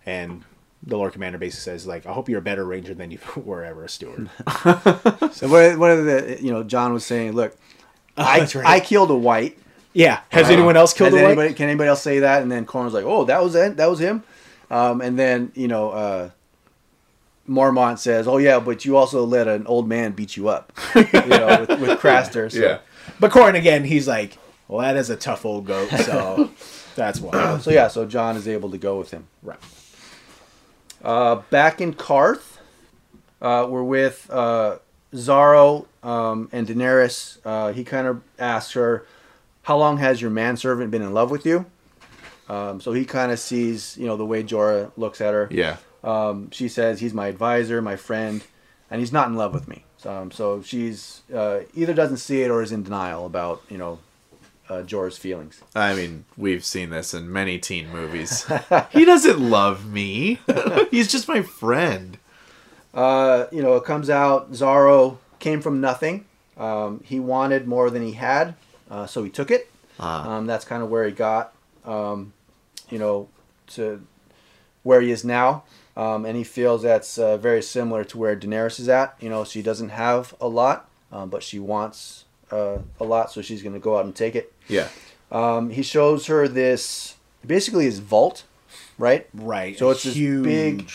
[0.05, 0.43] And
[0.86, 3.64] the Lord Commander basically says, "Like, I hope you're a better ranger than you were
[3.64, 4.30] ever a steward."
[5.34, 7.34] So what, what are the you know Jon was saying?
[7.34, 7.55] Look,
[8.18, 8.55] I right.
[8.66, 9.57] I killed a white.
[9.93, 10.22] Yeah.
[10.30, 11.24] Has anyone else killed a white?
[11.26, 12.41] anybody, Can anybody else say that?
[12.43, 13.78] And then Qhorin's like, "Oh, that was it.
[13.78, 14.24] That was him."
[14.74, 16.30] Um, and then you know, uh,
[17.48, 21.04] Mormont says, "Oh yeah, but you also let an old man beat you up." you
[21.12, 22.52] know, with, with Craster.
[22.52, 22.60] So.
[22.60, 22.80] Yeah.
[23.20, 26.50] But Qhorin again, he's like, well, that is a tough old goat, so
[26.96, 27.60] that's why.
[27.60, 29.28] So yeah, so Jon is able to go with him.
[29.44, 29.60] Right.
[31.04, 32.58] Uh, back in Qarth,
[33.42, 34.78] uh, we're with uh,
[35.14, 37.38] Xaro um, and Daenerys.
[37.45, 39.06] Uh, he kind of asks her,
[39.64, 41.68] "How long has your manservant been in love with you?"
[42.49, 45.48] Um, so he kind of sees, you know, the way Jorah looks at her.
[45.52, 45.78] Yeah.
[46.03, 48.44] Um, she says he's my advisor, my friend,
[48.91, 49.86] and he's not in love with me.
[50.06, 53.99] Um, so she's uh, either doesn't see it or is in denial about, you know,
[54.70, 55.61] uh, Jorah's feelings.
[55.76, 58.45] I mean, we've seen this in many teen movies.
[58.91, 60.40] he doesn't love me.
[60.91, 62.18] He's just my friend.
[62.94, 66.26] Uh, you know, it comes out Xaro came from nothing.
[66.57, 68.56] Um, he wanted more than he had,
[68.90, 69.70] uh, so he took it.
[69.99, 70.38] Ah.
[70.38, 71.53] Um, that's kind of where he got,
[71.85, 72.34] um,
[72.89, 73.30] you know,
[73.68, 74.05] to
[74.84, 75.64] where he is now.
[75.95, 79.15] Um, and he feels that's uh, very similar to where Daenerys is at.
[79.19, 83.41] You know, she doesn't have a lot, um, but she wants uh, a lot, so
[83.41, 84.51] she's going to go out and take it.
[84.68, 84.88] Yeah.
[85.31, 87.15] Um, he shows her this,
[87.45, 88.43] basically his vault,
[88.97, 89.27] right?
[89.34, 89.77] Right.
[89.77, 90.89] So it's this big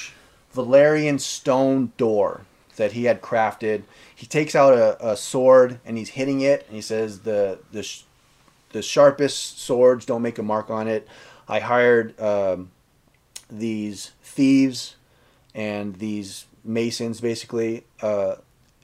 [0.55, 2.43] Valyrian stone door
[2.77, 3.83] that he had crafted.
[4.15, 7.83] He takes out a, a sword and he's hitting it, and he says the the
[7.83, 8.03] sh-
[8.71, 11.09] the sharpest swords don't make a mark on it.
[11.49, 12.71] I hired um,
[13.51, 14.97] these thieves
[15.55, 18.37] and these masons, basically, uh,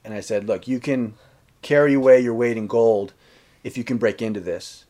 [0.04, 1.14] and I said, look, you can
[1.62, 3.12] carry away your weight in gold
[3.62, 4.84] if you can break into this.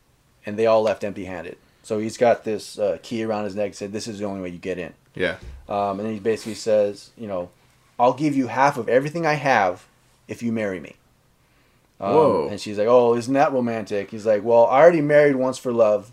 [0.47, 1.57] And they all left empty-handed.
[1.83, 3.67] So he's got this uh, key around his neck.
[3.67, 5.37] and Said, "This is the only way you get in." Yeah.
[5.69, 7.51] Um, and then he basically says, you know,
[7.99, 9.87] I'll give you half of everything I have
[10.27, 10.97] if you marry me.
[12.01, 12.49] Um, Whoa.
[12.51, 14.11] And she's like, oh, isn't that romantic?
[14.11, 16.13] He's like, well, I already married once for love,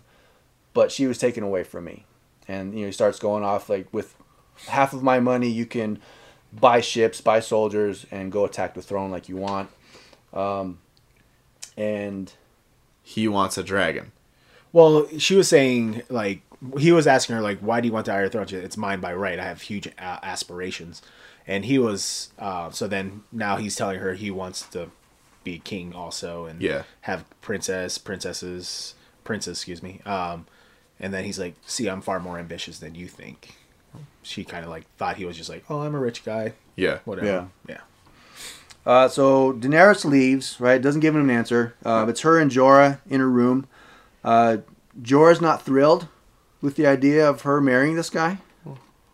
[0.74, 2.04] but she was taken away from me.
[2.48, 4.14] And, you know, he starts going off like, with
[4.68, 5.98] half of my money, you can
[6.52, 9.70] buy ships, buy soldiers, and go attack the throne like you want.
[10.32, 10.78] Um,
[11.76, 12.32] and
[13.02, 14.12] He wants a dragon.
[14.72, 16.42] Well, she was saying like
[16.78, 19.00] he was asking her like, "Why do you want the Iron Throne?" Said, It's mine
[19.00, 19.38] by right.
[19.38, 21.02] I have huge uh, aspirations,
[21.46, 22.30] and he was.
[22.38, 24.90] Uh, so then now he's telling her he wants to
[25.44, 26.82] be king also, and Yeah.
[27.02, 28.94] have princess, princesses,
[29.24, 30.00] princess, excuse me.
[30.06, 30.46] Um,
[31.00, 33.54] and then he's like, "See, I'm far more ambitious than you think."
[34.22, 36.98] She kind of like thought he was just like, "Oh, I'm a rich guy, Yeah.
[37.04, 37.44] whatever." Yeah.
[37.68, 37.80] yeah.
[38.84, 40.80] Uh, so Daenerys leaves, right?
[40.82, 41.74] Doesn't give him an answer.
[41.84, 43.66] Uh, it's her and Jorah in her room.
[44.24, 44.58] Uh,
[45.00, 46.08] Jorah's not thrilled
[46.60, 48.38] with the idea of her marrying this guy.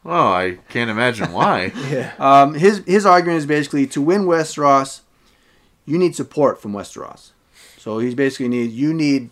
[0.04, 1.72] Oh, I can't imagine why.
[1.90, 2.12] Yeah.
[2.18, 5.00] Um, his his argument is basically to win Westeros,
[5.88, 7.30] you need support from Westeros.
[7.78, 9.30] So he's basically need you need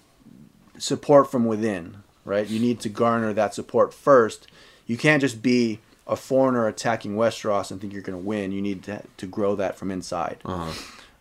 [0.78, 2.46] support from within, right?
[2.46, 4.48] You need to garner that support first.
[4.86, 8.52] You can't just be a foreigner attacking Westeros and think you're going to win.
[8.52, 10.38] You need to to grow that from inside.
[10.44, 10.72] Uh-huh.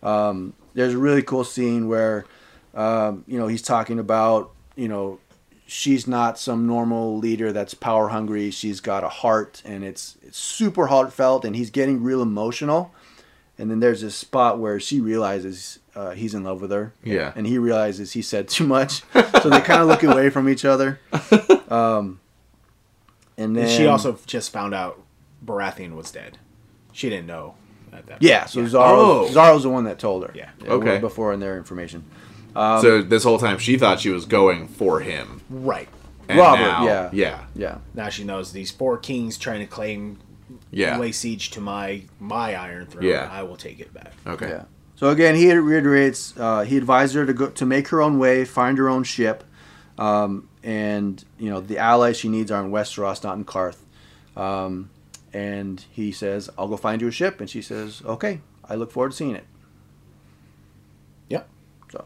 [0.08, 2.26] Um, there's a really cool scene where,
[2.74, 5.20] um, you know, he's talking about, you know,
[5.66, 8.52] she's not some normal leader that's power hungry.
[8.52, 12.94] She's got a heart, and it's it's super heartfelt, and he's getting real emotional.
[13.58, 17.32] And then there's this spot where she realizes uh, he's in love with her, Yeah.
[17.38, 19.04] and he realizes he said too much,
[19.42, 21.00] so they kind of look away from each other.
[21.68, 22.20] Um,
[23.38, 25.02] and then And she also just found out
[25.44, 26.38] Baratheon was dead.
[26.92, 27.56] She didn't know
[27.92, 28.22] at that.
[28.22, 28.72] yeah, so point.
[28.74, 29.28] Xaro Oh.
[29.32, 30.32] Xaro's the one that told her.
[30.36, 30.52] Yeah.
[30.64, 31.00] Okay.
[31.00, 32.04] Before in their information.
[32.56, 35.42] so this whole time she thought she was going for him.
[35.50, 35.90] right.
[36.30, 37.10] And Robert, now- yeah.
[37.12, 37.44] Yeah.
[37.56, 37.78] Yeah.
[37.96, 40.20] Now she knows these four kings trying to claim
[40.76, 40.98] Yeah.
[40.98, 43.06] lay siege to my my Iron Throne.
[43.06, 43.30] Yeah.
[43.32, 44.14] I will take it back.
[44.28, 44.50] Okay.
[44.50, 44.64] Yeah.
[44.96, 46.34] So again, he reiterates.
[46.38, 49.44] Uh, he advised her to go to make her own way, find her own ship,
[49.98, 53.78] um, and you know the allies she needs are in Westeros, not in Qarth.
[54.38, 54.90] Um,
[55.34, 58.92] and he says, "I'll go find you a ship," and she says, "Okay, I look
[58.92, 59.46] forward to seeing it."
[61.30, 61.48] Yep.
[61.92, 62.06] So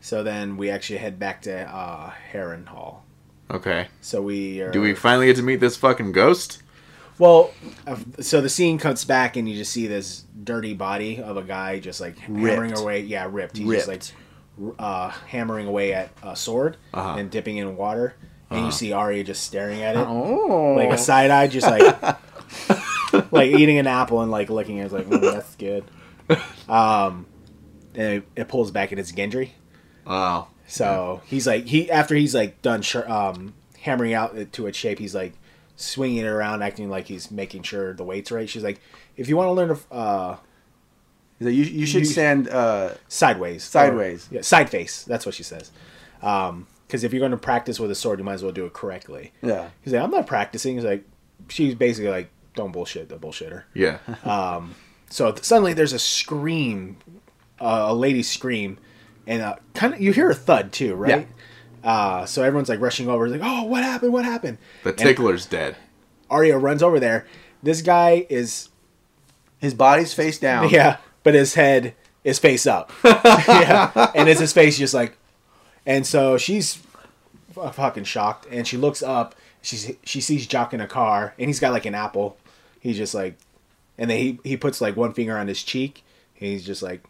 [0.00, 3.00] So then we actually head back to uh, Harrenhal.
[3.50, 3.88] Okay.
[4.00, 4.70] So we are.
[4.70, 6.62] Do we finally get to meet this fucking ghost?
[7.18, 7.52] Well,
[7.86, 11.42] uh, so the scene cuts back and you just see this dirty body of a
[11.42, 12.78] guy just like hammering Ripped.
[12.80, 13.00] away.
[13.02, 13.56] Yeah, ripped.
[13.56, 13.86] He's Ripped.
[13.86, 14.12] just
[14.58, 17.16] like uh, hammering away at a sword Uh-huh.
[17.18, 18.14] and dipping in water.
[18.50, 20.06] And you see Arya just staring at it.
[20.06, 24.82] oh, like a side eye, just like like eating an apple and like looking at
[24.82, 25.84] it, it's like mm, that's good.
[26.68, 27.26] Um,
[27.94, 29.50] and it, it pulls back and it's Gendry.
[30.06, 30.46] Oh.
[30.68, 34.78] So he's like he after he's like done sh- um, hammering out it to its
[34.78, 35.32] shape, he's like
[35.76, 38.48] swinging it around, acting like he's making sure the weight's right.
[38.48, 38.80] She's like,
[39.16, 40.36] if you want to learn to uh,
[41.40, 42.48] you, you should you- stand.
[42.48, 44.30] Uh, sideways, Sideways.
[44.30, 45.02] Or- yeah, side face.
[45.04, 45.70] That's what she says.
[46.22, 48.66] Um because if you're going to practice with a sword, you might as well do
[48.66, 49.32] it correctly.
[49.42, 49.70] yeah.
[49.82, 50.74] He's like, I'm not practicing.
[50.76, 51.02] He's like,
[51.48, 53.64] she's basically like, don't bullshit the bullshitter.
[53.72, 53.98] Yeah.
[54.24, 54.74] Um,
[55.08, 56.98] so th- suddenly there's a scream,
[57.58, 58.78] uh, a lady scream,
[59.26, 61.26] and uh, kind of you hear a thud too, right?
[61.84, 64.12] Uh, so everyone's like rushing over, like, "Oh, what happened?
[64.12, 65.76] What happened?" The And tickler's dead.
[66.30, 67.26] Arya runs over there.
[67.62, 68.70] This guy is
[69.58, 70.70] His body's face down.
[70.70, 71.94] yeah, but his head
[72.24, 72.90] is face up.
[73.04, 75.16] yeah, and it's his face just like,
[75.84, 76.82] and so she's
[77.52, 79.34] fucking shocked, and she looks up.
[79.62, 82.36] She she sees Jaqen H'ghar, and he's got like an apple.
[82.80, 83.36] He's just like,
[83.98, 86.02] and then he he puts like one finger on his cheek,
[86.40, 87.02] and he's just like.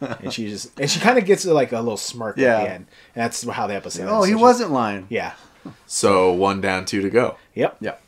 [0.00, 2.56] And she just and she kind of gets like a little smirk Yeah.
[2.58, 4.08] at the end, and that's how the episode.
[4.08, 4.26] Oh, ends.
[4.26, 5.06] he So she- wasn't lying.
[5.08, 5.32] Yeah.
[5.86, 7.36] So one down, two to go.
[7.54, 7.78] Yep.
[7.80, 8.00] Yep.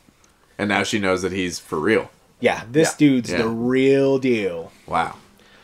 [0.57, 2.09] And now she knows that he's for real.
[2.39, 2.63] Yeah.
[2.71, 2.95] This Yeah.
[2.97, 3.37] dude's Yeah.
[3.39, 4.71] the real deal.
[4.87, 5.15] Wow.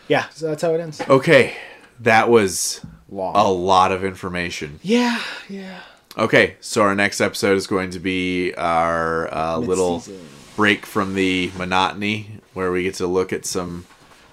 [0.07, 0.25] Yeah.
[0.33, 1.01] So that's how it ends.
[1.07, 1.53] Okay.
[2.01, 3.33] That was Long.
[3.35, 4.79] a lot of information.
[4.83, 5.21] Yeah.
[5.49, 5.79] Yeah.
[6.17, 10.01] Okay, so our next episode is going to be our uh, little
[10.55, 13.85] break from the monotony, where we get to look at some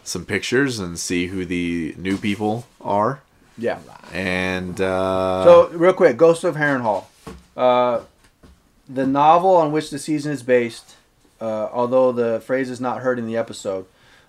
[0.05, 3.21] some pictures and see who the new people are.
[3.59, 3.79] Yeah.
[4.13, 7.05] And uh, So, real quick, Ghost of Harrenhal.
[7.57, 8.01] Uh,
[8.89, 10.97] the novel on which the season is based,
[11.41, 13.87] uh, although the phrase is not heard in the episode,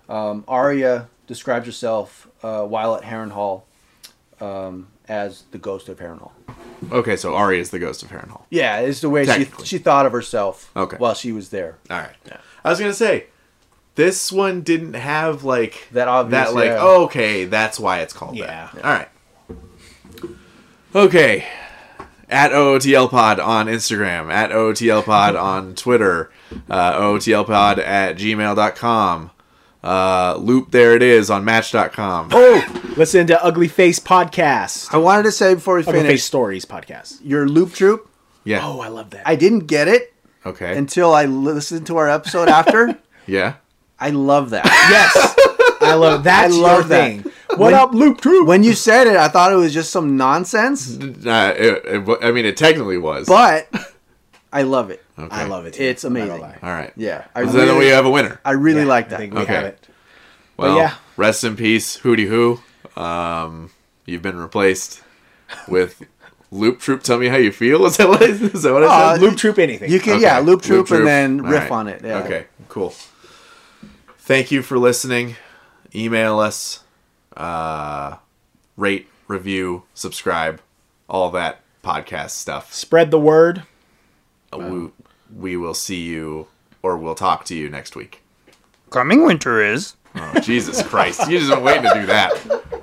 [0.08, 3.62] um, Arya describes herself uh, while at Harrenhal
[4.40, 6.32] um, as the ghost of Harrenhal.
[6.92, 8.42] okay, so Ari is the ghost of Harrenhal.
[8.50, 10.96] Yeah, it's the way she, she thought of herself Okay.
[10.98, 11.78] while she was there.
[11.90, 12.10] All right.
[12.26, 12.38] Yeah.
[12.64, 13.26] I was gonna say
[13.94, 16.78] this one didn't have like That obvious, that like yeah.
[16.80, 18.70] oh, okay, that's why it's called Yeah.
[18.74, 18.84] that.
[18.84, 19.08] All right.
[20.94, 21.44] Okay.
[22.28, 26.30] At OOTL Pod on Instagram, at OOTL Pod on Twitter,
[26.70, 29.30] uh, OOTL Pod at gmail.com.
[29.82, 32.30] Uh, loop there it is on match.com.
[32.32, 34.88] Oh, listen to Ugly Face podcast.
[34.94, 37.18] I wanted to say before we Ugly Face finish, Stories podcast.
[37.22, 38.08] your loop troop,
[38.44, 38.66] Yeah.
[38.66, 39.28] Oh, I love that.
[39.28, 40.14] I didn't get it
[40.46, 40.76] Okay.
[40.76, 42.98] until I listened to our episode after.
[43.26, 43.56] yeah.
[43.98, 44.64] I love that.
[44.90, 45.34] Yes,
[45.80, 47.08] I love that's I love your that.
[47.22, 47.32] thing.
[47.50, 48.46] What When- up, Loop Troop?
[48.48, 52.30] when you said it, I thought it was just some nonsense, Uh, it, it- I
[52.32, 53.26] mean, it technically was.
[53.26, 53.68] but
[54.52, 55.02] I love it.
[55.18, 55.28] Okay.
[55.34, 55.74] I love it.
[55.74, 55.82] Too.
[55.84, 56.42] It's amazing.
[56.42, 56.92] All right.
[56.96, 58.40] Yeah, I So then we have a winner.
[58.44, 59.18] I really Yeah, like I that.
[59.20, 59.54] think we Okay.
[59.54, 59.88] have it.
[60.56, 60.94] Well, yeah.
[61.16, 62.60] rest in peace, Hootie Hoo.
[63.00, 63.70] Um,
[64.06, 65.02] you've been replaced
[65.68, 66.02] with
[66.50, 67.02] Loop Troop.
[67.02, 67.84] Tell me how you feel.
[67.86, 69.22] Is that what, is that what I Uh, said?
[69.22, 69.90] Loop Troop anything.
[69.90, 70.22] You can Okay.
[70.22, 71.00] yeah, loop troop, Troop.
[71.00, 71.70] and then riff right.
[71.72, 72.02] on it.
[72.04, 72.18] Yeah.
[72.18, 72.94] Okay, cool.
[74.24, 75.36] Thank you for listening.
[75.94, 76.82] Email us,
[77.36, 78.16] uh,
[78.74, 80.62] rate, review, subscribe,
[81.10, 82.72] all that podcast stuff.
[82.72, 83.64] Spread the word.
[84.50, 84.90] Uh, we,
[85.36, 86.46] we will see you,
[86.82, 88.22] or we'll talk to you next week.
[88.88, 89.94] Coming winter is.
[90.14, 91.28] Oh, Jesus Christ.
[91.28, 92.73] You just been waiting to do that.